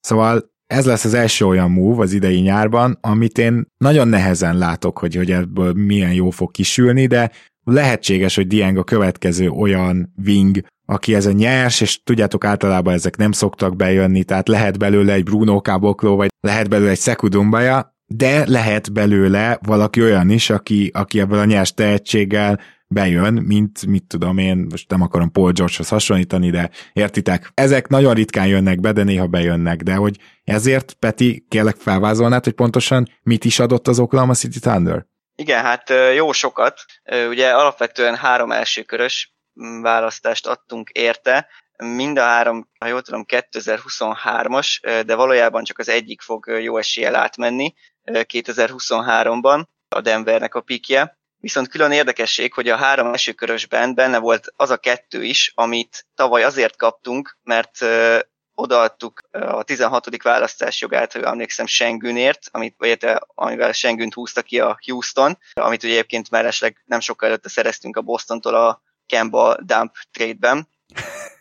szóval 0.00 0.54
ez 0.66 0.86
lesz 0.86 1.04
az 1.04 1.14
első 1.14 1.46
olyan 1.46 1.70
move 1.70 2.02
az 2.02 2.12
idei 2.12 2.40
nyárban, 2.40 2.98
amit 3.00 3.38
én 3.38 3.66
nagyon 3.78 4.08
nehezen 4.08 4.58
látok, 4.58 4.98
hogy, 4.98 5.14
hogy 5.14 5.30
ebből 5.30 5.72
milyen 5.72 6.12
jó 6.12 6.30
fog 6.30 6.50
kisülni, 6.50 7.06
de 7.06 7.30
lehetséges, 7.64 8.34
hogy 8.34 8.46
Dieng 8.46 8.78
a 8.78 8.84
következő 8.84 9.48
olyan 9.48 10.12
wing, 10.24 10.60
aki 10.86 11.14
ez 11.14 11.26
a 11.26 11.32
nyers, 11.32 11.80
és 11.80 12.02
tudjátok, 12.02 12.44
általában 12.44 12.94
ezek 12.94 13.16
nem 13.16 13.32
szoktak 13.32 13.76
bejönni, 13.76 14.24
tehát 14.24 14.48
lehet 14.48 14.78
belőle 14.78 15.12
egy 15.12 15.24
Bruno 15.24 15.58
Caboclo, 15.58 16.16
vagy 16.16 16.28
lehet 16.40 16.68
belőle 16.68 16.90
egy 16.90 16.98
Szekudumbaja, 16.98 17.95
de 18.06 18.48
lehet 18.48 18.92
belőle 18.92 19.58
valaki 19.66 20.02
olyan 20.02 20.30
is, 20.30 20.50
aki, 20.50 20.90
aki 20.94 21.20
ebből 21.20 21.38
a 21.38 21.44
nyers 21.44 21.74
tehetséggel 21.74 22.60
bejön, 22.88 23.34
mint 23.34 23.86
mit 23.86 24.04
tudom 24.04 24.38
én, 24.38 24.66
most 24.70 24.90
nem 24.90 25.02
akarom 25.02 25.32
Paul 25.32 25.52
George-hoz 25.52 25.88
hasonlítani, 25.88 26.50
de 26.50 26.70
értitek, 26.92 27.50
ezek 27.54 27.88
nagyon 27.88 28.14
ritkán 28.14 28.46
jönnek 28.46 28.80
be, 28.80 28.92
de 28.92 29.02
néha 29.02 29.26
bejönnek, 29.26 29.82
de 29.82 29.94
hogy 29.94 30.16
ezért, 30.44 30.92
Peti, 30.92 31.46
kérlek 31.48 31.76
felvázolnád, 31.76 32.44
hogy 32.44 32.52
pontosan 32.52 33.08
mit 33.22 33.44
is 33.44 33.58
adott 33.58 33.88
az 33.88 33.98
Oklahoma 33.98 34.34
City 34.34 34.60
Thunder? 34.60 35.06
Igen, 35.36 35.62
hát 35.62 35.92
jó 36.14 36.32
sokat. 36.32 36.84
Ugye 37.28 37.50
alapvetően 37.50 38.16
három 38.16 38.52
elsőkörös 38.52 39.34
mm, 39.62 39.80
választást 39.80 40.46
adtunk 40.46 40.90
érte, 40.90 41.46
mind 41.76 42.18
a 42.18 42.22
három, 42.22 42.68
ha 42.78 42.86
jól 42.86 43.02
tudom, 43.02 43.24
2023-as, 43.28 45.02
de 45.06 45.14
valójában 45.14 45.64
csak 45.64 45.78
az 45.78 45.88
egyik 45.88 46.20
fog 46.20 46.46
jó 46.46 46.76
eséllyel 46.76 47.14
átmenni 47.14 47.74
2023-ban, 48.04 49.64
a 49.88 50.00
Denvernek 50.00 50.54
a 50.54 50.60
pikje. 50.60 51.18
Viszont 51.38 51.68
külön 51.68 51.92
érdekesség, 51.92 52.52
hogy 52.52 52.68
a 52.68 52.76
három 52.76 53.06
elsőkörösben 53.06 53.94
benne 53.94 54.18
volt 54.18 54.52
az 54.56 54.70
a 54.70 54.76
kettő 54.76 55.24
is, 55.24 55.52
amit 55.54 56.06
tavaly 56.14 56.44
azért 56.44 56.76
kaptunk, 56.76 57.38
mert 57.42 57.84
odaadtuk 58.54 59.28
a 59.30 59.62
16. 59.62 60.22
választás 60.22 60.80
jogát, 60.80 61.12
ha 61.12 61.20
emlékszem, 61.20 61.66
Sengünért, 61.66 62.48
amit, 62.50 62.74
vagy, 62.78 63.06
amivel 63.34 63.72
Sengünt 63.72 64.14
húzta 64.14 64.42
ki 64.42 64.60
a 64.60 64.78
Houston, 64.86 65.38
amit 65.52 65.82
ugye 65.82 65.92
egyébként 65.92 66.30
mellesleg 66.30 66.82
nem 66.84 67.00
sokkal 67.00 67.28
előtte 67.28 67.48
szereztünk 67.48 67.96
a 67.96 68.02
Bostontól 68.02 68.54
a 68.54 68.82
Kemba 69.06 69.56
Dump 69.60 69.92
trade-ben. 70.12 70.68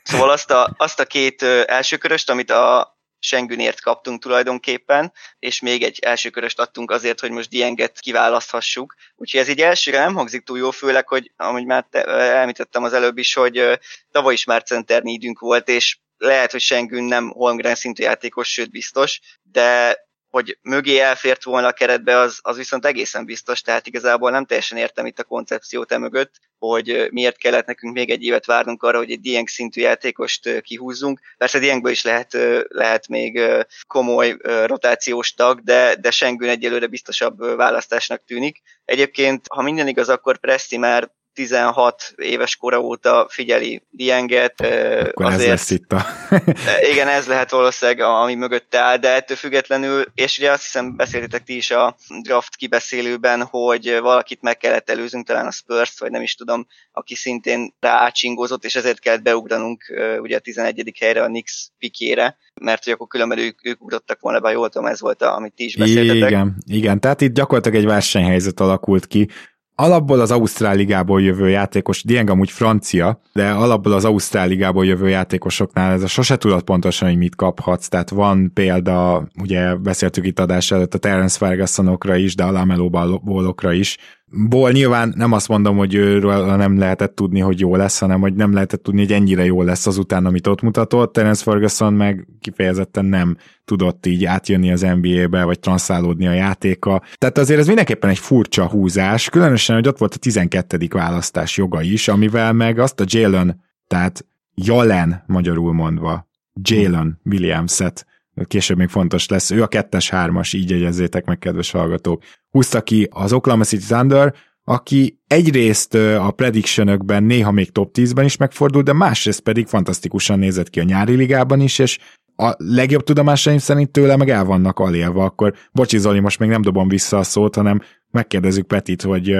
Szóval 0.03 0.29
azt 0.29 0.51
a, 0.51 0.73
azt 0.77 0.99
a 0.99 1.05
két 1.05 1.41
elsőköröst, 1.43 2.29
amit 2.29 2.51
a 2.51 2.95
Sengünért 3.19 3.81
kaptunk 3.81 4.21
tulajdonképpen, 4.21 5.13
és 5.39 5.59
még 5.59 5.83
egy 5.83 5.99
elsőköröst 5.99 6.59
adtunk 6.59 6.91
azért, 6.91 7.19
hogy 7.19 7.31
most 7.31 7.49
Dienget 7.49 7.99
kiválaszthassuk. 7.99 8.95
Úgyhogy 9.15 9.39
ez 9.39 9.47
így 9.47 9.61
elsőre 9.61 9.99
nem 9.99 10.13
hangzik 10.13 10.43
túl 10.43 10.57
jó, 10.57 10.71
főleg, 10.71 11.07
hogy 11.07 11.31
ahogy 11.35 11.65
már 11.65 11.87
te, 11.89 12.03
elmítettem 12.05 12.83
az 12.83 12.93
előbb 12.93 13.17
is, 13.17 13.33
hogy 13.33 13.79
tavaly 14.11 14.33
is 14.33 14.43
már 14.43 14.63
center 14.63 15.03
volt, 15.39 15.67
és 15.67 15.97
lehet, 16.17 16.51
hogy 16.51 16.61
Sengün 16.61 17.03
nem 17.03 17.29
Holmgren 17.29 17.75
szintű 17.75 18.03
játékos, 18.03 18.51
sőt 18.51 18.71
biztos, 18.71 19.19
de 19.41 19.97
hogy 20.35 20.57
mögé 20.61 20.99
elfért 20.99 21.43
volna 21.43 21.67
a 21.67 21.71
keretbe, 21.71 22.17
az, 22.17 22.39
az 22.41 22.57
viszont 22.57 22.85
egészen 22.85 23.25
biztos, 23.25 23.61
tehát 23.61 23.87
igazából 23.87 24.31
nem 24.31 24.45
teljesen 24.45 24.77
értem 24.77 25.05
itt 25.05 25.19
a 25.19 25.23
koncepciót 25.23 25.91
e 25.91 25.97
mögött, 25.97 26.33
hogy 26.57 27.07
miért 27.11 27.37
kellett 27.37 27.65
nekünk 27.65 27.93
még 27.93 28.09
egy 28.09 28.23
évet 28.23 28.45
várnunk 28.45 28.83
arra, 28.83 28.97
hogy 28.97 29.11
egy 29.11 29.21
Dieng 29.21 29.47
szintű 29.47 29.81
játékost 29.81 30.61
kihúzzunk. 30.61 31.19
Persze 31.37 31.59
Diengből 31.59 31.91
is 31.91 32.03
lehet, 32.03 32.37
lehet 32.67 33.07
még 33.07 33.41
komoly 33.87 34.37
rotációs 34.65 35.33
tag, 35.33 35.61
de, 35.63 35.95
de 35.95 36.11
Sengün 36.11 36.49
egyelőre 36.49 36.87
biztosabb 36.87 37.55
választásnak 37.55 38.23
tűnik. 38.25 38.61
Egyébként, 38.85 39.45
ha 39.49 39.61
minden 39.61 39.87
igaz, 39.87 40.09
akkor 40.09 40.37
Presti 40.37 40.77
már 40.77 41.11
16 41.35 42.13
éves 42.15 42.55
kora 42.55 42.79
óta 42.79 43.27
figyeli 43.29 43.81
Dienget. 43.89 44.61
Akkor 44.61 45.25
azért, 45.25 45.41
ez 45.41 45.47
lesz 45.47 45.69
itt 45.69 45.91
a... 45.91 46.05
igen, 46.91 47.07
ez 47.07 47.27
lehet 47.27 47.51
valószínűleg, 47.51 47.99
ami 47.99 48.35
mögötte 48.35 48.79
áll, 48.79 48.97
de 48.97 49.13
ettől 49.13 49.37
függetlenül, 49.37 50.05
és 50.13 50.37
ugye 50.37 50.51
azt 50.51 50.63
hiszem 50.63 50.95
beszéltetek 50.95 51.43
ti 51.43 51.55
is 51.55 51.71
a 51.71 51.95
draft 52.21 52.55
kibeszélőben, 52.55 53.43
hogy 53.43 53.97
valakit 54.01 54.41
meg 54.41 54.57
kellett 54.57 54.89
előzünk, 54.89 55.25
talán 55.25 55.45
a 55.45 55.51
spurs 55.51 55.99
vagy 55.99 56.11
nem 56.11 56.21
is 56.21 56.35
tudom, 56.35 56.67
aki 56.91 57.15
szintén 57.15 57.73
rácsingózott, 57.79 58.63
és 58.63 58.75
ezért 58.75 58.99
kellett 58.99 59.23
beugranunk 59.23 59.83
ugye 60.21 60.35
a 60.35 60.39
11. 60.39 60.91
helyre 60.99 61.23
a 61.23 61.27
Nix 61.27 61.71
pikére, 61.77 62.37
mert 62.61 62.83
hogy 62.83 62.93
akkor 62.93 63.07
különben 63.07 63.37
ők, 63.37 63.65
ők 63.65 63.83
ugrottak 63.83 64.19
volna 64.19 64.39
be, 64.39 64.51
jól 64.51 64.69
tudom, 64.69 64.87
ez 64.87 65.01
volt, 65.01 65.21
a, 65.21 65.35
amit 65.35 65.53
ti 65.53 65.63
is 65.63 65.75
beszéltetek. 65.75 66.29
Igen, 66.29 66.55
igen, 66.65 66.99
tehát 66.99 67.21
itt 67.21 67.33
gyakorlatilag 67.33 67.77
egy 67.77 67.85
versenyhelyzet 67.85 68.59
alakult 68.59 69.07
ki, 69.07 69.29
alapból 69.75 70.19
az 70.19 70.31
Ausztrál 70.31 70.75
ligából 70.75 71.21
jövő 71.21 71.49
játékos, 71.49 72.03
Dieng 72.03 72.29
amúgy 72.29 72.51
francia, 72.51 73.19
de 73.33 73.49
alapból 73.49 73.93
az 73.93 74.05
Ausztrál 74.05 74.47
ligából 74.47 74.85
jövő 74.85 75.09
játékosoknál 75.09 75.91
ez 75.91 76.03
a 76.03 76.07
sose 76.07 76.37
tudod 76.37 76.63
pontosan, 76.63 77.07
hogy 77.07 77.17
mit 77.17 77.35
kaphatsz, 77.35 77.87
tehát 77.87 78.09
van 78.09 78.51
példa, 78.53 79.27
ugye 79.41 79.75
beszéltük 79.75 80.25
itt 80.25 80.39
adás 80.39 80.71
előtt 80.71 80.93
a 80.93 80.97
Terence 80.97 81.37
Fergusonokra 81.37 82.15
is, 82.15 82.35
de 82.35 82.43
a 82.43 82.51
Lamelo 82.51 82.89
ballokra 82.89 83.73
is, 83.73 83.97
ból 84.35 84.71
nyilván 84.71 85.13
nem 85.15 85.31
azt 85.31 85.47
mondom, 85.47 85.77
hogy 85.77 85.95
őről 85.95 86.55
nem 86.55 86.77
lehetett 86.77 87.15
tudni, 87.15 87.39
hogy 87.39 87.59
jó 87.59 87.75
lesz, 87.75 87.99
hanem 87.99 88.21
hogy 88.21 88.33
nem 88.33 88.53
lehetett 88.53 88.83
tudni, 88.83 88.99
hogy 88.99 89.11
ennyire 89.11 89.45
jó 89.45 89.61
lesz 89.61 89.87
azután, 89.87 90.25
amit 90.25 90.47
ott 90.47 90.61
mutatott. 90.61 91.13
Terence 91.13 91.43
Ferguson 91.43 91.93
meg 91.93 92.27
kifejezetten 92.41 93.05
nem 93.05 93.37
tudott 93.65 94.05
így 94.05 94.25
átjönni 94.25 94.71
az 94.71 94.81
NBA-be, 94.81 95.43
vagy 95.43 95.59
transzálódni 95.59 96.27
a 96.27 96.33
játéka. 96.33 97.01
Tehát 97.15 97.37
azért 97.37 97.59
ez 97.59 97.67
mindenképpen 97.67 98.09
egy 98.09 98.19
furcsa 98.19 98.67
húzás, 98.67 99.29
különösen, 99.29 99.75
hogy 99.75 99.87
ott 99.87 99.97
volt 99.97 100.13
a 100.13 100.17
12. 100.17 100.87
választás 100.89 101.57
joga 101.57 101.81
is, 101.81 102.07
amivel 102.07 102.53
meg 102.53 102.79
azt 102.79 102.99
a 102.99 103.05
Jalen, 103.07 103.61
tehát 103.87 104.25
Jalen 104.53 105.23
magyarul 105.27 105.73
mondva, 105.73 106.27
Jalen 106.61 107.19
Williams-et 107.25 108.05
később 108.47 108.77
még 108.77 108.89
fontos 108.89 109.27
lesz, 109.27 109.51
ő 109.51 109.61
a 109.61 109.67
kettes 109.67 110.09
hármas, 110.09 110.53
így 110.53 110.69
jegyezzétek 110.69 111.25
meg, 111.25 111.37
kedves 111.37 111.71
hallgatók. 111.71 112.23
Húzta 112.49 112.81
ki 112.81 113.07
az 113.11 113.33
Oklahoma 113.33 113.63
City 113.63 113.85
Thunder, 113.85 114.33
aki 114.63 115.19
egyrészt 115.27 115.93
a 115.95 116.31
predictionökben 116.31 117.23
néha 117.23 117.51
még 117.51 117.71
top 117.71 117.89
10-ben 117.97 118.25
is 118.25 118.37
megfordul, 118.37 118.81
de 118.81 118.93
másrészt 118.93 119.39
pedig 119.39 119.67
fantasztikusan 119.67 120.39
nézett 120.39 120.69
ki 120.69 120.79
a 120.79 120.83
nyári 120.83 121.15
ligában 121.15 121.59
is, 121.59 121.79
és 121.79 121.99
a 122.35 122.53
legjobb 122.57 123.03
tudomásaim 123.03 123.57
szerint 123.57 123.91
tőle 123.91 124.15
meg 124.15 124.29
el 124.29 124.45
vannak 124.45 124.79
alélva, 124.79 125.23
akkor 125.23 125.53
bocsi 125.71 125.97
Zoli, 125.97 126.19
most 126.19 126.39
még 126.39 126.49
nem 126.49 126.61
dobom 126.61 126.87
vissza 126.87 127.17
a 127.17 127.23
szót, 127.23 127.55
hanem 127.55 127.81
megkérdezzük 128.11 128.67
Petit, 128.67 129.01
hogy 129.01 129.35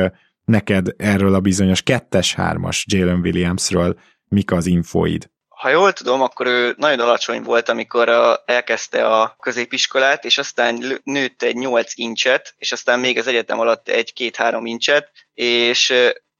neked 0.45 0.93
erről 0.97 1.33
a 1.33 1.39
bizonyos 1.39 1.81
kettes-hármas 1.81 2.85
Jalen 2.89 3.19
Williamsről 3.19 3.99
mik 4.27 4.51
az 4.51 4.65
infóid? 4.65 5.29
Ha 5.55 5.69
jól 5.69 5.93
tudom, 5.93 6.21
akkor 6.21 6.47
ő 6.47 6.73
nagyon 6.77 6.99
alacsony 6.99 7.43
volt, 7.43 7.69
amikor 7.69 8.09
elkezdte 8.45 9.05
a 9.05 9.35
középiskolát, 9.39 10.25
és 10.25 10.37
aztán 10.37 10.99
nőtt 11.03 11.41
egy 11.41 11.55
8 11.55 11.91
incset, 11.95 12.53
és 12.57 12.71
aztán 12.71 12.99
még 12.99 13.17
az 13.17 13.27
egyetem 13.27 13.59
alatt 13.59 13.89
egy 13.89 14.13
2-3 14.15 14.61
incset, 14.63 15.11
és 15.33 15.93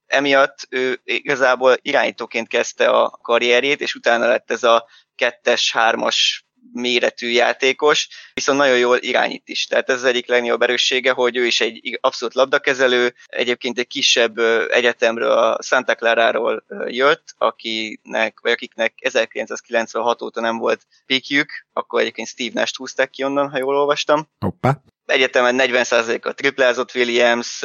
emiatt 0.06 0.68
ő 0.70 1.02
igazából 1.04 1.78
irányítóként 1.82 2.48
kezdte 2.48 2.90
a 2.90 3.10
karrierjét, 3.10 3.82
és 3.82 3.96
utána 3.96 4.28
lett 4.28 4.52
ez 4.52 4.64
a 4.64 4.88
kettes, 5.16 5.72
hármas 5.72 6.45
méretű 6.76 7.28
játékos, 7.28 8.08
viszont 8.34 8.58
nagyon 8.58 8.78
jól 8.78 8.98
irányít 8.98 9.48
is. 9.48 9.66
Tehát 9.66 9.90
ez 9.90 9.96
az 9.96 10.04
egyik 10.04 10.28
legnagyobb 10.28 10.62
erőssége, 10.62 11.12
hogy 11.12 11.38
ő 11.38 11.46
is 11.46 11.62
egy 11.62 11.98
abszolút 12.02 12.34
labdakezelő, 12.34 13.14
egyébként 13.26 13.80
egy 13.80 13.88
kisebb 13.88 14.38
egyetemről, 14.70 15.32
a 15.32 15.62
Santa 15.62 15.96
Clara-ról 15.96 16.64
jött, 16.88 17.24
akinek, 17.38 18.40
vagy 18.42 18.52
akiknek 18.52 18.94
1996 18.98 20.22
óta 20.22 20.42
nem 20.42 20.58
volt 20.58 20.88
pikjük, 21.06 21.50
akkor 21.74 22.02
egyébként 22.02 22.28
Steve 22.28 22.60
Nash-t 22.60 22.76
húzták 22.76 23.10
ki 23.10 23.24
onnan, 23.24 23.50
ha 23.50 23.58
jól 23.58 23.78
olvastam. 23.78 24.30
Hoppá. 24.40 24.82
Egyetemen 25.06 25.56
40%-a 25.60 26.34
triplázott 26.34 26.96
Williams, 26.96 27.64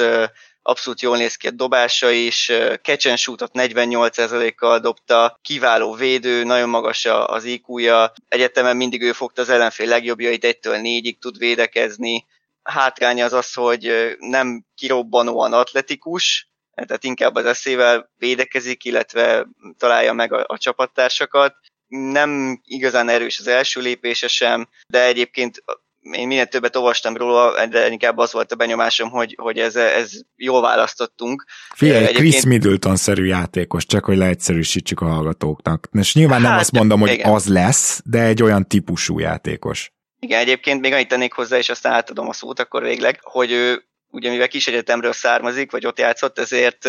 abszolút 0.71 1.01
jól 1.01 1.17
néz 1.17 1.37
ki 1.37 1.47
a 1.47 1.51
dobása 1.51 2.11
is, 2.11 2.53
catch 2.83 3.09
and 3.09 3.19
shootot 3.19 3.51
48%-kal 3.55 4.79
dobta, 4.79 5.39
kiváló 5.43 5.95
védő, 5.95 6.45
nagyon 6.45 6.69
magas 6.69 7.05
az 7.07 7.45
IQ-ja, 7.45 8.13
egyetemen 8.29 8.77
mindig 8.77 9.03
ő 9.03 9.13
fogta 9.13 9.43
az 9.43 9.49
ellenfél 9.49 9.89
legjobbjait, 9.89 10.45
egytől 10.45 10.77
négyig 10.77 11.19
tud 11.19 11.39
védekezni, 11.39 12.27
hátránya 12.63 13.25
az 13.25 13.33
az, 13.33 13.55
hogy 13.55 14.17
nem 14.19 14.65
kirobbanóan 14.75 15.53
atletikus, 15.53 16.49
tehát 16.75 17.05
inkább 17.05 17.35
az 17.35 17.45
eszével 17.45 18.11
védekezik, 18.19 18.85
illetve 18.85 19.47
találja 19.79 20.13
meg 20.13 20.33
a, 20.33 20.45
a 20.47 20.59
csapattársakat. 20.59 21.55
Nem 21.89 22.61
igazán 22.65 23.09
erős 23.09 23.39
az 23.39 23.47
első 23.47 23.81
lépése 23.81 24.29
sem, 24.29 24.69
de 24.89 25.05
egyébként 25.05 25.63
én 26.01 26.27
minél 26.27 26.47
többet 26.47 26.77
olvastam 26.77 27.17
róla, 27.17 27.67
de 27.67 27.91
inkább 27.91 28.19
az 28.19 28.33
volt 28.33 28.53
a 28.53 28.57
benyomásom, 28.57 29.11
hogy, 29.11 29.37
hogy 29.39 29.59
ez, 29.59 29.77
ez 29.77 30.13
jól 30.37 30.61
választottunk. 30.61 31.45
Figyelj, 31.75 32.05
Egyébként... 32.05 32.29
Chris 32.29 32.45
Middleton-szerű 32.45 33.25
játékos, 33.25 33.87
csak 33.87 34.05
hogy 34.05 34.17
leegyszerűsítsük 34.17 35.01
a 35.01 35.07
hallgatóknak. 35.07 35.89
És 35.93 36.15
nyilván 36.15 36.41
hát, 36.41 36.51
nem 36.51 36.59
azt 36.59 36.73
mondom, 36.73 37.01
hogy 37.01 37.13
igen. 37.13 37.33
az 37.33 37.47
lesz, 37.47 38.01
de 38.05 38.23
egy 38.23 38.43
olyan 38.43 38.69
típusú 38.69 39.19
játékos. 39.19 39.93
Igen, 40.19 40.41
egyébként 40.41 40.81
még 40.81 40.93
annyit 40.93 41.09
tennék 41.09 41.33
hozzá, 41.33 41.57
és 41.57 41.69
aztán 41.69 41.93
átadom 41.93 42.29
a 42.29 42.33
szót 42.33 42.61
akkor 42.61 42.83
végleg, 42.83 43.19
hogy 43.23 43.51
ő 43.51 43.85
ugye 44.11 44.31
mivel 44.31 44.49
kis 44.49 44.67
egyetemről 44.67 45.13
származik, 45.13 45.71
vagy 45.71 45.87
ott 45.87 45.99
játszott, 45.99 46.39
ezért 46.39 46.89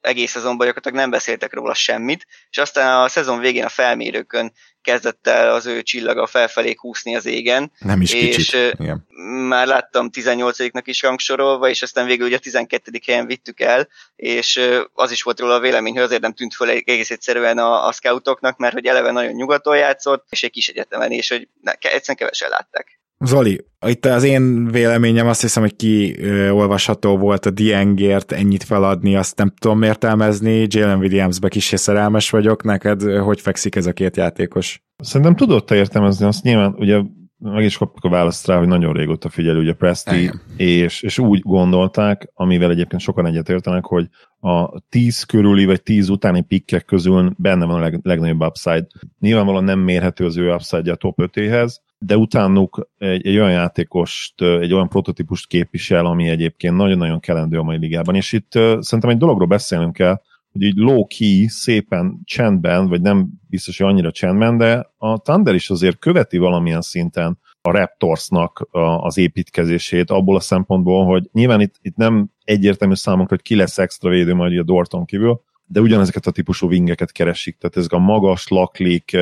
egész 0.00 0.30
szezonban 0.30 0.66
gyakorlatilag 0.66 0.98
nem 0.98 1.10
beszéltek 1.10 1.54
róla 1.54 1.74
semmit, 1.74 2.26
és 2.50 2.58
aztán 2.58 3.02
a 3.02 3.08
szezon 3.08 3.38
végén 3.38 3.64
a 3.64 3.68
felmérőkön 3.68 4.52
kezdett 4.82 5.26
el 5.26 5.54
az 5.54 5.66
ő 5.66 5.82
csillaga 5.82 6.26
felfelé 6.26 6.74
kúszni 6.74 7.16
az 7.16 7.26
égen. 7.26 7.72
Nem 7.78 8.00
is 8.00 8.12
és 8.12 8.36
kicsit. 8.36 8.74
Igen. 8.78 9.06
Már 9.48 9.66
láttam 9.66 10.10
18-nak 10.12 10.82
is 10.84 11.02
rangsorolva, 11.02 11.68
és 11.68 11.82
aztán 11.82 12.06
végül 12.06 12.26
ugye 12.26 12.36
a 12.36 12.38
12. 12.38 13.00
helyen 13.06 13.26
vittük 13.26 13.60
el, 13.60 13.88
és 14.16 14.60
az 14.92 15.10
is 15.10 15.22
volt 15.22 15.40
róla 15.40 15.54
a 15.54 15.60
vélemény, 15.60 15.94
hogy 15.94 16.02
azért 16.02 16.20
nem 16.20 16.32
tűnt 16.32 16.54
föl 16.54 16.68
egész 16.68 17.10
egyszerűen 17.10 17.58
a, 17.58 17.86
a 17.86 17.92
scoutoknak, 17.92 18.58
mert 18.58 18.74
hogy 18.74 18.86
eleve 18.86 19.10
nagyon 19.10 19.32
nyugaton 19.32 19.76
játszott, 19.76 20.26
és 20.30 20.42
egy 20.42 20.50
kis 20.50 20.68
egyetemen, 20.68 21.10
és 21.10 21.28
hogy 21.28 21.48
ne, 21.60 21.72
egyszerűen 21.72 22.16
kevesen 22.16 22.48
látták. 22.48 22.99
Zoli, 23.24 23.64
itt 23.86 24.06
az 24.06 24.22
én 24.22 24.66
véleményem 24.66 25.26
azt 25.26 25.40
hiszem, 25.40 25.62
hogy 25.62 25.76
ki 25.76 26.18
ö, 26.20 26.50
olvasható 26.50 27.18
volt 27.18 27.46
a 27.46 27.50
Diengért 27.50 28.32
ennyit 28.32 28.62
feladni, 28.62 29.16
azt 29.16 29.36
nem 29.36 29.52
tudom 29.58 29.82
értelmezni, 29.82 30.66
Jalen 30.68 30.98
Williamsbe 30.98 31.48
kis 31.48 31.72
szerelmes 31.76 32.30
vagyok, 32.30 32.62
neked 32.62 33.02
hogy 33.02 33.40
fekszik 33.40 33.76
ez 33.76 33.86
a 33.86 33.92
két 33.92 34.16
játékos? 34.16 34.82
Szerintem 34.96 35.36
tudod 35.36 35.64
te 35.64 35.74
értelmezni, 35.74 36.26
azt 36.26 36.42
nyilván 36.42 36.74
ugye 36.78 37.00
meg 37.38 37.64
is 37.64 37.76
kaptuk 37.76 38.04
a 38.04 38.08
választ 38.08 38.46
rá, 38.46 38.58
hogy 38.58 38.66
nagyon 38.66 38.92
régóta 38.92 39.28
figyel 39.28 39.56
ugye 39.56 39.72
Presti, 39.72 40.30
és, 40.56 41.02
és 41.02 41.18
úgy 41.18 41.40
gondolták, 41.40 42.30
amivel 42.34 42.70
egyébként 42.70 43.02
sokan 43.02 43.26
egyetértenek, 43.26 43.84
hogy 43.84 44.08
a 44.40 44.80
10 44.88 45.22
körüli 45.22 45.64
vagy 45.64 45.82
10 45.82 46.08
utáni 46.08 46.42
pikkek 46.42 46.84
közül 46.84 47.32
benne 47.36 47.64
van 47.64 47.76
a 47.76 47.80
leg, 47.80 48.00
legnagyobb 48.02 48.42
upside. 48.42 48.86
Nyilvánvalóan 49.18 49.64
nem 49.64 49.78
mérhető 49.78 50.24
az 50.24 50.36
ő 50.36 50.52
upside 50.52 50.92
a 50.92 50.96
top 50.96 51.18
5-éhez, 51.22 51.74
de 52.04 52.16
utánuk 52.16 52.88
egy, 52.98 53.26
egy 53.26 53.36
olyan 53.36 53.50
játékost, 53.50 54.42
egy 54.42 54.72
olyan 54.72 54.88
prototípust 54.88 55.46
képvisel, 55.46 56.06
ami 56.06 56.28
egyébként 56.28 56.76
nagyon-nagyon 56.76 57.20
kelendő 57.20 57.58
a 57.58 57.62
mai 57.62 57.78
ligában, 57.78 58.14
és 58.14 58.32
itt 58.32 58.52
szerintem 58.52 59.10
egy 59.10 59.16
dologról 59.16 59.46
beszélnünk 59.46 59.92
kell, 59.92 60.20
hogy 60.52 60.62
így 60.62 60.76
low-key, 60.76 61.46
szépen, 61.48 62.20
csendben, 62.24 62.88
vagy 62.88 63.00
nem 63.00 63.28
biztos, 63.48 63.78
hogy 63.78 63.86
annyira 63.86 64.10
csendben, 64.10 64.56
de 64.56 64.90
a 64.96 65.18
Thunder 65.18 65.54
is 65.54 65.70
azért 65.70 65.98
követi 65.98 66.38
valamilyen 66.38 66.80
szinten 66.80 67.38
a 67.62 67.70
Raptorsnak 67.70 68.68
az 69.00 69.18
építkezését 69.18 70.10
abból 70.10 70.36
a 70.36 70.40
szempontból, 70.40 71.04
hogy 71.04 71.28
nyilván 71.32 71.60
itt, 71.60 71.74
itt 71.82 71.96
nem 71.96 72.30
egyértelmű 72.44 72.94
számunkra, 72.94 73.34
hogy 73.36 73.44
ki 73.44 73.56
lesz 73.56 73.78
extra 73.78 74.10
védő 74.10 74.34
majd 74.34 74.58
a 74.58 74.62
Dorton 74.62 75.04
kívül, 75.04 75.40
de 75.72 75.80
ugyanezeket 75.80 76.26
a 76.26 76.30
típusú 76.30 76.68
vingeket 76.68 77.12
keresik, 77.12 77.56
tehát 77.58 77.76
ezek 77.76 77.92
a 77.92 77.98
magas, 77.98 78.48
laklik, 78.48 79.16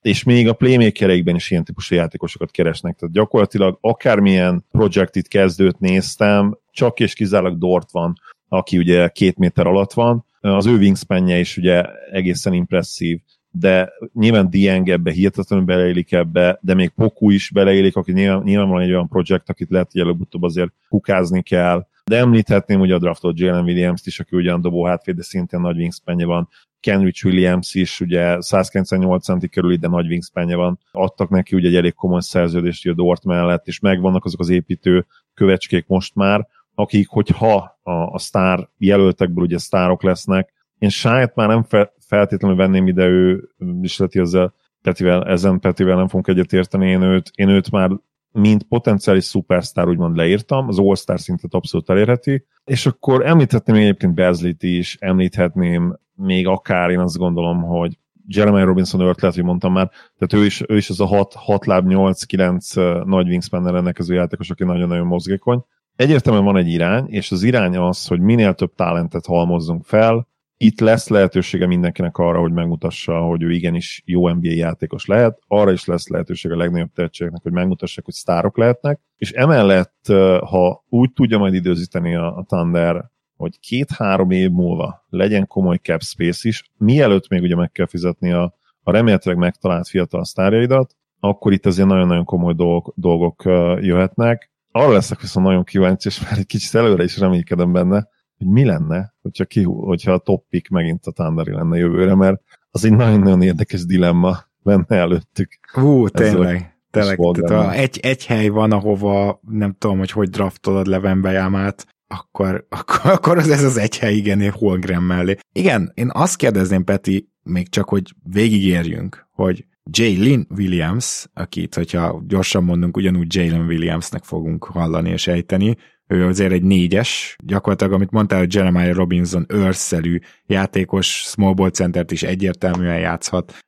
és 0.00 0.22
még 0.22 0.48
a 0.48 0.52
playmakereikben 0.52 1.34
is 1.34 1.50
ilyen 1.50 1.64
típusú 1.64 1.94
játékosokat 1.94 2.50
keresnek, 2.50 2.96
tehát 2.96 3.14
gyakorlatilag 3.14 3.78
akármilyen 3.80 4.64
projektit 4.70 5.28
kezdőt 5.28 5.78
néztem, 5.78 6.58
csak 6.70 7.00
és 7.00 7.14
kizárólag 7.14 7.58
Dort 7.58 7.90
van, 7.90 8.14
aki 8.48 8.78
ugye 8.78 9.08
két 9.08 9.38
méter 9.38 9.66
alatt 9.66 9.92
van, 9.92 10.24
az 10.40 10.66
ő 10.66 10.76
wingspanje 10.76 11.38
is 11.38 11.56
ugye 11.56 11.84
egészen 12.10 12.52
impresszív, 12.52 13.20
de 13.50 13.92
nyilván 14.14 14.50
Dieng 14.50 14.88
ebbe 14.88 15.12
hihetetlenül 15.12 15.64
beleélik 15.64 16.12
ebbe, 16.12 16.58
de 16.60 16.74
még 16.74 16.88
Poku 16.88 17.30
is 17.30 17.50
beleélik, 17.50 17.96
aki 17.96 18.12
nyilván, 18.12 18.42
nyilvánvalóan 18.42 18.84
egy 18.84 18.92
olyan 18.92 19.08
projekt, 19.08 19.50
akit 19.50 19.70
lehet, 19.70 19.92
hogy 19.92 20.00
előbb-utóbb 20.00 20.42
azért 20.42 20.72
kukázni 20.88 21.42
kell, 21.42 21.86
de 22.12 22.18
említhetném 22.18 22.80
ugye 22.80 22.94
a 22.94 22.98
draftot 22.98 23.38
Jalen 23.38 23.64
Williams-t 23.64 24.06
is, 24.06 24.20
aki 24.20 24.36
ugyan 24.36 24.60
dobó 24.60 24.84
hátvéd, 24.84 25.16
de 25.16 25.22
szintén 25.22 25.60
nagy 25.60 25.76
wingspanje 25.76 26.26
van. 26.26 26.48
Kenrich 26.80 27.24
Williams 27.24 27.74
is 27.74 28.00
ugye 28.00 28.40
198 28.40 29.24
centi 29.24 29.48
körül, 29.48 29.76
de 29.76 29.88
nagy 29.88 30.06
wingspanje 30.06 30.56
van. 30.56 30.78
Adtak 30.90 31.28
neki 31.28 31.56
ugye 31.56 31.68
egy 31.68 31.76
elég 31.76 31.94
komoly 31.94 32.20
szerződést 32.20 32.86
a 32.86 32.92
Dort 32.92 33.24
mellett, 33.24 33.66
és 33.66 33.78
megvannak 33.78 34.24
azok 34.24 34.40
az 34.40 34.48
építő 34.48 35.06
kövecskék 35.34 35.86
most 35.86 36.14
már, 36.14 36.46
akik, 36.74 37.08
hogyha 37.08 37.78
a, 37.82 37.92
a 37.92 38.18
sztár 38.18 38.68
jelöltekből 38.78 39.44
ugye 39.44 39.58
sztárok 39.58 40.02
lesznek, 40.02 40.52
én 40.78 40.88
saját 40.88 41.34
már 41.34 41.48
nem 41.48 41.62
fe, 41.62 41.92
feltétlenül 42.06 42.56
venném 42.56 42.86
ide 42.86 43.06
ő, 43.06 43.48
is 43.82 43.98
leti 43.98 44.18
ezzel, 44.18 44.54
Petivel, 44.82 45.24
ezen 45.24 45.60
Petivel 45.60 45.96
nem 45.96 46.08
fogunk 46.08 46.28
egyetérteni, 46.28 46.90
én 46.90 47.02
őt, 47.02 47.30
én 47.34 47.48
őt 47.48 47.70
már 47.70 47.90
mint 48.32 48.62
potenciális 48.62 49.24
szupersztár 49.24 49.88
úgymond 49.88 50.16
leírtam, 50.16 50.68
az 50.68 50.78
All-Star 50.78 51.20
szintet 51.20 51.54
abszolút 51.54 51.90
elérheti, 51.90 52.46
és 52.64 52.86
akkor 52.86 53.26
említhetném 53.26 53.76
egyébként 53.76 54.14
Bezlit 54.14 54.62
is, 54.62 54.96
említhetném 55.00 55.98
még 56.14 56.46
akár, 56.46 56.90
én 56.90 56.98
azt 56.98 57.16
gondolom, 57.16 57.62
hogy 57.62 57.98
Jeremy 58.26 58.62
Robinson 58.62 59.00
öt 59.00 59.20
lehet, 59.20 59.36
hogy 59.36 59.44
mondtam 59.44 59.72
már, 59.72 59.90
tehát 60.18 60.44
ő 60.44 60.46
is, 60.46 60.62
ő 60.68 60.76
is 60.76 60.90
az 60.90 61.00
a 61.00 61.06
6, 61.06 61.34
6 61.34 61.66
láb 61.66 61.86
8-9 61.88 63.04
nagy 63.04 63.28
wingspan 63.28 63.70
rendelkező 63.70 64.14
játékos, 64.14 64.50
aki 64.50 64.64
nagyon-nagyon 64.64 65.06
mozgékony. 65.06 65.64
Egyértelműen 65.96 66.44
van 66.44 66.56
egy 66.56 66.68
irány, 66.68 67.06
és 67.08 67.30
az 67.30 67.42
irány 67.42 67.76
az, 67.76 68.06
hogy 68.06 68.20
minél 68.20 68.54
több 68.54 68.74
talentet 68.74 69.26
halmozzunk 69.26 69.84
fel, 69.84 70.28
itt 70.62 70.80
lesz 70.80 71.08
lehetősége 71.08 71.66
mindenkinek 71.66 72.16
arra, 72.16 72.40
hogy 72.40 72.52
megmutassa, 72.52 73.20
hogy 73.20 73.42
ő 73.42 73.50
igenis 73.50 74.02
jó 74.06 74.28
NBA 74.28 74.50
játékos 74.50 75.06
lehet, 75.06 75.38
arra 75.46 75.72
is 75.72 75.84
lesz 75.84 76.08
lehetősége 76.08 76.54
a 76.54 76.56
legnagyobb 76.56 76.92
tehetségeknek, 76.94 77.42
hogy 77.42 77.52
megmutassák, 77.52 78.04
hogy 78.04 78.14
sztárok 78.14 78.56
lehetnek, 78.56 79.00
és 79.16 79.30
emellett, 79.30 80.06
ha 80.44 80.84
úgy 80.88 81.12
tudja 81.12 81.38
majd 81.38 81.54
időzíteni 81.54 82.14
a, 82.14 82.36
a 82.36 82.42
Thunder, 82.42 83.10
hogy 83.36 83.60
két-három 83.60 84.30
év 84.30 84.50
múlva 84.50 85.06
legyen 85.08 85.46
komoly 85.46 85.76
cap 85.76 86.02
space 86.02 86.48
is, 86.48 86.70
mielőtt 86.78 87.28
még 87.28 87.42
ugye 87.42 87.56
meg 87.56 87.72
kell 87.72 87.86
fizetni 87.86 88.32
a, 88.32 88.54
a 88.82 88.90
remélhetőleg 88.90 89.38
megtalált 89.38 89.88
fiatal 89.88 90.24
sztárjaidat, 90.24 90.96
akkor 91.20 91.52
itt 91.52 91.66
azért 91.66 91.88
nagyon-nagyon 91.88 92.24
komoly 92.24 92.54
dolgok, 92.54 92.94
dolgok 92.96 93.42
jöhetnek. 93.80 94.50
Arra 94.70 94.92
leszek 94.92 95.20
viszont 95.20 95.46
nagyon 95.46 95.64
kíváncsi, 95.64 96.08
és 96.08 96.20
már 96.20 96.38
egy 96.38 96.46
kicsit 96.46 96.74
előre 96.74 97.02
is 97.02 97.18
reménykedem 97.18 97.72
benne, 97.72 98.08
hogy 98.42 98.52
mi 98.52 98.64
lenne, 98.64 99.14
hogyha, 99.22 99.44
ki, 99.44 99.62
hogyha 99.62 100.12
a 100.12 100.18
top 100.18 100.44
pick 100.48 100.68
megint 100.68 101.06
a 101.06 101.12
Thunderi 101.12 101.52
lenne 101.52 101.76
jövőre, 101.76 102.14
mert 102.14 102.42
az 102.70 102.84
egy 102.84 102.92
nagyon-nagyon 102.92 103.42
érdekes 103.42 103.86
dilemma 103.86 104.38
lenne 104.62 104.96
előttük. 104.96 105.48
Hú, 105.72 106.08
tényleg. 106.08 106.70
Tényleg, 106.90 107.18
tehát 107.18 107.50
a, 107.50 107.72
egy, 107.72 107.98
egy 108.02 108.26
hely 108.26 108.48
van, 108.48 108.72
ahova 108.72 109.40
nem 109.48 109.74
tudom, 109.78 109.98
hogy 109.98 110.10
hogy 110.10 110.28
draftolod 110.28 110.86
Levenbejámát, 110.86 111.86
akkor, 112.06 112.66
akkor, 112.78 113.10
akkor 113.10 113.38
az 113.38 113.50
ez 113.50 113.64
az 113.64 113.76
egy 113.76 113.98
hely, 113.98 114.14
igen, 114.14 114.50
Holgram 114.50 115.04
mellé. 115.04 115.36
Igen, 115.52 115.92
én 115.94 116.10
azt 116.12 116.36
kérdezném, 116.36 116.84
Peti, 116.84 117.28
még 117.42 117.68
csak, 117.68 117.88
hogy 117.88 118.14
végigérjünk, 118.22 119.28
hogy 119.30 119.66
Jalen 119.90 120.46
Williams, 120.50 121.26
akit, 121.34 121.74
hogyha 121.74 122.22
gyorsan 122.26 122.64
mondunk, 122.64 122.96
ugyanúgy 122.96 123.34
Jalen 123.34 123.66
Williamsnek 123.66 124.24
fogunk 124.24 124.64
hallani 124.64 125.10
és 125.10 125.26
ejteni, 125.26 125.76
ő 126.12 126.26
azért 126.26 126.52
egy 126.52 126.62
négyes, 126.62 127.36
gyakorlatilag, 127.44 127.92
amit 127.92 128.10
mondtál, 128.10 128.38
hogy 128.38 128.54
Jeremiah 128.54 128.96
Robinson 128.96 129.46
őrszerű 129.48 130.18
játékos, 130.46 131.06
small 131.06 131.52
ball 131.52 131.70
centert 131.70 132.10
is 132.10 132.22
egyértelműen 132.22 132.98
játszhat. 132.98 133.58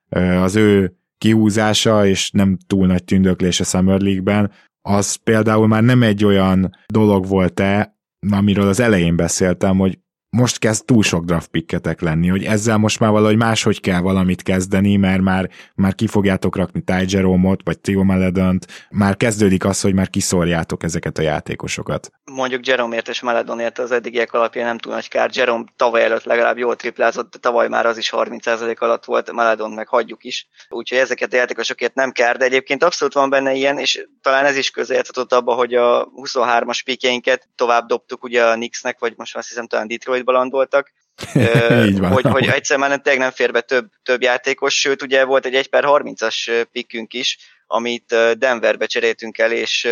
Az 0.42 0.56
ő 0.56 0.96
kihúzása 1.18 2.06
és 2.06 2.30
nem 2.30 2.58
túl 2.66 2.86
nagy 2.86 3.04
tündöklés 3.04 3.60
a 3.60 3.64
Summer 3.64 4.00
League-ben, 4.00 4.50
az 4.82 5.14
például 5.14 5.66
már 5.66 5.82
nem 5.82 6.02
egy 6.02 6.24
olyan 6.24 6.70
dolog 6.86 7.26
volt-e, 7.26 7.98
amiről 8.30 8.68
az 8.68 8.80
elején 8.80 9.16
beszéltem, 9.16 9.78
hogy 9.78 9.98
most 10.34 10.58
kezd 10.58 10.84
túl 10.84 11.02
sok 11.02 11.24
draft 11.24 11.48
picketek 11.48 12.00
lenni, 12.00 12.28
hogy 12.28 12.44
ezzel 12.44 12.76
most 12.76 13.00
már 13.00 13.10
valahogy 13.10 13.36
máshogy 13.36 13.80
kell 13.80 14.00
valamit 14.00 14.42
kezdeni, 14.42 14.96
mert 14.96 15.20
már, 15.20 15.50
már 15.74 15.94
ki 15.94 16.06
fogjátok 16.06 16.56
rakni 16.56 16.80
Ty 16.80 17.04
Jerome-ot, 17.06 17.60
vagy 17.64 17.78
Theo 17.78 18.02
Meledont, 18.02 18.66
már 18.90 19.16
kezdődik 19.16 19.64
az, 19.64 19.80
hogy 19.80 19.94
már 19.94 20.10
kiszorjátok 20.10 20.82
ezeket 20.82 21.18
a 21.18 21.22
játékosokat. 21.22 22.10
Mondjuk 22.24 22.66
Jerome-ért 22.66 23.08
és 23.08 23.20
Meledonért 23.20 23.78
az 23.78 23.90
eddigiek 23.90 24.32
alapján 24.32 24.66
nem 24.66 24.78
túl 24.78 24.92
nagy 24.92 25.08
kár. 25.08 25.30
Jerome 25.32 25.64
tavaly 25.76 26.02
előtt 26.04 26.24
legalább 26.24 26.58
jól 26.58 26.76
triplázott, 26.76 27.32
de 27.32 27.38
tavaly 27.38 27.68
már 27.68 27.86
az 27.86 27.98
is 27.98 28.12
30% 28.16 28.78
alatt 28.78 29.04
volt, 29.04 29.32
Meledon 29.32 29.70
meg 29.70 29.88
hagyjuk 29.88 30.24
is. 30.24 30.48
Úgyhogy 30.68 30.98
ezeket 30.98 31.32
a 31.32 31.36
játékosokért 31.36 31.94
nem 31.94 32.12
kár, 32.12 32.36
de 32.36 32.44
egyébként 32.44 32.82
abszolút 32.82 33.14
van 33.14 33.30
benne 33.30 33.52
ilyen, 33.52 33.78
és 33.78 34.06
talán 34.22 34.44
ez 34.44 34.56
is 34.56 34.70
közérthetett 34.70 35.32
abba, 35.32 35.54
hogy 35.54 35.74
a 35.74 36.08
23-as 36.22 36.80
pikjeinket 36.84 37.48
tovább 37.54 37.86
dobtuk 37.86 38.24
ugye 38.24 38.44
a 38.44 38.54
Knicksnek, 38.54 38.98
vagy 38.98 39.14
most 39.16 39.36
azt 39.36 39.48
hiszem 39.48 39.66
talán 39.66 39.88
Detroit 39.88 40.23
hogy 40.24 40.32
landoltak, 40.32 40.92
hogy, 42.12 42.24
hogy 42.24 42.46
egyszer 42.46 42.78
már 42.78 42.98
tényleg 42.98 43.22
nem 43.22 43.30
fér 43.30 43.52
be 43.52 43.60
több, 43.60 43.86
több 44.02 44.22
játékos, 44.22 44.80
sőt 44.80 45.02
ugye 45.02 45.24
volt 45.24 45.46
egy 45.46 45.54
1 45.54 45.68
per 45.68 45.84
30-as 45.86 46.66
pikkünk 46.72 47.12
is, 47.12 47.38
amit 47.74 48.14
Denverbe 48.38 48.86
cseréltünk 48.86 49.38
el, 49.38 49.52
és 49.52 49.88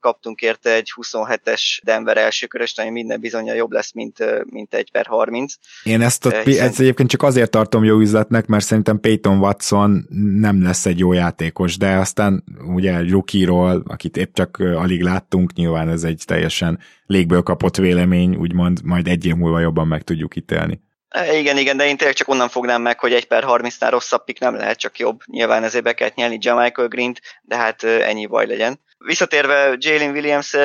kaptunk 0.00 0.40
érte 0.40 0.74
egy 0.74 0.92
27-es 0.96 1.78
Denver 1.82 2.16
első 2.16 2.46
köröst, 2.46 2.80
ami 2.80 2.90
minden 2.90 3.20
bizonyja 3.20 3.54
jobb 3.54 3.72
lesz, 3.72 3.92
mint, 3.92 4.44
mint 4.50 4.74
egy 4.74 4.90
per 4.90 5.06
30. 5.06 5.54
Én 5.82 6.00
ezt, 6.00 6.26
a, 6.26 6.40
Hiszen... 6.40 6.66
ezt 6.66 6.80
egyébként 6.80 7.10
csak 7.10 7.22
azért 7.22 7.50
tartom 7.50 7.84
jó 7.84 7.98
üzletnek, 7.98 8.46
mert 8.46 8.64
szerintem 8.64 9.00
Peyton 9.00 9.38
Watson 9.38 10.06
nem 10.38 10.62
lesz 10.62 10.86
egy 10.86 10.98
jó 10.98 11.12
játékos, 11.12 11.76
de 11.76 11.96
aztán 11.96 12.44
ugye 12.74 13.10
rookie 13.10 13.48
akit 13.84 14.16
épp 14.16 14.34
csak 14.34 14.56
alig 14.58 15.02
láttunk, 15.02 15.52
nyilván 15.52 15.88
ez 15.88 16.04
egy 16.04 16.22
teljesen 16.26 16.78
légből 17.06 17.42
kapott 17.42 17.76
vélemény, 17.76 18.36
úgymond 18.36 18.80
majd 18.82 19.08
egy 19.08 19.26
év 19.26 19.34
múlva 19.34 19.60
jobban 19.60 19.86
meg 19.86 20.02
tudjuk 20.02 20.36
ítélni. 20.36 20.80
Igen, 21.22 21.56
igen, 21.56 21.76
de 21.76 21.86
én 21.86 21.96
tényleg 21.96 22.16
csak 22.16 22.28
onnan 22.28 22.48
fognám 22.48 22.82
meg, 22.82 23.00
hogy 23.00 23.12
egy 23.12 23.26
per 23.26 23.44
30-nál 23.46 23.88
rosszabb 23.90 24.24
pick 24.24 24.40
nem 24.40 24.56
lehet, 24.56 24.78
csak 24.78 24.98
jobb. 24.98 25.20
Nyilván 25.26 25.64
ezért 25.64 25.84
be 25.84 25.92
kellett 25.92 26.14
nyelni 26.14 26.38
Jamichael 26.40 26.88
Green-t, 26.88 27.20
de 27.42 27.56
hát 27.56 27.82
ennyi 27.82 28.26
baj 28.26 28.46
legyen. 28.46 28.80
Visszatérve 29.06 29.76
Jalen 29.78 30.10
williams 30.10 30.56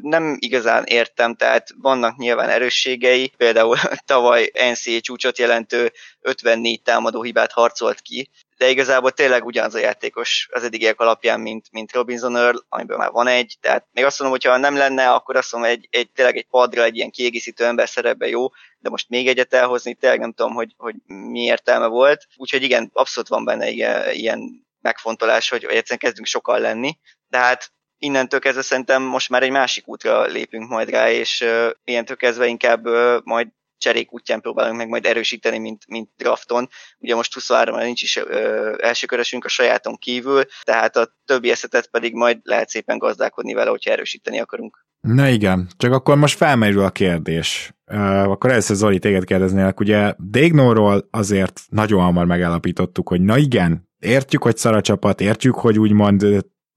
nem 0.00 0.36
igazán 0.38 0.84
értem, 0.84 1.34
tehát 1.34 1.68
vannak 1.80 2.16
nyilván 2.16 2.48
erősségei, 2.48 3.32
például 3.36 3.76
tavaly 4.06 4.50
NCAA 4.52 5.00
csúcsot 5.00 5.38
jelentő 5.38 5.92
54 6.20 6.82
támadó 6.82 7.22
hibát 7.22 7.52
harcolt 7.52 8.00
ki, 8.00 8.30
de 8.56 8.68
igazából 8.68 9.10
tényleg 9.10 9.44
ugyanaz 9.44 9.74
a 9.74 9.78
játékos 9.78 10.48
az 10.52 10.62
eddigiek 10.62 11.00
alapján, 11.00 11.40
mint, 11.40 11.66
mint 11.70 11.92
Robinson 11.92 12.36
Earl, 12.36 12.56
amiből 12.68 12.96
már 12.96 13.10
van 13.10 13.26
egy, 13.26 13.56
tehát 13.60 13.86
még 13.92 14.04
azt 14.04 14.18
mondom, 14.20 14.38
hogy 14.40 14.50
ha 14.50 14.58
nem 14.58 14.76
lenne, 14.76 15.10
akkor 15.10 15.36
azt 15.36 15.52
mondom, 15.52 15.70
egy, 15.70 15.88
egy 15.90 16.10
tényleg 16.10 16.36
egy 16.36 16.46
padra, 16.50 16.82
egy 16.84 16.96
ilyen 16.96 17.10
kiegészítő 17.10 17.64
ember 17.64 17.88
szerepbe 17.88 18.28
jó, 18.28 18.48
de 18.78 18.90
most 18.90 19.08
még 19.08 19.28
egyet 19.28 19.54
elhozni, 19.54 19.94
tényleg 19.94 20.20
nem 20.20 20.32
tudom, 20.32 20.54
hogy, 20.54 20.74
hogy 20.76 20.94
mi 21.06 21.40
értelme 21.40 21.86
volt. 21.86 22.26
Úgyhogy 22.36 22.62
igen, 22.62 22.90
abszolút 22.92 23.28
van 23.28 23.44
benne 23.44 23.70
ilyen, 23.70 24.66
megfontolás, 24.80 25.48
hogy 25.48 25.64
egyszerűen 25.64 25.98
kezdünk 25.98 26.26
sokan 26.26 26.60
lenni, 26.60 26.98
de 27.28 27.38
hát 27.38 27.72
innentől 27.98 28.40
kezdve 28.40 28.62
szerintem 28.62 29.02
most 29.02 29.28
már 29.28 29.42
egy 29.42 29.50
másik 29.50 29.88
útra 29.88 30.24
lépünk 30.24 30.68
majd 30.68 30.88
rá, 30.88 31.10
és 31.10 31.40
uh, 31.40 31.70
ilyentől 31.84 32.16
kezdve 32.16 32.46
inkább 32.46 32.86
uh, 32.86 33.20
majd 33.24 33.48
cserék 33.78 34.12
útján 34.12 34.40
próbálunk 34.40 34.76
meg 34.76 34.88
majd 34.88 35.06
erősíteni, 35.06 35.58
mint, 35.58 35.82
mint 35.88 36.10
drafton. 36.16 36.68
Ugye 36.98 37.14
most 37.14 37.34
23-ra 37.40 37.82
nincs 37.82 38.02
is 38.02 38.16
ö, 38.16 38.74
elsőkörösünk 38.78 39.44
a 39.44 39.48
sajáton 39.48 39.96
kívül, 39.96 40.42
tehát 40.62 40.96
a 40.96 41.16
többi 41.24 41.50
eszetet 41.50 41.86
pedig 41.86 42.14
majd 42.14 42.38
lehet 42.42 42.68
szépen 42.68 42.98
gazdálkodni 42.98 43.54
vele, 43.54 43.70
hogyha 43.70 43.90
erősíteni 43.90 44.40
akarunk. 44.40 44.86
Na 45.00 45.28
igen, 45.28 45.68
csak 45.76 45.92
akkor 45.92 46.16
most 46.16 46.36
felmerül 46.36 46.82
a 46.82 46.90
kérdés. 46.90 47.72
Uh, 47.86 48.30
akkor 48.30 48.50
először 48.50 48.76
Zoli 48.76 48.98
téged 48.98 49.24
kérdeznélek, 49.24 49.80
ugye 49.80 50.14
Dégnóról 50.16 51.08
azért 51.10 51.60
nagyon 51.68 52.02
hamar 52.02 52.26
megállapítottuk, 52.26 53.08
hogy 53.08 53.20
na 53.20 53.36
igen, 53.36 53.88
értjük, 53.98 54.42
hogy 54.42 54.56
szar 54.56 54.74
a 54.74 54.80
csapat, 54.80 55.20
értjük, 55.20 55.54
hogy 55.54 55.78
úgymond 55.78 56.26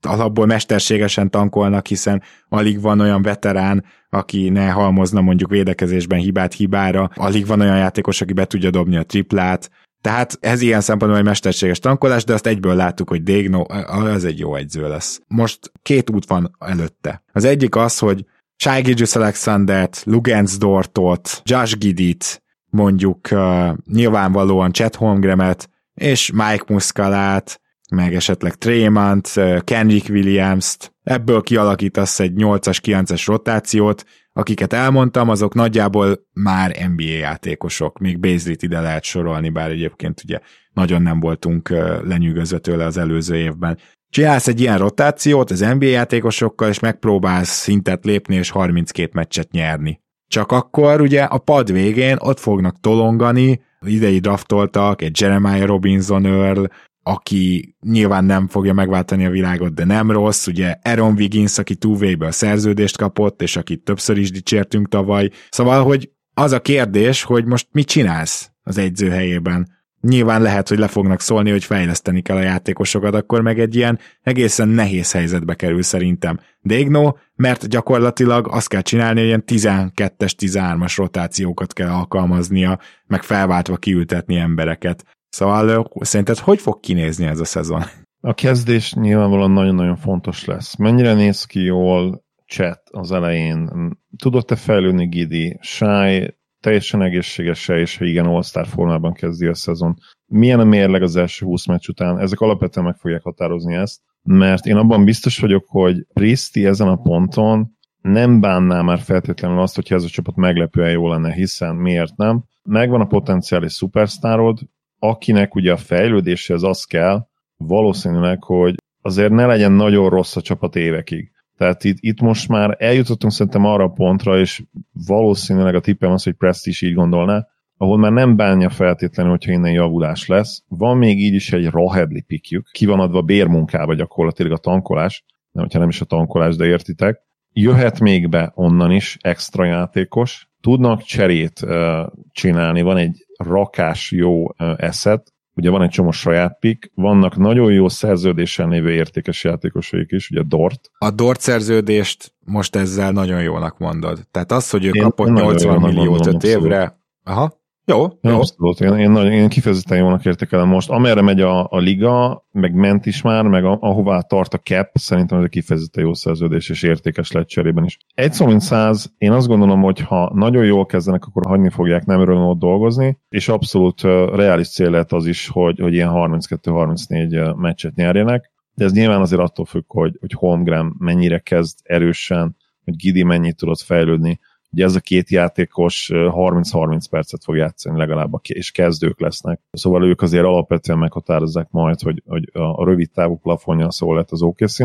alapból 0.06 0.45
mesterségesen 0.45 1.30
tankolnak, 1.30 1.88
hiszen 1.88 2.22
alig 2.49 2.82
van 2.82 2.99
olyan 2.99 3.22
veterán, 3.22 3.86
aki 4.10 4.49
ne 4.49 4.70
halmozna 4.70 5.22
mondjuk 5.22 5.49
védekezésben 5.49 6.20
hibát 6.20 6.54
hibára, 6.54 7.10
alig 7.16 7.45
van 7.45 7.62
olyan 7.62 7.78
játékos, 7.78 8.22
aki 8.22 8.34
be 8.34 8.45
tudja 8.45 8.70
dobni 8.70 8.97
a 8.97 9.04
triplát, 9.04 9.70
tehát 10.02 10.38
ez 10.39 10.62
ilyen 10.62 10.82
szempontból 10.82 11.20
egy 11.20 11.26
mesterséges 11.26 11.80
tankolás, 11.80 12.24
de 12.24 12.34
azt 12.34 12.47
egyből 12.47 12.76
láttuk, 12.76 13.10
hogy 13.10 13.24
Dégno, 13.24 13.64
az 13.88 14.26
egy 14.26 14.39
jó 14.39 14.56
egyző 14.56 14.88
lesz. 14.88 15.22
Most 15.28 15.72
két 15.82 16.10
út 16.10 16.26
van 16.28 16.56
előtte. 16.60 17.24
Az 17.34 17.43
egyik 17.43 17.76
az, 17.76 17.99
hogy 17.99 18.26
Shai 18.58 18.82
Gilgis 18.82 19.16
Alexandert, 19.16 20.02
Lugens 20.06 20.58
Dortot, 20.58 21.41
Josh 21.43 21.78
Gidit, 21.78 22.43
mondjuk 22.70 23.28
uh, 23.32 23.70
nyilvánvalóan 23.91 24.72
Chet 24.72 24.95
Holmgremet, 24.95 25.70
és 25.93 26.32
Mike 26.32 26.64
Muscalát, 26.68 27.61
meg 27.91 28.15
esetleg 28.15 28.55
Tremont, 28.55 29.31
Kendrick 29.63 30.09
Williams-t, 30.09 30.93
ebből 31.03 31.41
kialakítasz 31.41 32.19
egy 32.19 32.33
8-as, 32.35 32.77
9-es 32.83 33.23
rotációt, 33.25 34.03
akiket 34.33 34.73
elmondtam, 34.73 35.29
azok 35.29 35.53
nagyjából 35.53 36.27
már 36.33 36.75
NBA 36.95 37.03
játékosok, 37.03 37.99
még 37.99 38.19
Bézlit 38.19 38.63
ide 38.63 38.79
lehet 38.79 39.03
sorolni, 39.03 39.49
bár 39.49 39.69
egyébként 39.69 40.21
ugye 40.23 40.39
nagyon 40.73 41.01
nem 41.01 41.19
voltunk 41.19 41.69
lenyűgözve 42.03 42.57
tőle 42.57 42.85
az 42.85 42.97
előző 42.97 43.35
évben. 43.35 43.77
Csinálsz 44.09 44.47
egy 44.47 44.61
ilyen 44.61 44.77
rotációt 44.77 45.51
az 45.51 45.59
NBA 45.59 45.85
játékosokkal, 45.85 46.69
és 46.69 46.79
megpróbálsz 46.79 47.49
szintet 47.49 48.05
lépni, 48.05 48.35
és 48.35 48.49
32 48.49 49.09
meccset 49.13 49.51
nyerni. 49.51 50.01
Csak 50.27 50.51
akkor 50.51 51.01
ugye 51.01 51.23
a 51.23 51.37
pad 51.37 51.71
végén 51.71 52.17
ott 52.19 52.39
fognak 52.39 52.79
tolongani, 52.79 53.61
idei 53.85 54.19
draftoltak 54.19 55.01
egy 55.01 55.21
Jeremiah 55.21 55.65
Robinson 55.65 56.25
Earl, 56.25 56.63
aki 57.04 57.76
nyilván 57.82 58.24
nem 58.24 58.47
fogja 58.47 58.74
megváltani 58.74 59.26
a 59.26 59.30
világot, 59.30 59.74
de 59.74 59.86
nem 59.86 60.12
rossz, 60.12 60.47
ugye 60.47 60.76
Aaron 60.84 61.14
Wiggins, 61.14 61.58
aki 61.58 61.78
a 62.20 62.32
szerződést 62.32 62.97
kapott, 62.97 63.41
és 63.41 63.56
akit 63.56 63.84
többször 63.84 64.18
is 64.18 64.32
dicsértünk 64.32 64.88
tavaly. 64.88 65.30
Szóval, 65.49 65.84
hogy 65.84 66.10
az 66.34 66.52
a 66.52 66.62
kérdés, 66.62 67.24
hogy 67.24 67.45
most 67.45 67.68
mit 67.72 67.88
csinálsz 67.88 68.52
az 68.64 68.78
egyző 68.78 69.10
helyében. 69.10 69.80
Nyilván 70.02 70.41
lehet, 70.41 70.68
hogy 70.68 70.78
le 70.78 70.88
fognak 70.88 71.22
szólni, 71.22 71.52
hogy 71.52 71.64
fejleszteni 71.64 72.22
kell 72.22 72.38
a 72.38 72.41
játékosokat, 72.41 73.14
akkor 73.14 73.41
meg 73.41 73.60
egy 73.60 73.76
ilyen 73.76 73.99
egészen 74.22 74.68
nehéz 74.68 75.12
helyzetbe 75.12 75.54
kerül 75.54 75.82
szerintem. 75.82 76.39
Dégno, 76.62 77.16
mert 77.36 77.68
gyakorlatilag 77.68 78.47
azt 78.52 78.68
kell 78.68 78.82
csinálni, 78.82 79.20
hogy 79.20 79.28
ilyen 79.28 79.43
12-es, 79.47 80.32
13-as 80.38 80.93
rotációkat 80.97 81.74
kell 81.74 81.89
alkalmaznia, 81.89 82.80
meg 83.08 83.24
felváltva 83.24 83.76
kiültetni 83.76 84.36
embereket. 84.36 85.04
Szóval 85.32 85.91
szerinted 85.99 86.38
hogy 86.38 86.59
fog 86.59 86.79
kinézni 86.79 87.25
ez 87.25 87.39
a 87.39 87.45
szezon? 87.45 87.82
A 88.21 88.34
kezdés 88.34 88.93
nyilvánvalóan 88.93 89.51
nagyon-nagyon 89.51 89.95
fontos 89.95 90.45
lesz. 90.45 90.75
Mennyire 90.75 91.13
néz 91.13 91.45
ki 91.45 91.59
jól 91.59 92.23
chat 92.45 92.82
az 92.91 93.11
elején? 93.11 93.69
Tudott-e 94.17 94.55
fejlődni 94.55 95.07
Gidi? 95.07 95.57
Shy 95.61 96.36
teljesen 96.59 97.01
egészséges-e, 97.01 97.79
és 97.79 97.97
ha 97.97 98.05
igen, 98.05 98.25
all 98.25 98.63
formában 98.63 99.13
kezdi 99.13 99.47
a 99.47 99.53
szezon. 99.53 99.95
Milyen 100.25 100.59
a 100.59 100.63
mérleg 100.63 101.01
az 101.01 101.15
első 101.15 101.45
20 101.45 101.65
meccs 101.65 101.88
után? 101.88 102.19
Ezek 102.19 102.39
alapvetően 102.39 102.86
meg 102.86 102.95
fogják 102.95 103.23
határozni 103.23 103.75
ezt, 103.75 104.01
mert 104.21 104.65
én 104.65 104.75
abban 104.75 105.05
biztos 105.05 105.39
vagyok, 105.39 105.65
hogy 105.67 106.05
Pristi 106.13 106.65
ezen 106.65 106.88
a 106.88 106.95
ponton 106.95 107.77
nem 108.01 108.39
bánnám 108.39 108.86
már 108.86 108.99
feltétlenül 108.99 109.59
azt, 109.59 109.75
hogyha 109.75 109.95
ez 109.95 110.03
a 110.03 110.07
csapat 110.07 110.36
meglepően 110.36 110.91
jó 110.91 111.07
lenne, 111.07 111.34
hiszen 111.34 111.75
miért 111.75 112.15
nem? 112.15 112.43
Megvan 112.63 113.01
a 113.01 113.05
potenciális 113.05 113.71
szupersztárod, 113.71 114.59
akinek 115.04 115.56
ugye 115.56 115.72
a 115.72 115.78
fejlődéshez 115.78 116.64
az 116.64 116.84
kell, 116.84 117.28
valószínűleg, 117.58 118.43
hogy 118.43 118.76
azért 119.02 119.32
ne 119.32 119.45
legyen 119.45 119.72
nagyon 119.72 120.10
rossz 120.10 120.36
a 120.36 120.41
csapat 120.41 120.76
évekig. 120.76 121.32
Tehát 121.58 121.84
itt, 121.84 121.97
itt 121.99 122.22
most 122.22 122.47
már 122.47 122.76
eljutottunk 122.80 123.34
szerintem 123.34 123.66
arra 123.66 123.84
a 123.84 123.91
pontra, 123.91 124.39
és 124.39 124.64
valószínűleg 125.08 125.76
a 125.76 125.80
tippem 125.80 126.12
az, 126.12 126.24
hogy 126.24 126.34
Prest 126.34 126.68
is 126.68 126.82
így 126.82 126.93
gondolná, 126.93 127.47
ahol 127.78 127.97
már 127.97 128.12
nem 128.12 128.36
bánja 128.36 128.70
feltétlenül, 128.70 129.32
hogyha 129.32 129.52
innen 129.52 129.72
javulás 129.72 130.28
lesz. 130.28 130.64
Van 130.68 130.97
még 130.97 131.20
így 131.20 131.34
is 131.34 131.54
egy 131.54 131.66
Rahedli 131.66 132.22
pikjük, 132.22 132.70
ki 132.72 132.86
van 132.86 132.99
adva 132.99 133.22
bérmunkába 133.22 133.93
gyakorlatilag 133.93 134.52
a 134.52 134.58
tankolás, 134.58 135.24
nem, 135.52 135.64
hogyha 135.64 135.80
nem 135.80 135.89
is 135.89 136.02
a 136.02 136.06
tankolás, 136.06 136.56
de 136.56 136.66
értitek. 136.66 137.22
Jöhet 137.54 137.99
még 137.99 138.30
be 138.30 138.52
onnan 138.56 138.91
is 138.91 139.18
extra 139.22 139.66
játékos, 139.66 140.49
tudnak 140.62 141.02
cserét 141.02 141.60
uh, 141.62 142.08
csinálni, 142.32 142.82
van 142.82 142.97
egy 142.97 143.26
rakás 143.43 144.11
jó 144.11 144.45
eszet, 144.77 145.33
ugye 145.55 145.69
van 145.69 145.81
egy 145.81 145.89
csomó 145.89 146.11
saját 146.11 146.59
pick, 146.59 146.91
vannak 146.95 147.37
nagyon 147.37 147.71
jó 147.71 147.89
szerződésen 147.89 148.69
lévő 148.69 148.91
értékes 148.91 149.43
játékosaik 149.43 150.11
is, 150.11 150.29
ugye 150.29 150.41
Dort. 150.47 150.91
A 150.97 151.11
Dort 151.11 151.39
szerződést 151.39 152.33
most 152.39 152.75
ezzel 152.75 153.11
nagyon 153.11 153.41
jónak 153.41 153.77
mondod. 153.77 154.27
Tehát 154.31 154.51
az, 154.51 154.69
hogy 154.69 154.85
ő 154.85 154.89
Én 154.91 155.01
kapott 155.01 155.29
80 155.29 155.79
milliót 155.79 156.25
5 156.25 156.43
évre, 156.43 156.99
aha, 157.23 157.61
jó, 157.91 158.07
jó. 158.21 158.35
Abszolút, 158.35 158.79
én, 158.79 159.15
én, 159.15 159.31
én 159.31 159.49
kifejezetten 159.49 159.97
jónak 159.97 160.25
értékelem 160.25 160.67
most. 160.67 160.89
Amerre 160.89 161.21
megy 161.21 161.41
a, 161.41 161.67
a 161.69 161.77
liga, 161.77 162.45
meg 162.51 162.73
ment 162.73 163.05
is 163.05 163.21
már, 163.21 163.43
meg 163.43 163.65
a, 163.65 163.77
ahová 163.81 164.19
tart 164.19 164.53
a 164.53 164.57
cap, 164.57 164.89
szerintem 164.93 165.37
ez 165.37 165.43
egy 165.43 165.49
kifejezetten 165.49 166.03
jó 166.03 166.13
szerződés, 166.13 166.69
és 166.69 166.83
értékes 166.83 167.31
lett 167.31 167.47
cserében 167.47 167.83
is. 167.83 167.97
Egy 168.13 168.33
szó, 168.33 168.45
mint 168.45 168.61
száz, 168.61 169.13
én 169.17 169.31
azt 169.31 169.47
gondolom, 169.47 169.81
hogy 169.81 169.99
ha 169.99 170.31
nagyon 170.33 170.65
jól 170.65 170.85
kezdenek, 170.85 171.25
akkor 171.25 171.45
hagyni 171.45 171.69
fogják 171.69 172.05
nem 172.05 172.19
örülni 172.19 172.45
ott 172.45 172.59
dolgozni, 172.59 173.19
és 173.29 173.47
abszolút 173.47 174.03
uh, 174.03 174.35
reális 174.35 174.69
cél 174.69 174.89
lehet 174.89 175.11
az 175.11 175.25
is, 175.25 175.47
hogy, 175.47 175.79
hogy 175.79 175.93
ilyen 175.93 176.09
32-34 176.11 177.55
meccset 177.55 177.95
nyerjenek, 177.95 178.51
de 178.73 178.85
ez 178.85 178.93
nyilván 178.93 179.21
azért 179.21 179.41
attól 179.41 179.65
függ, 179.65 179.83
hogy, 179.87 180.17
hogy 180.19 180.31
Holmgren 180.33 180.95
mennyire 180.97 181.39
kezd 181.39 181.77
erősen, 181.83 182.55
hogy 182.83 182.95
Gidi 182.95 183.23
mennyit 183.23 183.55
tudott 183.55 183.81
fejlődni, 183.81 184.39
Ugye 184.74 184.84
ez 184.84 184.95
a 184.95 184.99
két 184.99 185.30
játékos 185.30 186.09
30-30 186.13 187.03
percet 187.09 187.43
fog 187.43 187.55
játszani 187.55 187.97
legalább, 187.97 188.32
és 188.47 188.72
kezdők 188.72 189.19
lesznek. 189.19 189.59
Szóval 189.72 190.05
ők 190.05 190.22
azért 190.22 190.45
alapvetően 190.45 190.97
meghatározzák 190.99 191.67
majd, 191.69 192.01
hogy, 192.01 192.24
hogy 192.28 192.49
a 192.53 192.86
rövid 192.86 193.11
távú 193.11 193.38
plafonja 193.38 193.91
szól 193.91 194.15
lett 194.15 194.32
az 194.32 194.41
okc 194.41 194.84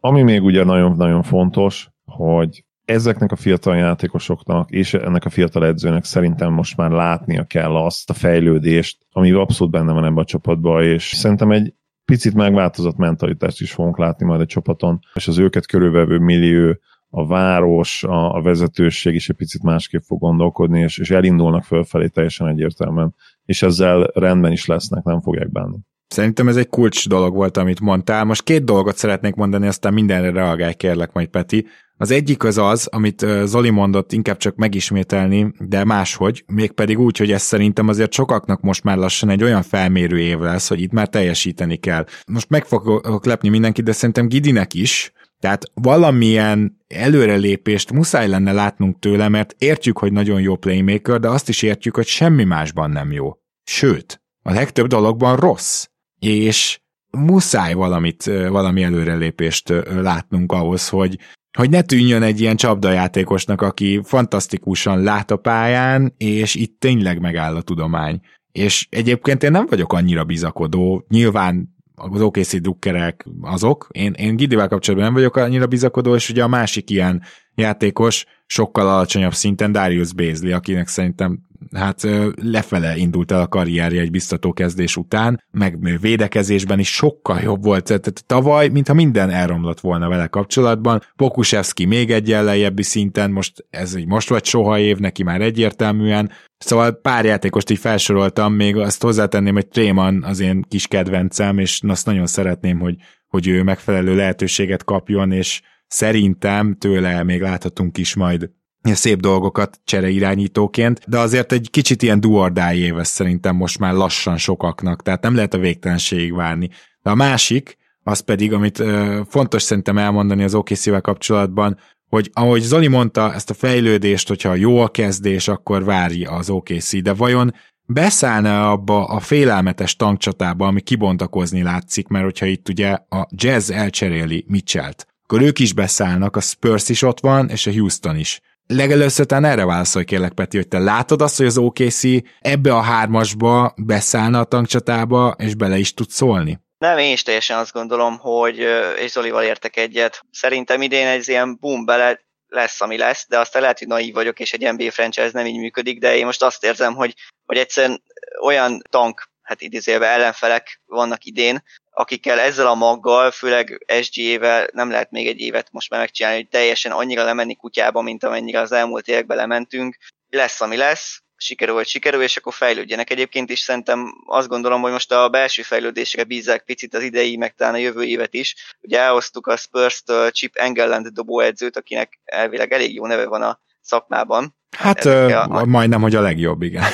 Ami 0.00 0.22
még 0.22 0.42
ugye 0.42 0.64
nagyon-nagyon 0.64 1.22
fontos, 1.22 1.88
hogy 2.04 2.64
ezeknek 2.84 3.32
a 3.32 3.36
fiatal 3.36 3.76
játékosoknak 3.76 4.70
és 4.70 4.94
ennek 4.94 5.24
a 5.24 5.30
fiatal 5.30 5.66
edzőnek 5.66 6.04
szerintem 6.04 6.52
most 6.52 6.76
már 6.76 6.90
látnia 6.90 7.44
kell 7.44 7.76
azt 7.76 8.10
a 8.10 8.14
fejlődést, 8.14 9.06
ami 9.12 9.30
abszolút 9.30 9.72
benne 9.72 9.92
van 9.92 10.04
ebben 10.04 10.18
a 10.18 10.24
csapatban, 10.24 10.82
és 10.82 11.04
szerintem 11.04 11.50
egy 11.50 11.74
picit 12.04 12.34
megváltozott 12.34 12.96
mentalitást 12.96 13.60
is 13.60 13.72
fogunk 13.72 13.98
látni 13.98 14.26
majd 14.26 14.40
a 14.40 14.46
csapaton, 14.46 14.98
és 15.14 15.28
az 15.28 15.38
őket 15.38 15.66
körülvevő 15.66 16.18
millió 16.18 16.76
a 17.10 17.26
város, 17.26 18.04
a, 18.04 18.34
a 18.34 18.42
vezetőség 18.42 19.14
is 19.14 19.28
egy 19.28 19.36
picit 19.36 19.62
másképp 19.62 20.02
fog 20.04 20.20
gondolkodni, 20.20 20.80
és, 20.80 20.98
és 20.98 21.10
elindulnak 21.10 21.64
fölfelé 21.64 22.06
teljesen 22.06 22.46
egyértelműen, 22.46 23.14
és 23.44 23.62
ezzel 23.62 24.10
rendben 24.14 24.52
is 24.52 24.66
lesznek, 24.66 25.04
nem 25.04 25.20
fogják 25.20 25.52
bánni. 25.52 25.76
Szerintem 26.08 26.48
ez 26.48 26.56
egy 26.56 26.68
kulcs 26.68 27.08
dolog 27.08 27.34
volt, 27.34 27.56
amit 27.56 27.80
mondtál. 27.80 28.24
Most 28.24 28.42
két 28.42 28.64
dolgot 28.64 28.96
szeretnék 28.96 29.34
mondani, 29.34 29.66
aztán 29.66 29.92
mindenre 29.92 30.30
reagálj, 30.30 30.74
kérlek 30.74 31.12
majd, 31.12 31.28
Peti. 31.28 31.66
Az 32.00 32.10
egyik 32.10 32.44
az 32.44 32.58
az, 32.58 32.86
amit 32.86 33.26
Zoli 33.44 33.70
mondott, 33.70 34.12
inkább 34.12 34.36
csak 34.36 34.56
megismételni, 34.56 35.52
de 35.58 35.84
máshogy, 35.84 36.44
mégpedig 36.46 36.98
úgy, 36.98 37.18
hogy 37.18 37.32
ez 37.32 37.42
szerintem 37.42 37.88
azért 37.88 38.12
sokaknak 38.12 38.60
most 38.60 38.84
már 38.84 38.96
lassan 38.96 39.28
egy 39.28 39.42
olyan 39.42 39.62
felmérő 39.62 40.18
év 40.18 40.38
lesz, 40.38 40.68
hogy 40.68 40.80
itt 40.80 40.92
már 40.92 41.08
teljesíteni 41.08 41.76
kell. 41.76 42.04
Most 42.26 42.48
meg 42.48 42.64
fogok 42.64 43.24
lepni 43.24 43.48
mindenkit, 43.48 43.84
de 43.84 43.92
szerintem 43.92 44.28
Gidinek 44.28 44.74
is, 44.74 45.12
tehát 45.40 45.70
valamilyen 45.74 46.80
előrelépést 46.88 47.92
muszáj 47.92 48.28
lenne 48.28 48.52
látnunk 48.52 48.98
tőle, 48.98 49.28
mert 49.28 49.54
értjük, 49.58 49.98
hogy 49.98 50.12
nagyon 50.12 50.40
jó 50.40 50.56
playmaker, 50.56 51.20
de 51.20 51.28
azt 51.28 51.48
is 51.48 51.62
értjük, 51.62 51.94
hogy 51.94 52.06
semmi 52.06 52.44
másban 52.44 52.90
nem 52.90 53.12
jó. 53.12 53.32
Sőt, 53.64 54.22
a 54.42 54.52
legtöbb 54.52 54.86
dologban 54.86 55.36
rossz. 55.36 55.86
És 56.18 56.80
muszáj 57.10 57.72
valamit, 57.72 58.24
valami 58.48 58.82
előrelépést 58.82 59.72
látnunk 59.88 60.52
ahhoz, 60.52 60.88
hogy, 60.88 61.18
hogy 61.58 61.70
ne 61.70 61.82
tűnjön 61.82 62.22
egy 62.22 62.40
ilyen 62.40 62.56
csapdajátékosnak, 62.56 63.62
aki 63.62 64.00
fantasztikusan 64.04 65.02
lát 65.02 65.30
a 65.30 65.36
pályán, 65.36 66.14
és 66.16 66.54
itt 66.54 66.80
tényleg 66.80 67.20
megáll 67.20 67.56
a 67.56 67.62
tudomány. 67.62 68.20
És 68.52 68.86
egyébként 68.90 69.42
én 69.42 69.50
nem 69.50 69.66
vagyok 69.66 69.92
annyira 69.92 70.24
bizakodó, 70.24 71.04
nyilván 71.08 71.76
az 71.98 72.20
OKC 72.20 72.60
drukkerek 72.60 73.26
azok. 73.40 73.88
Én, 73.90 74.12
én 74.12 74.36
Gidivel 74.36 74.68
kapcsolatban 74.68 75.08
nem 75.08 75.16
vagyok 75.16 75.36
annyira 75.36 75.66
bizakodó, 75.66 76.14
és 76.14 76.30
ugye 76.30 76.42
a 76.42 76.48
másik 76.48 76.90
ilyen 76.90 77.22
játékos 77.54 78.24
sokkal 78.46 78.88
alacsonyabb 78.88 79.34
szinten 79.34 79.72
Darius 79.72 80.12
Bézli, 80.12 80.52
akinek 80.52 80.88
szerintem 80.88 81.47
hát 81.72 82.06
lefele 82.42 82.96
indult 82.96 83.30
el 83.30 83.40
a 83.40 83.46
karrierje 83.46 84.00
egy 84.00 84.10
biztató 84.10 84.52
kezdés 84.52 84.96
után, 84.96 85.44
meg 85.50 85.98
védekezésben 86.00 86.78
is 86.78 86.94
sokkal 86.94 87.40
jobb 87.40 87.64
volt. 87.64 87.84
Tehát 87.84 88.24
tavaly, 88.26 88.68
mintha 88.68 88.94
minden 88.94 89.30
elromlott 89.30 89.80
volna 89.80 90.08
vele 90.08 90.26
kapcsolatban. 90.26 91.02
Pokusevski 91.16 91.84
még 91.84 92.10
egy 92.10 92.28
lejjebbi 92.28 92.82
szinten, 92.82 93.30
most 93.30 93.66
ez 93.70 93.94
egy 93.94 94.06
most 94.06 94.28
vagy 94.28 94.44
soha 94.44 94.78
év, 94.78 94.98
neki 94.98 95.22
már 95.22 95.40
egyértelműen. 95.40 96.30
Szóval 96.58 96.92
pár 96.92 97.24
játékost 97.24 97.70
így 97.70 97.78
felsoroltam, 97.78 98.52
még 98.52 98.76
azt 98.76 99.02
hozzátenném, 99.02 99.54
hogy 99.54 99.68
Tréman 99.68 100.24
az 100.24 100.40
én 100.40 100.64
kis 100.68 100.86
kedvencem, 100.86 101.58
és 101.58 101.80
azt 101.86 102.06
nagyon 102.06 102.26
szeretném, 102.26 102.78
hogy, 102.78 102.96
hogy 103.28 103.48
ő 103.48 103.62
megfelelő 103.62 104.16
lehetőséget 104.16 104.84
kapjon, 104.84 105.32
és 105.32 105.60
szerintem 105.86 106.76
tőle 106.78 107.22
még 107.22 107.40
láthatunk 107.40 107.98
is 107.98 108.14
majd 108.14 108.50
szép 108.82 109.20
dolgokat 109.20 109.80
csereirányítóként, 109.84 111.00
de 111.06 111.18
azért 111.18 111.52
egy 111.52 111.68
kicsit 111.70 112.02
ilyen 112.02 112.20
duordáj 112.20 112.76
éves 112.76 113.06
szerintem 113.06 113.56
most 113.56 113.78
már 113.78 113.94
lassan 113.94 114.36
sokaknak, 114.36 115.02
tehát 115.02 115.22
nem 115.22 115.34
lehet 115.34 115.54
a 115.54 115.58
végtelenségig 115.58 116.34
várni. 116.34 116.70
De 117.02 117.10
a 117.10 117.14
másik, 117.14 117.76
az 118.02 118.20
pedig, 118.20 118.52
amit 118.52 118.78
ö, 118.78 119.20
fontos 119.28 119.62
szerintem 119.62 119.98
elmondani 119.98 120.42
az 120.42 120.54
okc 120.54 121.00
kapcsolatban, 121.00 121.78
hogy 122.08 122.30
ahogy 122.32 122.60
Zoli 122.60 122.88
mondta, 122.88 123.34
ezt 123.34 123.50
a 123.50 123.54
fejlődést, 123.54 124.28
hogyha 124.28 124.54
jó 124.54 124.80
a 124.80 124.88
kezdés, 124.88 125.48
akkor 125.48 125.84
várja 125.84 126.30
az 126.30 126.50
OKC, 126.50 127.02
de 127.02 127.12
vajon 127.12 127.54
beszállna 127.86 128.70
abba 128.70 129.04
a 129.04 129.20
félelmetes 129.20 129.96
tankcsatába, 129.96 130.66
ami 130.66 130.80
kibontakozni 130.80 131.62
látszik, 131.62 132.08
mert 132.08 132.24
hogyha 132.24 132.46
itt 132.46 132.68
ugye 132.68 132.90
a 133.08 133.28
Jazz 133.30 133.70
elcseréli 133.70 134.44
Mitchell-t, 134.48 135.06
akkor 135.22 135.42
ők 135.42 135.58
is 135.58 135.72
beszállnak, 135.72 136.36
a 136.36 136.40
Spurs 136.40 136.88
is 136.88 137.02
ott 137.02 137.20
van, 137.20 137.48
és 137.48 137.66
a 137.66 137.72
Houston 137.72 138.16
is. 138.16 138.40
Legelőször 138.74 139.26
talán 139.26 139.44
erre 139.44 139.64
válaszolj 139.64 140.04
kérlek, 140.04 140.32
Peti, 140.32 140.56
hogy 140.56 140.68
te 140.68 140.78
látod 140.78 141.22
azt, 141.22 141.36
hogy 141.36 141.46
az 141.46 141.58
OKC 141.58 142.02
ebbe 142.40 142.74
a 142.74 142.80
hármasba 142.80 143.74
beszállna 143.76 144.40
a 144.40 144.44
tankcsatába, 144.44 145.34
és 145.38 145.54
bele 145.54 145.76
is 145.78 145.94
tud 145.94 146.08
szólni? 146.08 146.60
Nem, 146.78 146.98
én 146.98 147.12
is 147.12 147.22
teljesen 147.22 147.58
azt 147.58 147.72
gondolom, 147.72 148.18
hogy, 148.18 148.58
és 148.98 149.10
Zolival 149.10 149.42
értek 149.42 149.76
egyet, 149.76 150.20
szerintem 150.30 150.82
idén 150.82 151.06
egy 151.06 151.28
ilyen 151.28 151.56
boom 151.60 151.84
bele 151.84 152.20
lesz, 152.48 152.80
ami 152.80 152.96
lesz, 152.96 153.26
de 153.28 153.38
aztán 153.38 153.62
lehet, 153.62 153.78
hogy 153.78 153.88
naív 153.88 154.14
vagyok, 154.14 154.40
és 154.40 154.52
egy 154.52 154.72
NBA 154.72 154.90
franchise 154.90 155.30
nem 155.32 155.46
így 155.46 155.58
működik, 155.58 155.98
de 155.98 156.16
én 156.16 156.24
most 156.24 156.42
azt 156.42 156.64
érzem, 156.64 156.94
hogy, 156.94 157.14
hogy 157.46 157.56
egyszerűen 157.56 158.02
olyan 158.42 158.82
tank, 158.90 159.28
hát 159.48 159.62
idézőjelve 159.62 160.06
ellenfelek 160.06 160.80
vannak 160.86 161.24
idén, 161.24 161.62
akikkel 161.90 162.38
ezzel 162.38 162.66
a 162.66 162.74
maggal, 162.74 163.30
főleg 163.30 163.84
SG-vel 164.02 164.68
nem 164.72 164.90
lehet 164.90 165.10
még 165.10 165.26
egy 165.26 165.40
évet 165.40 165.68
most 165.70 165.90
már 165.90 166.00
megcsinálni, 166.00 166.38
hogy 166.38 166.48
teljesen 166.48 166.92
annyira 166.92 167.24
lemenni 167.24 167.56
kutyába, 167.56 168.02
mint 168.02 168.24
amennyire 168.24 168.60
az 168.60 168.72
elmúlt 168.72 169.08
években 169.08 169.36
lementünk. 169.36 169.96
Lesz, 170.30 170.60
ami 170.60 170.76
lesz, 170.76 171.22
sikerül 171.36 171.74
vagy 171.74 171.86
sikerül, 171.86 172.22
és 172.22 172.36
akkor 172.36 172.54
fejlődjenek. 172.54 173.10
Egyébként 173.10 173.50
is 173.50 173.60
szerintem 173.60 174.14
azt 174.26 174.48
gondolom, 174.48 174.80
hogy 174.80 174.92
most 174.92 175.12
a 175.12 175.28
belső 175.28 175.62
fejlődésre 175.62 176.24
bízzák 176.24 176.64
picit 176.64 176.94
az 176.94 177.02
idei, 177.02 177.36
meg 177.36 177.54
talán 177.54 177.74
a 177.74 177.78
jövő 177.78 178.02
évet 178.02 178.34
is. 178.34 178.76
Ugye 178.80 178.98
elhoztuk 178.98 179.46
a 179.46 179.56
Spurs-től 179.56 180.30
Chip 180.30 180.56
Engelland 180.56 181.06
dobóedzőt, 181.06 181.76
akinek 181.76 182.20
elvileg 182.24 182.72
elég 182.72 182.94
jó 182.94 183.06
neve 183.06 183.26
van 183.26 183.42
a 183.42 183.60
szakmában. 183.80 184.56
Hát 184.76 185.04
ö, 185.04 185.32
a... 185.32 185.64
majdnem, 185.64 186.00
hogy 186.00 186.14
a 186.14 186.20
legjobb, 186.20 186.62
igen. 186.62 186.84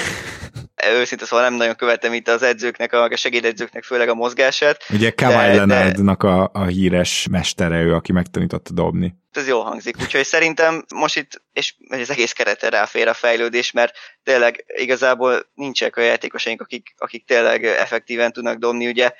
Őszinte 0.93 1.24
szóval 1.24 1.45
nem 1.45 1.55
nagyon 1.55 1.76
követem 1.76 2.12
itt 2.12 2.28
az 2.28 2.43
edzőknek, 2.43 2.93
a 2.93 3.16
segédedzőknek 3.16 3.85
főleg 3.85 4.09
a 4.09 4.14
mozgását. 4.14 4.85
Ugye 4.91 5.11
Kawhi 5.11 5.57
Leonardnak 5.57 6.22
a, 6.22 6.51
a 6.53 6.64
híres 6.64 7.26
mestere 7.30 7.80
ő, 7.80 7.95
aki 7.95 8.12
megtanította 8.12 8.72
dobni. 8.72 9.14
Ez 9.32 9.49
jól 9.49 9.62
hangzik, 9.62 9.97
úgyhogy 10.01 10.24
szerintem 10.24 10.85
most 10.95 11.16
itt, 11.16 11.43
és 11.53 11.74
az 11.89 12.11
egész 12.11 12.32
kereten 12.32 12.70
ráfér 12.70 13.09
a 13.09 13.14
fejlődés, 13.14 13.72
mert 13.72 13.95
tényleg 14.22 14.64
igazából 14.66 15.51
nincsenek 15.55 15.97
olyan 15.97 16.09
játékosaink, 16.09 16.61
akik, 16.61 16.95
akik 16.99 17.24
tényleg 17.24 17.64
effektíven 17.64 18.32
tudnak 18.32 18.59
dobni, 18.59 18.87
ugye 18.87 19.12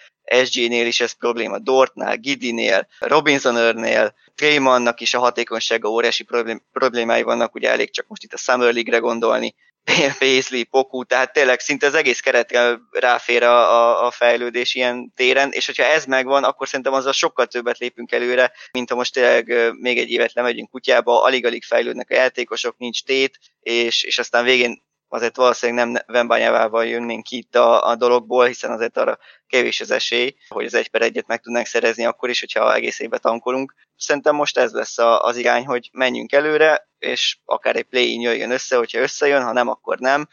SG-nél 0.45 0.87
is 0.87 1.01
ez 1.01 1.12
probléma, 1.12 1.59
Dortnál, 1.59 2.17
Gidinél, 2.17 2.87
Robinsonörnél, 2.99 4.15
Traymannak 4.35 5.01
is 5.01 5.15
a 5.15 5.19
hatékonysága 5.19 5.89
óriási 5.89 6.27
problémái 6.73 7.23
vannak, 7.23 7.55
ugye 7.55 7.71
elég 7.71 7.93
csak 7.93 8.07
most 8.09 8.23
itt 8.23 8.33
a 8.33 8.37
Summer 8.37 8.73
League-re 8.73 8.99
gondolni, 8.99 9.55
Paisley, 10.18 10.64
Poku, 10.64 11.05
tehát 11.05 11.32
tényleg 11.32 11.61
szinte 11.61 11.87
az 11.87 11.95
egész 11.95 12.20
keretre 12.20 12.78
ráfér 12.91 13.43
a, 13.43 13.57
a, 13.57 14.07
a 14.07 14.11
fejlődés 14.11 14.74
ilyen 14.74 15.12
téren, 15.16 15.51
és 15.53 15.66
hogyha 15.66 15.85
ez 15.85 16.05
megvan, 16.05 16.45
akkor 16.45 16.68
szerintem 16.68 16.93
azzal 16.93 17.12
sokkal 17.12 17.47
többet 17.47 17.78
lépünk 17.78 18.12
előre, 18.12 18.53
mint 18.72 18.91
ha 18.91 18.97
most 18.97 19.12
tényleg 19.12 19.72
még 19.80 19.99
egy 19.99 20.11
évet 20.11 20.32
lemegyünk 20.32 20.70
kutyába, 20.70 21.22
alig-alig 21.22 21.64
fejlődnek 21.64 22.11
a 22.11 22.14
játékosok, 22.14 22.78
nincs 22.78 23.05
tét, 23.05 23.39
és, 23.61 24.03
és 24.03 24.18
aztán 24.18 24.45
végén 24.45 24.82
azért 25.15 25.37
valószínűleg 25.37 25.87
nem 25.87 26.03
Vembányávával 26.07 26.87
jönnénk 26.87 27.31
itt 27.31 27.55
a, 27.57 27.87
a 27.89 27.95
dologból, 27.97 28.47
hiszen 28.47 28.71
azért 28.71 28.97
arra 28.97 29.19
kevés 29.47 29.81
az 29.81 29.91
esély, 29.91 30.37
hogy 30.49 30.65
az 30.65 30.75
egy 30.75 30.89
per 30.89 31.03
egyet 31.03 31.27
meg 31.27 31.41
tudnánk 31.41 31.67
szerezni 31.67 32.05
akkor 32.05 32.29
is, 32.29 32.41
hogyha 32.41 32.75
egész 32.75 33.01
évben 33.01 33.21
tankolunk. 33.21 33.75
Szerintem 33.97 34.35
most 34.35 34.59
ez 34.59 34.73
lesz 34.73 34.99
a, 34.99 35.23
az 35.23 35.37
irány, 35.37 35.67
hogy 35.67 35.91
menjünk 35.93 36.33
előre, 36.33 36.89
és 36.99 37.39
akár 37.45 37.77
egy 37.77 37.85
play-in 37.85 38.21
jöjjön 38.21 38.51
össze, 38.51 38.77
hogyha 38.77 39.01
összejön, 39.01 39.43
ha 39.43 39.53
nem, 39.53 39.69
akkor 39.69 39.99
nem. 39.99 40.29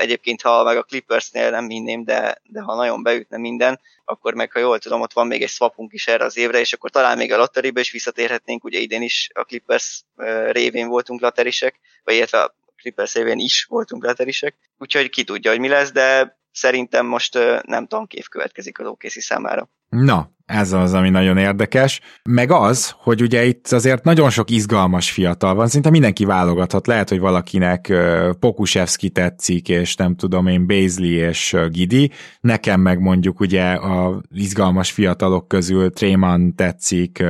Egyébként, 0.00 0.42
ha 0.42 0.62
meg 0.62 0.76
a 0.76 0.82
Clippersnél 0.82 1.50
nem 1.50 1.68
hinném, 1.68 2.04
de, 2.04 2.40
de 2.42 2.60
ha 2.60 2.74
nagyon 2.74 3.02
beütne 3.02 3.38
minden, 3.38 3.80
akkor 4.04 4.34
meg, 4.34 4.52
ha 4.52 4.58
jól 4.58 4.78
tudom, 4.78 5.00
ott 5.00 5.12
van 5.12 5.26
még 5.26 5.42
egy 5.42 5.48
swapunk 5.48 5.92
is 5.92 6.06
erre 6.06 6.24
az 6.24 6.36
évre, 6.36 6.58
és 6.58 6.72
akkor 6.72 6.90
talán 6.90 7.16
még 7.16 7.32
a 7.32 7.36
lotteribe 7.36 7.80
is 7.80 7.90
visszatérhetnénk, 7.90 8.64
ugye 8.64 8.78
idén 8.78 9.02
is 9.02 9.30
a 9.34 9.44
Clippers 9.44 10.02
révén 10.50 10.88
voltunk 10.88 11.20
lotterisek, 11.20 11.80
vagy 12.04 12.14
illetve 12.14 12.54
Clippers 12.82 13.14
évén 13.14 13.38
is 13.38 13.64
voltunk 13.68 14.04
leterisek, 14.04 14.54
úgyhogy 14.78 15.10
ki 15.10 15.24
tudja, 15.24 15.50
hogy 15.50 15.60
mi 15.60 15.68
lesz, 15.68 15.92
de 15.92 16.36
szerintem 16.52 17.06
most 17.06 17.38
nem 17.62 17.86
tankév 17.86 18.28
következik 18.28 18.78
az 18.78 18.86
OKC 18.86 19.22
számára. 19.22 19.68
Na, 19.88 20.30
ez 20.46 20.72
az, 20.72 20.92
ami 20.92 21.10
nagyon 21.10 21.36
érdekes. 21.36 22.00
Meg 22.22 22.50
az, 22.50 22.94
hogy 22.96 23.22
ugye 23.22 23.44
itt 23.44 23.66
azért 23.68 24.04
nagyon 24.04 24.30
sok 24.30 24.50
izgalmas 24.50 25.10
fiatal 25.10 25.54
van, 25.54 25.68
szinte 25.68 25.90
mindenki 25.90 26.24
válogathat. 26.24 26.86
Lehet, 26.86 27.08
hogy 27.08 27.18
valakinek 27.18 27.92
Pokusevski 28.38 29.10
tetszik, 29.10 29.68
és 29.68 29.94
nem 29.94 30.16
tudom 30.16 30.46
én, 30.46 30.66
Baisley 30.66 31.28
és 31.28 31.56
Gidi. 31.68 32.10
Nekem 32.40 32.80
meg 32.80 33.00
mondjuk 33.00 33.40
ugye 33.40 33.72
a 33.72 34.22
izgalmas 34.30 34.90
fiatalok 34.90 35.48
közül 35.48 35.90
Trayman 35.90 36.54
tetszik, 36.54 37.24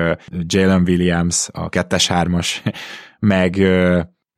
Jalen 0.46 0.82
Williams, 0.86 1.48
a 1.52 1.68
kettes-hármas, 1.68 2.62
meg 3.18 3.56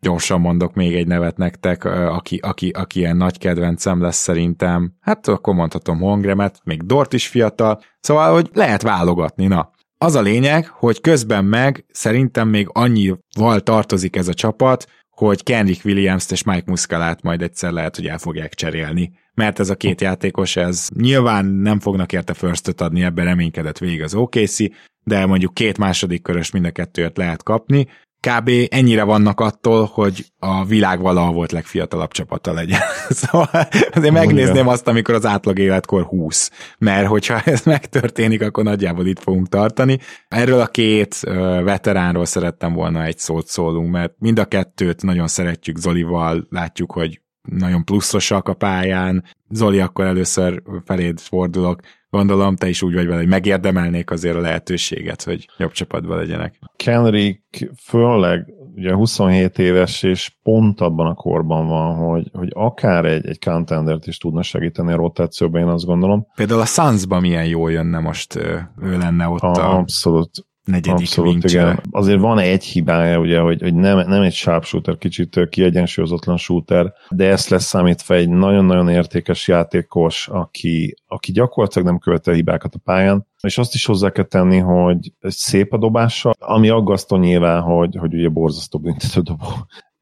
gyorsan 0.05 0.41
mondok 0.41 0.75
még 0.75 0.95
egy 0.95 1.07
nevet 1.07 1.37
nektek, 1.37 1.85
aki, 1.85 2.37
aki, 2.37 2.71
aki 2.71 2.99
ilyen 2.99 3.17
nagy 3.17 3.39
kedvencem 3.39 4.01
lesz 4.01 4.17
szerintem. 4.17 4.93
Hát 5.01 5.29
akkor 5.29 5.55
mondhatom 5.55 5.99
Hongremet, 5.99 6.61
még 6.65 6.83
Dort 6.83 7.13
is 7.13 7.27
fiatal, 7.27 7.81
szóval, 8.01 8.33
hogy 8.33 8.51
lehet 8.53 8.83
válogatni, 8.83 9.47
na. 9.47 9.71
Az 9.99 10.15
a 10.15 10.21
lényeg, 10.21 10.67
hogy 10.67 11.01
közben 11.01 11.45
meg 11.45 11.85
szerintem 11.93 12.49
még 12.49 12.69
annyival 12.73 13.61
tartozik 13.63 14.17
ez 14.17 14.29
a 14.29 14.35
csapat, 14.35 14.87
hogy 15.11 15.43
Kendrick 15.43 15.85
Williams-t 15.85 16.33
és 16.33 16.43
Mike 16.43 16.65
Muscalát 16.67 17.23
majd 17.23 17.43
egyszer 17.43 17.73
lehet, 17.73 17.97
hogy 17.97 18.07
el 18.07 18.19
fogják 18.19 18.55
cserélni. 18.55 19.13
Mert 19.35 19.61
ez 19.61 19.71
a 19.71 19.75
két 19.75 20.01
játékos, 20.01 20.57
ez 20.57 20.89
nyilván 20.97 21.47
nem 21.47 21.81
fognak 21.81 22.13
érte 22.13 22.35
first 22.35 22.81
adni, 22.81 23.03
ebben 23.03 23.25
reménykedett 23.25 23.79
végig 23.79 24.03
az 24.03 24.15
OKC, 24.15 24.57
de 25.05 25.27
mondjuk 25.27 25.55
két 25.55 25.79
második 25.79 26.23
körös 26.23 26.51
mind 26.51 26.65
a 26.65 26.71
kettőt 26.71 27.17
lehet 27.17 27.43
kapni, 27.43 27.87
kb. 28.25 28.51
ennyire 28.69 29.03
vannak 29.03 29.41
attól, 29.41 29.91
hogy 29.93 30.25
a 30.39 30.65
világ 30.65 31.01
valaha 31.01 31.33
volt 31.33 31.53
legfiatalabb 31.53 32.11
csapata 32.11 32.53
legyen. 32.53 32.81
szóval 33.21 33.49
azért 33.93 34.15
megnézném 34.15 34.69
azt, 34.69 34.89
amikor 34.89 35.15
az 35.15 35.27
átlag 35.27 35.59
életkor 35.59 36.03
20, 36.03 36.51
mert 36.79 37.07
hogyha 37.07 37.41
ez 37.41 37.63
megtörténik, 37.63 38.43
akkor 38.43 38.65
nagyjából 38.65 39.07
itt 39.07 39.21
fogunk 39.21 39.49
tartani. 39.49 39.99
Erről 40.29 40.61
a 40.61 40.67
két 40.67 41.21
veteránról 41.65 42.25
szerettem 42.25 42.73
volna 42.73 43.05
egy 43.05 43.19
szót 43.19 43.47
szólunk, 43.47 43.91
mert 43.91 44.13
mind 44.19 44.39
a 44.39 44.45
kettőt 44.45 45.03
nagyon 45.03 45.27
szeretjük 45.27 45.77
Zolival, 45.77 46.47
látjuk, 46.51 46.93
hogy 46.93 47.21
nagyon 47.43 47.85
pluszosak 47.85 48.49
a 48.49 48.55
pályán. 48.55 49.25
Zoli, 49.51 49.81
akkor 49.81 50.05
először 50.05 50.63
feléd 50.85 51.21
fordulok 51.21 51.81
gondolom 52.15 52.57
te 52.57 52.69
is 52.69 52.83
úgy 52.83 52.95
vagy 52.95 53.07
vele, 53.07 53.19
hogy 53.19 53.29
megérdemelnék 53.29 54.11
azért 54.11 54.37
a 54.37 54.41
lehetőséget, 54.41 55.23
hogy 55.23 55.49
jobb 55.59 55.73
csapatban 55.73 56.17
legyenek. 56.17 56.59
Kenrick 56.77 57.71
főleg 57.83 58.55
ugye 58.75 58.95
27 58.95 59.59
éves, 59.59 60.03
és 60.03 60.37
pont 60.43 60.81
abban 60.81 61.07
a 61.07 61.15
korban 61.15 61.67
van, 61.67 61.95
hogy, 61.95 62.31
hogy 62.33 62.49
akár 62.53 63.05
egy, 63.05 63.27
egy 63.27 63.39
contendert 63.39 64.07
is 64.07 64.19
tudna 64.19 64.43
segíteni 64.43 64.93
a 64.93 64.97
rotációban, 64.97 65.61
én 65.61 65.69
azt 65.69 65.85
gondolom. 65.85 66.27
Például 66.35 66.61
a 66.61 66.65
Sunsban 66.65 67.21
milyen 67.21 67.47
jól 67.47 67.71
jönne 67.71 67.99
most 67.99 68.37
ő 68.37 68.99
lenne 68.99 69.29
ott 69.29 69.41
a... 69.41 69.53
a... 69.53 69.77
Abszolút 69.77 70.31
negyedik 70.65 71.01
Abszolút, 71.01 71.45
igen. 71.45 71.81
Azért 71.91 72.21
van 72.21 72.39
egy 72.39 72.65
hibája, 72.65 73.19
ugye, 73.19 73.41
hogy, 73.41 73.63
hogy 73.63 73.75
nem, 73.75 74.09
nem 74.09 74.23
egy 74.23 74.33
sharpshooter, 74.33 74.99
kicsit 74.99 75.49
kiegyensúlyozatlan 75.49 76.37
shooter, 76.37 76.93
de 77.11 77.29
ezt 77.29 77.49
lesz 77.49 77.65
számítva 77.65 78.15
egy 78.15 78.29
nagyon-nagyon 78.29 78.89
értékes 78.89 79.49
játékos, 79.49 80.29
aki, 80.29 80.95
aki 81.07 81.33
gyakorlatilag 81.33 81.87
nem 81.87 81.99
követel 81.99 82.35
hibákat 82.35 82.75
a 82.75 82.81
pályán, 82.85 83.27
és 83.43 83.59
azt 83.59 83.75
is 83.75 83.87
hozzá 83.87 84.11
kell 84.11 84.25
tenni, 84.25 84.59
hogy 84.59 85.13
szép 85.21 85.73
a 85.73 85.79
dobása, 85.79 86.35
ami 86.39 86.69
aggasztó 86.69 87.17
nyilván, 87.17 87.63
hogy, 87.63 87.97
hogy 87.97 88.15
ugye 88.15 88.29
borzasztó 88.29 88.79
dobó. 89.23 89.47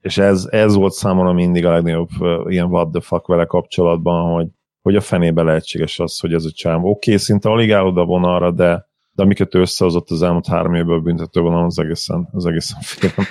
És 0.01 0.19
ez, 0.19 0.47
ez 0.51 0.75
volt 0.75 0.93
számomra 0.93 1.33
mindig 1.33 1.67
a 1.67 1.71
legnagyobb 1.71 2.09
ilyen 2.47 2.67
what 2.67 2.91
the 2.91 3.01
fuck 3.01 3.27
vele 3.27 3.45
kapcsolatban, 3.45 4.33
hogy, 4.33 4.47
hogy 4.83 4.97
a 4.97 5.01
fenébe 5.01 5.43
lehetséges 5.43 5.99
az, 5.99 6.19
hogy 6.19 6.33
ez 6.33 6.45
a 6.45 6.51
csám. 6.51 6.79
Oké, 6.79 6.89
okay, 6.89 7.17
szinte 7.17 7.49
alig 7.49 7.73
áll 7.73 7.85
oda 7.85 8.05
vonalra, 8.05 8.51
de 8.51 8.91
de 9.15 9.23
amiket 9.23 9.55
összehozott 9.55 10.11
az 10.11 10.23
elmúlt 10.23 10.47
három 10.47 10.75
évben 10.75 10.99
a 10.99 11.01
büntetőben, 11.01 11.53
az 11.53 11.79
egészen, 11.79 12.29
az 12.33 12.47
egészen 12.47 12.81
félelem. 12.91 13.27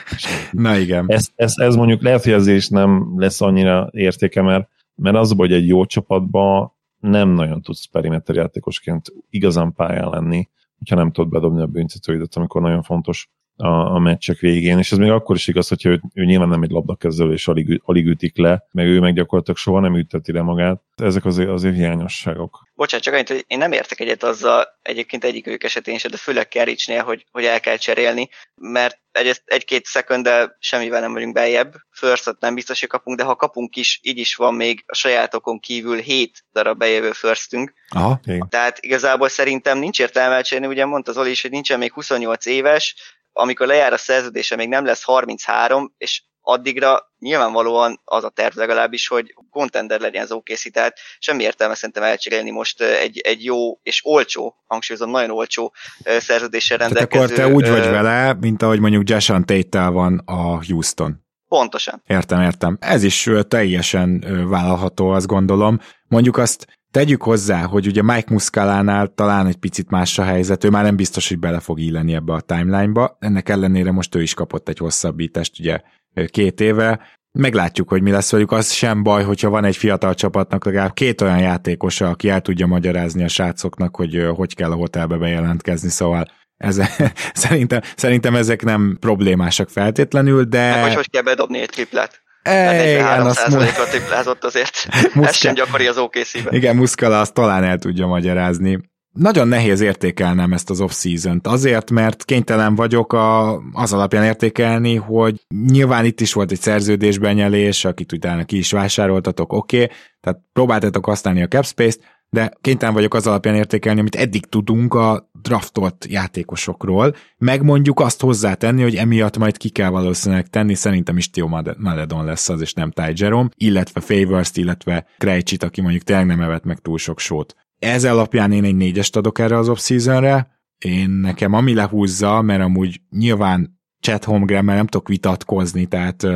Na 0.51 0.77
igen. 0.77 1.05
Ez, 1.07 1.29
ez, 1.36 1.53
ez 1.55 1.75
mondjuk 1.75 2.01
lehet, 2.01 2.23
hogy 2.23 2.34
ez 2.34 2.47
is 2.47 2.69
nem 2.69 3.13
lesz 3.17 3.41
annyira 3.41 3.89
értéke, 3.91 4.41
mert, 4.41 4.69
mert 4.95 5.15
az, 5.15 5.34
hogy 5.38 5.53
egy 5.53 5.67
jó 5.67 5.86
csapatban 5.86 6.71
nem 6.99 7.29
nagyon 7.29 7.61
tudsz 7.61 7.86
perimeter 7.86 8.36
játékosként 8.36 9.13
igazán 9.29 9.73
pályán 9.73 10.09
lenni, 10.09 10.49
hogyha 10.77 10.95
nem 10.95 11.11
tudod 11.11 11.29
bedobni 11.29 11.61
a 11.61 11.65
büntetőidet, 11.67 12.36
amikor 12.36 12.61
nagyon 12.61 12.82
fontos 12.82 13.29
a, 13.62 13.93
a 13.95 13.99
meccsek 13.99 14.39
végén, 14.39 14.78
és 14.78 14.91
ez 14.91 14.97
még 14.97 15.09
akkor 15.09 15.36
is 15.36 15.47
igaz, 15.47 15.68
hogyha 15.68 15.89
ő, 15.89 16.01
ő 16.14 16.26
nyilván 16.26 16.49
nem 16.49 16.62
egy 16.62 16.70
labdakezelő, 16.70 17.32
és 17.32 17.47
alig, 17.47 17.82
alig 17.86 18.05
ütik 18.05 18.38
le, 18.38 18.68
meg 18.72 18.86
ő 18.86 18.99
meg 18.99 19.14
gyakorlatilag 19.14 19.57
soha 19.57 19.80
nem 19.80 19.97
üteti 19.97 20.32
le 20.32 20.41
magát. 20.41 20.82
Ezek 20.95 21.26
azért, 21.26 21.49
azért 21.49 21.76
hiányosságok. 21.76 22.70
Bocsánat, 22.74 23.05
csak 23.05 23.14
annyit, 23.14 23.28
hogy 23.28 23.43
én 23.47 23.57
nem 23.57 23.72
értek 23.72 23.99
egyet 23.99 24.24
azzal 24.24 24.66
egyébként 24.82 25.24
egyik 25.24 25.47
ők 25.47 25.64
esetén 25.64 25.97
se, 25.97 26.09
de 26.09 26.18
főleg 26.18 26.47
Kericsnél, 26.47 27.03
hogy, 27.03 27.26
hogy 27.32 27.45
el 27.45 27.59
kell 27.59 27.78
cserélni, 27.78 28.30
mert 28.55 28.99
egy, 29.12 29.41
egy-két 29.45 29.86
szekundel 29.86 30.55
semmivel 30.59 31.01
nem 31.01 31.14
vagyunk 31.14 31.34
beljebb, 31.34 31.74
first 31.89 32.36
nem 32.39 32.55
biztos, 32.55 32.80
hogy 32.80 32.89
kapunk, 32.89 33.18
de 33.18 33.24
ha 33.24 33.36
kapunk 33.36 33.76
is, 33.76 33.99
így 34.03 34.18
is 34.18 34.36
van 34.36 34.53
még 34.53 34.84
a 34.88 34.95
sajátokon 34.95 35.59
kívül 35.59 35.97
7 35.97 36.43
darab 36.53 36.78
bejövő 36.78 37.12
firstünk. 37.12 37.74
Aha, 37.89 38.20
Tehát 38.49 38.78
igazából 38.80 39.30
szerintem 39.30 39.78
nincs 39.78 39.99
értelme 39.99 40.36
elcserélni, 40.36 40.74
ugye 40.74 40.86
mondta 40.86 41.12
Zoli 41.12 41.30
is, 41.30 41.41
hogy 41.41 41.51
nincsen 41.51 41.80
még 41.80 41.93
28 41.93 42.45
éves, 42.45 42.95
amikor 43.34 43.67
lejár 43.67 43.93
a 43.93 43.97
szerződése, 43.97 44.55
még 44.55 44.67
nem 44.67 44.86
lesz 44.86 45.03
33, 45.03 45.93
és 45.97 46.23
addigra 46.41 47.11
nyilvánvalóan 47.19 48.01
az 48.03 48.23
a 48.23 48.29
terv 48.29 48.57
legalábbis, 48.57 49.07
hogy 49.07 49.36
contender 49.49 49.99
legyen 49.99 50.23
az 50.23 50.32
OKC, 50.32 50.71
tehát 50.71 50.97
semmi 51.19 51.43
értelme 51.43 51.75
szerintem 51.75 52.03
elcserélni 52.03 52.51
most 52.51 52.82
egy, 52.82 53.19
egy 53.19 53.43
jó 53.43 53.79
és 53.84 54.01
olcsó, 54.03 54.55
hangsúlyozom, 54.67 55.09
nagyon 55.09 55.32
olcsó 55.32 55.73
szerződéssel 56.03 56.77
rendelkező. 56.77 57.25
Tehát 57.27 57.49
akkor 57.49 57.59
te 57.61 57.67
úgy 57.67 57.82
vagy 57.82 57.91
vele, 57.91 58.34
mint 58.34 58.61
ahogy 58.61 58.79
mondjuk 58.79 59.09
Jason 59.09 59.45
tate 59.45 59.88
van 59.88 60.21
a 60.25 60.65
Houston. 60.65 61.29
Pontosan. 61.47 62.03
Értem, 62.07 62.41
értem. 62.41 62.77
Ez 62.82 63.03
is 63.03 63.29
teljesen 63.47 64.19
vállalható, 64.49 65.09
azt 65.09 65.27
gondolom. 65.27 65.79
Mondjuk 66.07 66.38
azt 66.38 66.80
Tegyük 66.91 67.23
hozzá, 67.23 67.61
hogy 67.61 67.87
ugye 67.87 68.01
Mike 68.01 68.33
Muscalánál 68.33 69.13
talán 69.15 69.47
egy 69.47 69.55
picit 69.55 69.89
más 69.89 70.19
a 70.19 70.23
helyzet, 70.23 70.63
ő 70.63 70.69
már 70.69 70.83
nem 70.83 70.95
biztos, 70.95 71.27
hogy 71.27 71.39
bele 71.39 71.59
fog 71.59 71.79
illeni 71.79 72.13
ebbe 72.13 72.33
a 72.33 72.41
timeline-ba, 72.41 73.17
ennek 73.19 73.49
ellenére 73.49 73.91
most 73.91 74.15
ő 74.15 74.21
is 74.21 74.33
kapott 74.33 74.69
egy 74.69 74.77
hosszabbítást 74.77 75.59
ugye 75.59 75.81
két 76.27 76.61
éve, 76.61 76.99
meglátjuk, 77.31 77.89
hogy 77.89 78.01
mi 78.01 78.11
lesz 78.11 78.31
velük, 78.31 78.51
az 78.51 78.71
sem 78.71 79.03
baj, 79.03 79.23
hogyha 79.23 79.49
van 79.49 79.63
egy 79.63 79.77
fiatal 79.77 80.13
csapatnak 80.13 80.65
legalább 80.65 80.93
két 80.93 81.21
olyan 81.21 81.39
játékosa, 81.39 82.09
aki 82.09 82.29
el 82.29 82.41
tudja 82.41 82.67
magyarázni 82.67 83.23
a 83.23 83.27
srácoknak, 83.27 83.95
hogy 83.95 84.27
hogy 84.35 84.55
kell 84.55 84.71
a 84.71 84.75
hotelbe 84.75 85.17
bejelentkezni, 85.17 85.89
szóval 85.89 86.25
ez, 86.57 86.81
szerintem, 87.33 87.81
szerintem 87.95 88.35
ezek 88.35 88.63
nem 88.63 88.97
problémásak 88.99 89.69
feltétlenül, 89.69 90.43
de... 90.43 90.59
Hát, 90.59 90.83
hogy 90.83 90.93
hogy 90.93 91.09
kell 91.09 91.21
bedobni 91.21 91.59
egy 91.59 91.69
triplet. 91.69 92.21
Igen, 92.43 93.25
azt 93.25 93.47
a 93.79 93.83
triplázott 93.89 94.43
azért. 94.43 94.87
Muszka... 95.13 95.29
Ez 95.29 95.35
sem 95.35 95.53
gyakori 95.53 95.87
az 95.87 95.97
OKC-ben. 95.97 96.53
Igen, 96.53 96.75
Muszkala 96.75 97.19
azt 97.19 97.33
talán 97.33 97.63
el 97.63 97.77
tudja 97.77 98.07
magyarázni. 98.07 98.89
Nagyon 99.11 99.47
nehéz 99.47 99.81
értékelnem 99.81 100.53
ezt 100.53 100.69
az 100.69 100.81
off-season-t, 100.81 101.47
azért, 101.47 101.91
mert 101.91 102.25
kénytelen 102.25 102.75
vagyok 102.75 103.13
a, 103.13 103.57
az 103.73 103.93
alapján 103.93 104.23
értékelni, 104.23 104.95
hogy 104.95 105.45
nyilván 105.65 106.05
itt 106.05 106.21
is 106.21 106.33
volt 106.33 106.51
egy 106.51 106.59
szerződésbenyelés, 106.59 107.85
akit 107.85 108.11
utána 108.11 108.43
ki 108.43 108.57
is 108.57 108.71
vásároltatok, 108.71 109.53
oké, 109.53 109.83
okay, 109.83 109.95
tehát 110.21 110.39
próbáltatok 110.53 111.05
használni 111.05 111.41
a 111.41 111.47
capspace-t, 111.47 112.01
de 112.36 112.53
kénytelen 112.61 112.93
vagyok 112.93 113.13
az 113.13 113.27
alapján 113.27 113.55
értékelni, 113.55 113.99
amit 113.99 114.15
eddig 114.15 114.45
tudunk 114.45 114.93
a 114.93 115.29
draftolt 115.41 116.05
játékosokról, 116.09 117.15
meg 117.38 117.63
mondjuk 117.63 117.99
azt 117.99 118.21
hozzátenni, 118.21 118.82
hogy 118.82 118.95
emiatt 118.95 119.38
majd 119.38 119.57
ki 119.57 119.69
kell 119.69 119.89
valószínűleg 119.89 120.47
tenni, 120.47 120.73
szerintem 120.73 121.17
is 121.17 121.29
Tio 121.29 121.47
Maledon 121.77 122.25
lesz 122.25 122.49
az, 122.49 122.61
és 122.61 122.73
nem 122.73 122.91
Ty 122.91 123.11
Jerome, 123.15 123.49
illetve 123.55 123.99
favors 123.99 124.51
illetve 124.53 125.05
Krejcsit, 125.17 125.63
aki 125.63 125.82
mondjuk 125.82 126.03
tényleg 126.03 126.25
nem 126.25 126.41
evett 126.41 126.63
meg 126.63 126.79
túl 126.79 126.97
sok 126.97 127.19
sót. 127.19 127.55
Ez 127.79 128.03
alapján 128.03 128.51
én 128.51 128.63
egy 128.63 128.75
négyest 128.75 129.15
adok 129.15 129.39
erre 129.39 129.57
az 129.57 129.69
off-seasonre, 129.69 130.59
én 130.77 131.09
nekem 131.09 131.53
ami 131.53 131.73
lehúzza, 131.73 132.41
mert 132.41 132.61
amúgy 132.61 133.01
nyilván 133.09 133.79
Chat 133.99 134.23
Holmgren 134.23 134.65
nem 134.65 134.88
tudok 134.88 135.07
vitatkozni, 135.07 135.86
tehát 135.86 136.27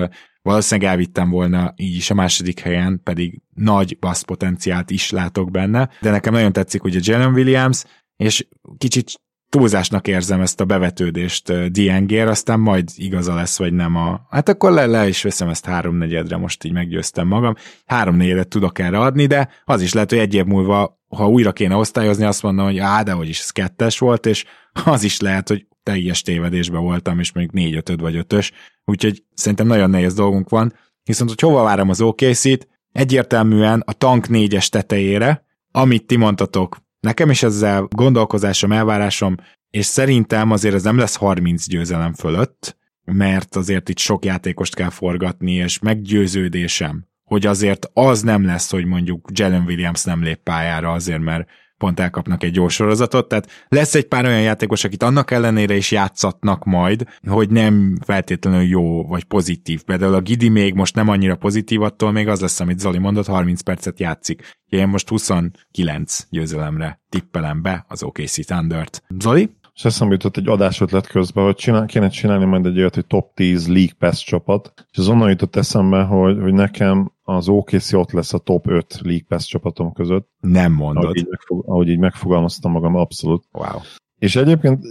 valószínűleg 0.46 0.92
elvittem 0.92 1.30
volna 1.30 1.74
így 1.76 1.96
is 1.96 2.10
a 2.10 2.14
második 2.14 2.60
helyen, 2.60 3.02
pedig 3.04 3.42
nagy 3.54 4.00
bassz 4.00 4.22
potenciált 4.22 4.92
is 4.92 5.10
látok 5.10 5.52
benne, 5.52 5.90
de 6.02 6.10
nekem 6.10 6.34
nagyon 6.34 6.54
tetszik 6.54 6.84
ugye 6.84 7.00
Jalen 7.02 7.34
Williams, 7.34 7.84
és 8.16 8.48
kicsit 8.78 9.22
túlzásnak 9.50 10.08
érzem 10.08 10.42
ezt 10.42 10.62
a 10.62 10.66
bevetődést 10.66 11.72
Diengér, 11.72 12.28
aztán 12.28 12.60
majd 12.60 12.90
igaza 12.96 13.36
lesz, 13.36 13.58
vagy 13.58 13.74
nem 13.74 13.96
a... 13.96 14.22
Hát 14.30 14.50
akkor 14.50 14.72
le, 14.72 14.86
le 14.86 15.08
is 15.08 15.24
veszem 15.24 15.50
ezt 15.50 15.66
háromnegyedre, 15.66 16.38
most 16.38 16.64
így 16.64 16.72
meggyőztem 16.72 17.28
magam. 17.28 17.54
Háromnegyedet 17.86 18.48
tudok 18.48 18.80
erre 18.80 19.00
adni, 19.00 19.26
de 19.26 19.50
az 19.64 19.82
is 19.82 19.94
lehet, 19.94 20.10
hogy 20.10 20.20
egy 20.20 20.34
év 20.34 20.46
múlva, 20.46 21.00
ha 21.08 21.30
újra 21.30 21.52
kéne 21.52 21.76
osztályozni, 21.76 22.26
azt 22.26 22.44
mondom, 22.44 22.66
hogy 22.66 22.78
á, 22.78 23.04
de 23.04 23.12
hogy 23.12 23.30
is 23.30 23.40
ez 23.40 23.50
kettes 23.50 24.00
volt, 24.00 24.26
és 24.26 24.46
az 24.86 25.04
is 25.04 25.20
lehet, 25.20 25.48
hogy 25.48 25.66
teljes 25.86 26.22
tévedésben 26.22 26.82
voltam, 26.82 27.20
és 27.20 27.32
még 27.32 27.50
négy 27.52 27.76
ötöd 27.76 28.02
vagy 28.02 28.16
ötös, 28.16 28.52
úgyhogy 28.86 29.24
szerintem 29.34 29.68
nagyon 29.68 29.90
nehéz 29.90 30.14
dolgunk 30.14 30.50
van. 30.50 30.74
Viszont, 31.04 31.30
hogy 31.30 31.40
hova 31.40 31.64
várom 31.64 31.90
az 31.90 32.02
OKC-t, 32.02 32.68
egyértelműen 32.92 33.84
a 33.86 33.94
tank 33.94 34.30
négyes 34.30 34.70
tetejére, 34.70 35.46
amit 35.72 36.06
ti 36.06 36.16
mondtatok, 36.16 36.78
nekem 37.00 37.30
is 37.30 37.44
ezzel 37.44 37.88
gondolkozásom, 37.90 38.72
elvárásom, 38.72 39.36
és 39.70 39.86
szerintem 39.86 40.52
azért 40.52 40.76
ez 40.76 40.84
nem 40.84 40.98
lesz 40.98 41.16
30 41.16 41.68
győzelem 41.68 42.14
fölött, 42.14 42.78
mert 43.04 43.56
azért 43.56 43.90
itt 43.90 43.98
sok 43.98 44.26
játékost 44.26 44.76
kell 44.76 44.90
forgatni, 44.90 45.52
és 45.52 45.80
meggyőződésem, 45.80 47.06
hogy 47.24 47.46
azért 47.46 47.90
az 47.94 48.22
nem 48.22 48.46
lesz, 48.46 48.72
hogy 48.72 48.86
mondjuk 48.86 49.30
Jalen 49.34 49.64
Williams 49.66 50.04
nem 50.04 50.24
lép 50.24 50.40
pályára 50.44 50.92
azért, 50.92 51.22
mert 51.22 51.50
pont 51.86 52.00
elkapnak 52.00 52.44
egy 52.44 52.52
gyors 52.52 52.74
sorozatot, 52.74 53.28
tehát 53.28 53.66
lesz 53.68 53.96
egy 53.96 54.08
pár 54.08 54.26
olyan 54.26 54.42
játékos, 54.42 54.84
akit 54.84 55.04
annak 55.04 55.32
ellenére 55.32 55.76
is 55.76 55.92
játszatnak 55.92 56.64
majd, 56.64 57.04
hogy 57.28 57.50
nem 57.50 57.98
feltétlenül 58.06 58.62
jó 58.62 59.08
vagy 59.08 59.24
pozitív. 59.24 59.84
Például 59.84 60.14
a 60.14 60.22
Gidi 60.22 60.50
még 60.50 60.74
most 60.74 60.96
nem 60.96 61.10
annyira 61.10 61.36
pozitív, 61.36 61.82
attól 61.82 62.12
még 62.12 62.28
az 62.28 62.40
lesz, 62.40 62.60
amit 62.60 62.80
Zoli 62.80 62.98
mondott, 62.98 63.26
30 63.26 63.62
percet 63.62 64.00
játszik. 64.00 64.42
Én 64.70 64.88
most 64.88 65.10
29 65.10 66.28
győzelemre 66.30 67.02
tippelem 67.10 67.62
be 67.62 67.86
az 67.88 68.04
OKC 68.04 68.46
Thunder-t. 68.46 69.04
Zoli? 69.20 69.50
és 69.76 69.86
eszembe 69.86 70.14
jutott 70.14 70.38
egy 70.38 70.48
adásötlet 70.48 71.08
közben, 71.08 71.44
hogy 71.44 71.56
csinál, 71.56 71.86
kéne 71.86 72.08
csinálni 72.08 72.46
majd 72.46 72.66
egy 72.66 72.78
olyat, 72.78 72.96
hogy 72.96 73.06
top 73.06 73.34
10 73.34 73.68
League 73.68 73.96
Pass 74.00 74.24
csapat, 74.24 74.74
és 74.92 74.98
az 74.98 75.08
onnan 75.08 75.30
jutott 75.30 75.56
eszembe, 75.56 76.02
hogy, 76.02 76.40
hogy 76.42 76.54
nekem 76.54 77.12
az 77.28 77.48
OKC 77.48 77.94
ott 77.94 78.12
lesz 78.12 78.34
a 78.34 78.38
top 78.38 78.68
5 78.68 79.00
League 79.02 79.26
Pass 79.28 79.46
csapatom 79.46 79.94
között. 79.94 80.30
Nem 80.40 80.72
mondod. 80.72 81.04
Ahogy 81.04 81.18
így, 81.18 81.28
megfog, 81.30 81.64
ahogy 81.68 81.90
így 81.90 82.00
megfogalmaztam 82.00 82.72
magam, 82.72 82.96
abszolút. 82.96 83.44
Wow. 83.52 83.80
És 84.20 84.36
egyébként 84.36 84.84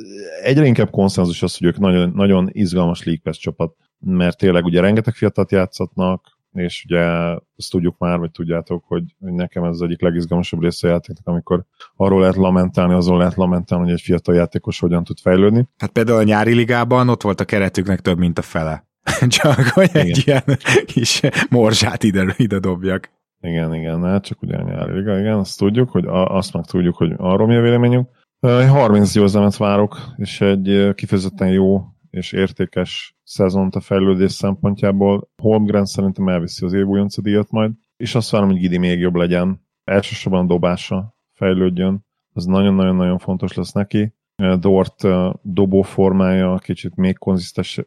egyre 0.43 0.67
inkább 0.67 0.91
konszenzus 0.91 1.43
az, 1.43 1.57
hogy 1.57 1.67
ők 1.67 1.79
nagyon, 1.79 2.13
nagyon 2.15 2.49
izgalmas 2.53 3.05
League 3.05 3.23
Pass 3.25 3.39
csapat, 3.39 3.75
mert 3.99 4.39
tényleg 4.39 4.65
ugye 4.65 4.81
rengeteg 4.81 5.15
fiatalt 5.15 5.51
játszatnak, 5.51 6.35
és 6.53 6.85
ugye 6.85 7.01
ezt 7.57 7.71
tudjuk 7.71 7.99
már, 7.99 8.19
vagy 8.19 8.31
tudjátok, 8.31 8.85
hogy, 8.87 9.03
nekem 9.19 9.65
ez 9.65 9.71
az 9.71 9.83
egyik 9.83 10.01
legizgalmasabb 10.01 10.63
része 10.63 10.89
a 10.89 10.91
játéknak, 10.91 11.27
amikor 11.27 11.65
arról 11.97 12.21
lehet 12.21 12.37
lamentálni, 12.37 12.95
azon 12.95 13.19
lehet 13.19 13.35
lamentálni, 13.35 13.85
hogy 13.85 13.93
egy 13.93 14.01
fiatal 14.01 14.35
játékos 14.35 14.79
hogyan 14.79 15.05
tud 15.05 15.19
fejlődni. 15.19 15.69
Hát 15.77 15.91
például 15.91 16.19
a 16.19 16.23
nyári 16.23 16.55
ligában 16.55 17.09
ott 17.09 17.23
volt 17.23 17.41
a 17.41 17.45
keretüknek 17.45 18.01
több, 18.01 18.19
mint 18.19 18.39
a 18.39 18.43
fele. 18.43 18.84
Csak 19.29 19.61
hogy 19.61 19.89
igen. 19.89 20.07
egy 20.07 20.23
ilyen 20.27 20.59
kis 20.87 21.21
morzsát 21.51 22.03
ide, 22.03 22.35
ide 22.37 22.59
dobjak. 22.59 23.13
Igen, 23.41 23.75
igen, 23.75 24.03
hát 24.03 24.25
csak 24.25 24.43
ugye 24.43 24.57
a 24.57 24.63
nyári 24.63 24.93
liga, 24.93 25.19
igen, 25.19 25.39
azt 25.39 25.59
tudjuk, 25.59 25.91
hogy 25.91 26.05
azt 26.09 26.53
meg 26.53 26.65
tudjuk, 26.65 26.97
hogy 26.97 27.13
arról 27.17 27.47
mi 27.47 27.57
a 27.57 27.61
véleményünk. 27.61 28.09
30 28.41 29.13
győzelmet 29.13 29.57
várok, 29.57 29.99
és 30.17 30.41
egy 30.41 30.95
kifejezetten 30.95 31.49
jó 31.49 31.85
és 32.11 32.33
értékes 32.33 33.17
szezont 33.25 33.75
a 33.75 33.81
fejlődés 33.81 34.33
szempontjából. 34.33 35.29
Holmgren 35.43 35.85
szerintem 35.85 36.29
elviszi 36.29 36.65
az 36.65 36.73
év 36.73 36.87
újonca 36.87 37.23
díjat 37.23 37.51
majd, 37.51 37.73
és 37.97 38.15
azt 38.15 38.31
várom, 38.31 38.49
hogy 38.49 38.59
Gidi 38.59 38.79
még 38.79 38.99
jobb 38.99 39.15
legyen. 39.15 39.63
Elsősorban 39.85 40.45
a 40.45 40.47
dobása 40.47 41.17
fejlődjön, 41.33 42.07
az 42.33 42.45
nagyon-nagyon-nagyon 42.45 43.19
fontos 43.19 43.55
lesz 43.55 43.73
neki. 43.73 44.15
Dort 44.59 45.07
dobó 45.43 45.83
formája 45.83 46.55
kicsit 46.55 46.95
még 46.95 47.19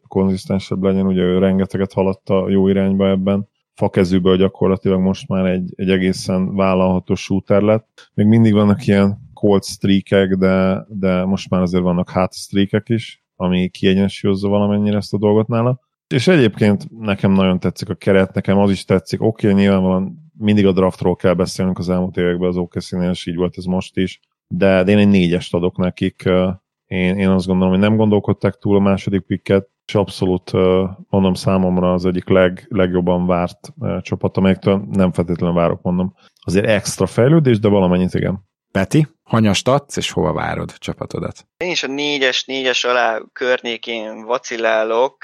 konzisztensebb 0.08 0.84
legyen, 0.84 1.06
ugye 1.06 1.22
ő 1.22 1.40
rengeteget 1.40 1.94
haladta 1.94 2.50
jó 2.50 2.68
irányba 2.68 3.10
ebben. 3.10 3.48
Fakezűből 3.74 4.38
gyakorlatilag 4.38 5.00
most 5.00 5.28
már 5.28 5.46
egy, 5.46 5.74
egy 5.76 5.90
egészen 5.90 6.56
vállalható 6.56 7.16
shooter 7.16 7.62
lett. 7.62 8.12
Még 8.14 8.26
mindig 8.26 8.54
vannak 8.54 8.88
ilyen 8.88 9.18
cold 9.34 9.64
streakek, 9.64 10.36
de, 10.36 10.86
de 10.90 11.26
most 11.26 11.50
már 11.50 11.62
azért 11.62 11.84
vannak 11.84 12.10
hot 12.10 12.34
streakek 12.34 12.90
is, 12.90 13.24
ami 13.36 13.70
kiegyensúlyozza 13.70 14.48
valamennyire 14.48 14.98
ezt 14.98 15.14
a 15.14 15.18
dolgot 15.18 15.48
nála. 15.48 15.80
És 16.08 16.28
egyébként 16.28 17.00
nekem 17.00 17.32
nagyon 17.32 17.60
tetszik 17.60 17.90
a 17.90 17.96
keret, 17.96 18.34
nekem 18.34 18.58
az 18.58 18.72
is 18.72 18.86
tetszik. 18.86 19.22
Oké, 19.22 19.50
okay, 19.50 19.62
nyilvánvalóan 19.62 20.32
mindig 20.38 20.66
a 20.66 20.72
draftról 20.72 21.16
kell 21.16 21.34
beszélnünk 21.34 21.78
az 21.78 21.90
elmúlt 21.90 22.18
években 22.18 22.48
az 22.50 22.58
okc 22.58 22.92
és 22.92 23.26
így 23.26 23.36
volt 23.36 23.58
ez 23.58 23.64
most 23.64 23.98
is, 23.98 24.20
de, 24.48 24.84
de 24.84 24.92
én 24.92 24.98
egy 24.98 25.08
négyest 25.08 25.54
adok 25.54 25.78
nekik. 25.78 26.30
Én, 26.86 27.18
én 27.18 27.30
azt 27.30 27.48
gondolom, 27.48 27.74
hogy 27.74 27.82
nem 27.82 27.96
gondolkodtak 27.96 28.58
túl 28.58 28.76
a 28.76 28.80
második 28.80 29.22
pikket, 29.22 29.70
és 29.86 29.96
abszolút 29.96 30.52
mondom 31.10 31.34
számomra 31.34 31.94
az 31.94 32.06
egyik 32.06 32.30
leg, 32.30 32.66
legjobban 32.70 33.26
várt 33.26 33.74
csapat, 34.02 34.38
amelyektől 34.38 34.88
nem 34.92 35.12
feltétlenül 35.12 35.56
várok, 35.56 35.82
mondom. 35.82 36.14
Azért 36.42 36.66
extra 36.66 37.06
fejlődés, 37.06 37.60
de 37.60 37.68
valamennyit 37.68 38.14
igen. 38.14 38.46
Peti, 38.72 39.08
hanyast 39.28 39.68
adsz, 39.68 39.98
és 39.98 40.12
hova 40.12 40.34
várod 40.34 40.78
csapatodat? 40.78 41.46
Én 41.58 41.72
is 41.72 41.84
a 41.84 41.88
négyes, 41.88 42.46
négyes 42.46 42.84
alá 42.84 43.22
környékén 43.34 44.22
vacillálok. 44.22 45.18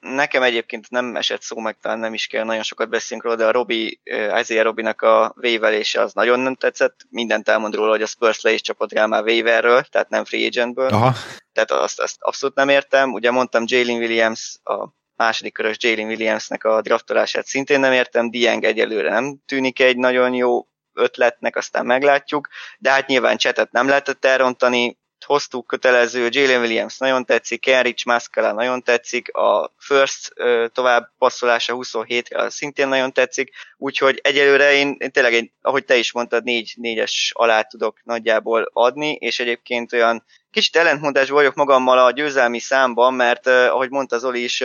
Nekem 0.00 0.42
egyébként 0.42 0.90
nem 0.90 1.16
esett 1.16 1.42
szó, 1.42 1.58
meg 1.58 1.76
talán 1.80 1.98
nem 1.98 2.14
is 2.14 2.26
kell 2.26 2.44
nagyon 2.44 2.62
sokat 2.62 2.88
beszélni 2.88 3.22
róla, 3.24 3.36
de 3.36 3.46
a 3.46 3.52
Robi, 3.52 4.00
Isaiah 4.40 4.64
Robinak 4.64 5.02
a 5.02 5.34
vévelése 5.40 6.00
az 6.00 6.12
nagyon 6.12 6.40
nem 6.40 6.54
tetszett. 6.54 7.00
Mindent 7.10 7.48
elmond 7.48 7.74
róla, 7.74 7.90
hogy 7.90 8.02
a 8.02 8.06
Spurs 8.06 8.40
le 8.40 8.52
is 8.52 8.60
csapott 8.60 8.92
rá 8.92 9.06
már 9.06 9.22
waiverről, 9.22 9.82
tehát 9.82 10.08
nem 10.08 10.24
free 10.24 10.46
agentből. 10.46 10.88
Aha. 10.88 11.12
Tehát 11.52 11.70
azt, 11.70 12.00
azt 12.00 12.16
abszolút 12.18 12.54
nem 12.54 12.68
értem. 12.68 13.12
Ugye 13.12 13.30
mondtam 13.30 13.64
Jalen 13.66 13.96
Williams 13.96 14.56
a 14.64 14.88
második 15.16 15.52
körös 15.52 15.76
Jalen 15.80 16.06
Williamsnek 16.06 16.64
a 16.64 16.80
draftolását 16.80 17.46
szintén 17.46 17.80
nem 17.80 17.92
értem, 17.92 18.30
Dieng 18.30 18.64
egyelőre 18.64 19.10
nem 19.10 19.36
tűnik 19.46 19.80
egy 19.80 19.96
nagyon 19.96 20.34
jó 20.34 20.66
ötletnek, 20.96 21.56
aztán 21.56 21.86
meglátjuk, 21.86 22.48
de 22.78 22.90
hát 22.90 23.06
nyilván 23.06 23.36
csetet 23.36 23.72
nem 23.72 23.88
lehetett 23.88 24.24
elrontani, 24.24 24.98
hoztuk 25.24 25.66
kötelező, 25.66 26.28
Jalen 26.30 26.60
Williams 26.60 26.98
nagyon 26.98 27.24
tetszik, 27.24 27.60
Kenrich 27.60 28.06
Mascara 28.06 28.52
nagyon 28.52 28.82
tetszik, 28.82 29.36
a 29.36 29.74
First 29.78 30.34
tovább 30.72 31.10
passzolása 31.18 31.74
27-re 31.76 32.50
szintén 32.50 32.88
nagyon 32.88 33.12
tetszik, 33.12 33.50
úgyhogy 33.76 34.20
egyelőre 34.22 34.72
én, 34.72 34.96
én 34.98 35.10
tényleg, 35.10 35.34
egy, 35.34 35.52
ahogy 35.60 35.84
te 35.84 35.96
is 35.96 36.12
mondtad, 36.12 36.44
négy, 36.44 36.72
négyes 36.76 37.32
alá 37.34 37.62
tudok 37.62 38.00
nagyjából 38.04 38.70
adni, 38.72 39.12
és 39.12 39.40
egyébként 39.40 39.92
olyan 39.92 40.24
kicsit 40.50 40.76
ellentmondás 40.76 41.28
vagyok 41.28 41.54
magammal 41.54 41.98
a 41.98 42.10
győzelmi 42.10 42.58
számban, 42.58 43.14
mert 43.14 43.46
ahogy 43.46 43.90
mondta 43.90 44.18
Zoli 44.18 44.42
is, 44.42 44.64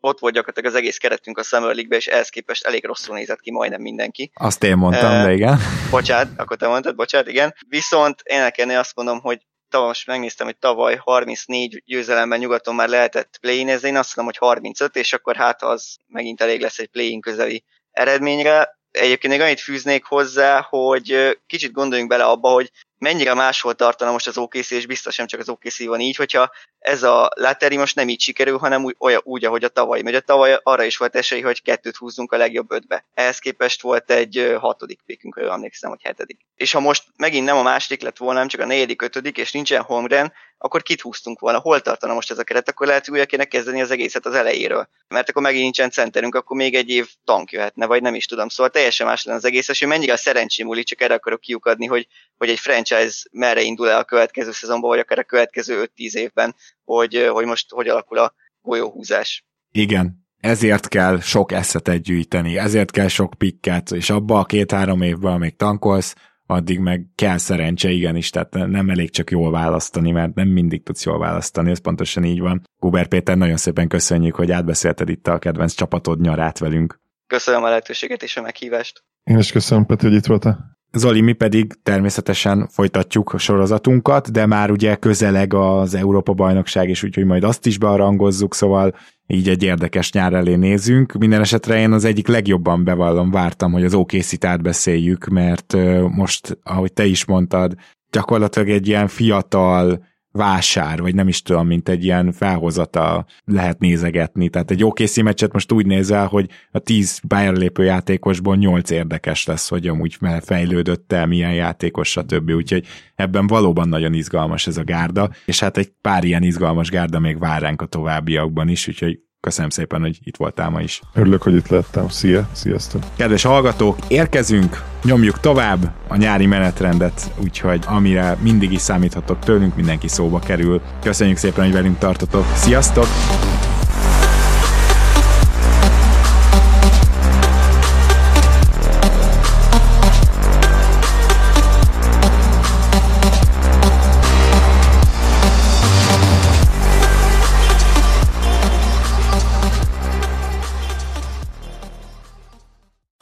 ott 0.00 0.18
volt 0.18 0.34
gyakorlatilag 0.34 0.74
az 0.74 0.78
egész 0.78 0.96
keretünk 0.96 1.38
a 1.38 1.42
Summer 1.42 1.74
League-be, 1.74 1.96
és 1.96 2.06
ehhez 2.06 2.28
képest 2.28 2.64
elég 2.64 2.84
rosszul 2.84 3.14
nézett 3.14 3.40
ki 3.40 3.50
majdnem 3.50 3.80
mindenki. 3.80 4.30
Azt 4.34 4.64
én 4.64 4.76
mondtam, 4.76 5.12
uh, 5.12 5.24
de 5.24 5.32
igen. 5.32 5.58
Bocsánat, 5.90 6.28
akkor 6.36 6.56
te 6.56 6.66
mondtad, 6.66 6.94
bocsánat, 6.94 7.28
igen. 7.28 7.54
Viszont 7.68 8.20
én 8.24 8.40
nekem 8.40 8.68
azt 8.68 8.96
mondom, 8.96 9.20
hogy 9.20 9.46
tavaly 9.68 9.86
most 9.86 10.06
megnéztem, 10.06 10.46
hogy 10.46 10.58
tavaly 10.58 10.96
34 10.96 11.82
győzelemben 11.86 12.38
nyugaton 12.38 12.74
már 12.74 12.88
lehetett 12.88 13.38
play 13.40 13.58
én 13.58 13.96
azt 13.96 14.16
mondom, 14.16 14.24
hogy 14.24 14.36
35, 14.36 14.96
és 14.96 15.12
akkor 15.12 15.36
hát 15.36 15.62
az 15.62 15.96
megint 16.06 16.40
elég 16.40 16.60
lesz 16.60 16.78
egy 16.78 16.88
play 16.88 17.18
közeli 17.20 17.64
eredményre. 17.90 18.77
Egyébként 18.90 19.32
még 19.32 19.42
annyit 19.42 19.60
fűznék 19.60 20.04
hozzá, 20.04 20.60
hogy 20.60 21.38
kicsit 21.46 21.72
gondoljunk 21.72 22.10
bele 22.10 22.24
abba, 22.24 22.48
hogy 22.48 22.70
mennyire 22.98 23.34
máshol 23.34 23.74
tartana 23.74 24.10
most 24.10 24.26
az 24.26 24.38
OKC, 24.38 24.70
és 24.70 24.86
biztos 24.86 25.16
nem 25.16 25.26
csak 25.26 25.40
az 25.40 25.48
OKC 25.48 25.84
van 25.84 26.00
így, 26.00 26.16
hogyha 26.16 26.50
ez 26.78 27.02
a 27.02 27.30
Lateri 27.34 27.76
most 27.76 27.94
nem 27.94 28.08
így 28.08 28.20
sikerül, 28.20 28.58
hanem 28.58 28.84
úgy, 28.84 28.96
olyan, 28.98 29.20
úgy, 29.24 29.44
ahogy 29.44 29.64
a 29.64 29.68
tavaly 29.68 30.02
megy. 30.02 30.14
A 30.14 30.20
tavaly 30.20 30.60
arra 30.62 30.82
is 30.82 30.96
volt 30.96 31.16
esély, 31.16 31.40
hogy 31.40 31.62
kettőt 31.62 31.96
húzzunk 31.96 32.32
a 32.32 32.36
legjobb 32.36 32.70
ötbe. 32.70 33.04
Ehhez 33.14 33.38
képest 33.38 33.82
volt 33.82 34.10
egy 34.10 34.56
hatodik 34.60 35.00
pékünk, 35.06 35.34
ha 35.34 35.40
jól 35.40 35.50
emlékszem, 35.50 35.90
hogy 35.90 36.02
hetedik. 36.02 36.40
És 36.54 36.72
ha 36.72 36.80
most 36.80 37.04
megint 37.16 37.46
nem 37.46 37.56
a 37.56 37.62
második 37.62 38.02
lett 38.02 38.16
volna, 38.16 38.38
nem 38.38 38.48
csak 38.48 38.60
a 38.60 38.66
negyedik, 38.66 39.02
ötödik, 39.02 39.38
és 39.38 39.52
nincsen 39.52 39.82
Holmgren, 39.82 40.32
akkor 40.58 40.82
kit 40.82 41.00
húztunk 41.00 41.38
volna, 41.38 41.58
hol 41.58 41.80
tartana 41.80 42.14
most 42.14 42.30
ez 42.30 42.38
a 42.38 42.44
keret, 42.44 42.68
akkor 42.68 42.86
lehet, 42.86 43.04
hogy 43.04 43.14
újra 43.14 43.26
kéne 43.26 43.44
kezdeni 43.44 43.80
az 43.80 43.90
egészet 43.90 44.26
az 44.26 44.34
elejéről. 44.34 44.88
Mert 45.08 45.28
akkor 45.28 45.42
megint 45.42 45.62
nincsen 45.62 45.90
centerünk, 45.90 46.34
akkor 46.34 46.56
még 46.56 46.74
egy 46.74 46.88
év 46.88 47.08
tank 47.24 47.50
jöhetne, 47.50 47.86
vagy 47.86 48.02
nem 48.02 48.14
is 48.14 48.26
tudom. 48.26 48.48
Szóval 48.48 48.72
teljesen 48.72 49.06
más 49.06 49.24
lenne 49.24 49.38
az 49.38 49.44
egész, 49.44 49.68
és 49.68 49.86
mennyire 49.86 50.12
a 50.12 50.16
szerencsém 50.16 50.66
múlik, 50.66 50.86
csak 50.86 51.00
erre 51.00 51.14
akarok 51.14 51.40
kiukadni, 51.40 51.86
hogy, 51.86 52.06
hogy 52.36 52.48
egy 52.48 52.58
franchise 52.58 53.28
merre 53.32 53.60
indul 53.60 53.90
el 53.90 53.98
a 53.98 54.04
következő 54.04 54.52
szezonban, 54.52 54.90
vagy 54.90 54.98
akár 54.98 55.18
a 55.18 55.24
következő 55.24 55.90
5-10 55.96 56.12
évben, 56.12 56.54
hogy, 56.84 57.28
hogy 57.32 57.44
most 57.44 57.70
hogy 57.70 57.88
alakul 57.88 58.18
a 58.18 58.34
golyóhúzás. 58.62 59.44
Igen, 59.72 60.26
ezért 60.40 60.88
kell 60.88 61.20
sok 61.20 61.52
eszetet 61.52 62.02
gyűjteni, 62.02 62.58
ezért 62.58 62.90
kell 62.90 63.08
sok 63.08 63.34
pikket, 63.38 63.90
és 63.90 64.10
abba 64.10 64.38
a 64.38 64.44
két-három 64.44 65.02
évben, 65.02 65.32
amíg 65.32 65.56
tankolsz, 65.56 66.14
addig 66.50 66.78
meg 66.78 67.06
kell 67.14 67.36
szerencse, 67.36 67.90
igenis, 67.90 68.30
tehát 68.30 68.52
nem 68.52 68.90
elég 68.90 69.10
csak 69.10 69.30
jól 69.30 69.50
választani, 69.50 70.10
mert 70.10 70.34
nem 70.34 70.48
mindig 70.48 70.82
tudsz 70.82 71.04
jól 71.04 71.18
választani, 71.18 71.70
ez 71.70 71.80
pontosan 71.80 72.24
így 72.24 72.40
van. 72.40 72.62
Guber 72.78 73.06
Péter, 73.06 73.36
nagyon 73.36 73.56
szépen 73.56 73.88
köszönjük, 73.88 74.34
hogy 74.34 74.50
átbeszélted 74.50 75.08
itt 75.08 75.26
a 75.26 75.38
kedvenc 75.38 75.72
csapatod 75.72 76.20
nyarát 76.20 76.58
velünk. 76.58 77.00
Köszönöm 77.26 77.62
a 77.62 77.68
lehetőséget 77.68 78.22
és 78.22 78.36
a 78.36 78.42
meghívást. 78.42 79.02
Én 79.24 79.38
is 79.38 79.52
köszönöm, 79.52 79.86
Peti, 79.86 80.06
hogy 80.06 80.14
itt 80.14 80.26
voltál. 80.26 80.77
Zoli, 80.92 81.20
mi 81.20 81.32
pedig 81.32 81.72
természetesen 81.82 82.68
folytatjuk 82.70 83.32
a 83.32 83.38
sorozatunkat, 83.38 84.30
de 84.32 84.46
már 84.46 84.70
ugye 84.70 84.94
közeleg 84.94 85.54
az 85.54 85.94
Európa-bajnokság 85.94 86.88
is, 86.88 87.02
úgyhogy 87.02 87.24
majd 87.24 87.44
azt 87.44 87.66
is 87.66 87.78
bearangozzuk, 87.78 88.54
szóval 88.54 88.94
így 89.26 89.48
egy 89.48 89.62
érdekes 89.62 90.12
nyár 90.12 90.32
elé 90.32 90.54
nézünk. 90.54 91.12
Minden 91.12 91.40
esetre 91.40 91.78
én 91.78 91.92
az 91.92 92.04
egyik 92.04 92.26
legjobban 92.26 92.84
bevallom, 92.84 93.30
vártam, 93.30 93.72
hogy 93.72 93.84
az 93.84 93.94
OKC-t 93.94 94.44
átbeszéljük, 94.44 95.26
mert 95.26 95.76
most, 96.08 96.58
ahogy 96.62 96.92
te 96.92 97.04
is 97.04 97.24
mondtad, 97.24 97.74
gyakorlatilag 98.10 98.68
egy 98.68 98.88
ilyen 98.88 99.08
fiatal, 99.08 100.06
vásár, 100.32 101.00
vagy 101.00 101.14
nem 101.14 101.28
is 101.28 101.42
tudom, 101.42 101.66
mint 101.66 101.88
egy 101.88 102.04
ilyen 102.04 102.32
felhozata 102.32 103.26
lehet 103.44 103.78
nézegetni. 103.78 104.48
Tehát 104.48 104.70
egy 104.70 104.84
OKC 104.84 105.16
meccset 105.20 105.52
most 105.52 105.72
úgy 105.72 105.86
nézel, 105.86 106.26
hogy 106.26 106.50
a 106.70 106.78
tíz 106.78 107.20
lépő 107.28 107.84
játékosból 107.84 108.56
nyolc 108.56 108.90
érdekes 108.90 109.46
lesz, 109.46 109.68
hogy 109.68 109.86
amúgy 109.86 110.18
fejlődött 110.40 111.12
el, 111.12 111.26
milyen 111.26 111.54
játékos, 111.54 112.08
stb. 112.08 112.50
Úgyhogy 112.50 112.86
ebben 113.14 113.46
valóban 113.46 113.88
nagyon 113.88 114.14
izgalmas 114.14 114.66
ez 114.66 114.76
a 114.76 114.84
gárda, 114.84 115.30
és 115.44 115.60
hát 115.60 115.76
egy 115.76 115.92
pár 116.00 116.24
ilyen 116.24 116.42
izgalmas 116.42 116.90
gárda 116.90 117.18
még 117.18 117.38
vár 117.38 117.60
ránk 117.60 117.82
a 117.82 117.86
továbbiakban 117.86 118.68
is, 118.68 118.88
úgyhogy 118.88 119.18
Köszönöm 119.40 119.70
szépen, 119.70 120.00
hogy 120.00 120.18
itt 120.22 120.36
voltál 120.36 120.70
ma 120.70 120.80
is. 120.80 121.00
Örülök, 121.14 121.42
hogy 121.42 121.54
itt 121.54 121.68
lettem. 121.68 122.08
Szia, 122.08 122.48
sziasztok. 122.52 123.02
Kedves 123.16 123.42
hallgatók, 123.42 123.98
érkezünk, 124.08 124.82
nyomjuk 125.02 125.40
tovább 125.40 125.92
a 126.08 126.16
nyári 126.16 126.46
menetrendet, 126.46 127.32
úgyhogy 127.42 127.84
amire 127.86 128.36
mindig 128.40 128.72
is 128.72 128.80
számíthatok 128.80 129.38
tőlünk, 129.38 129.76
mindenki 129.76 130.08
szóba 130.08 130.38
kerül. 130.38 130.80
Köszönjük 131.02 131.36
szépen, 131.36 131.64
hogy 131.64 131.72
velünk 131.72 131.98
tartotok. 131.98 132.44
Sziasztok! 132.54 133.06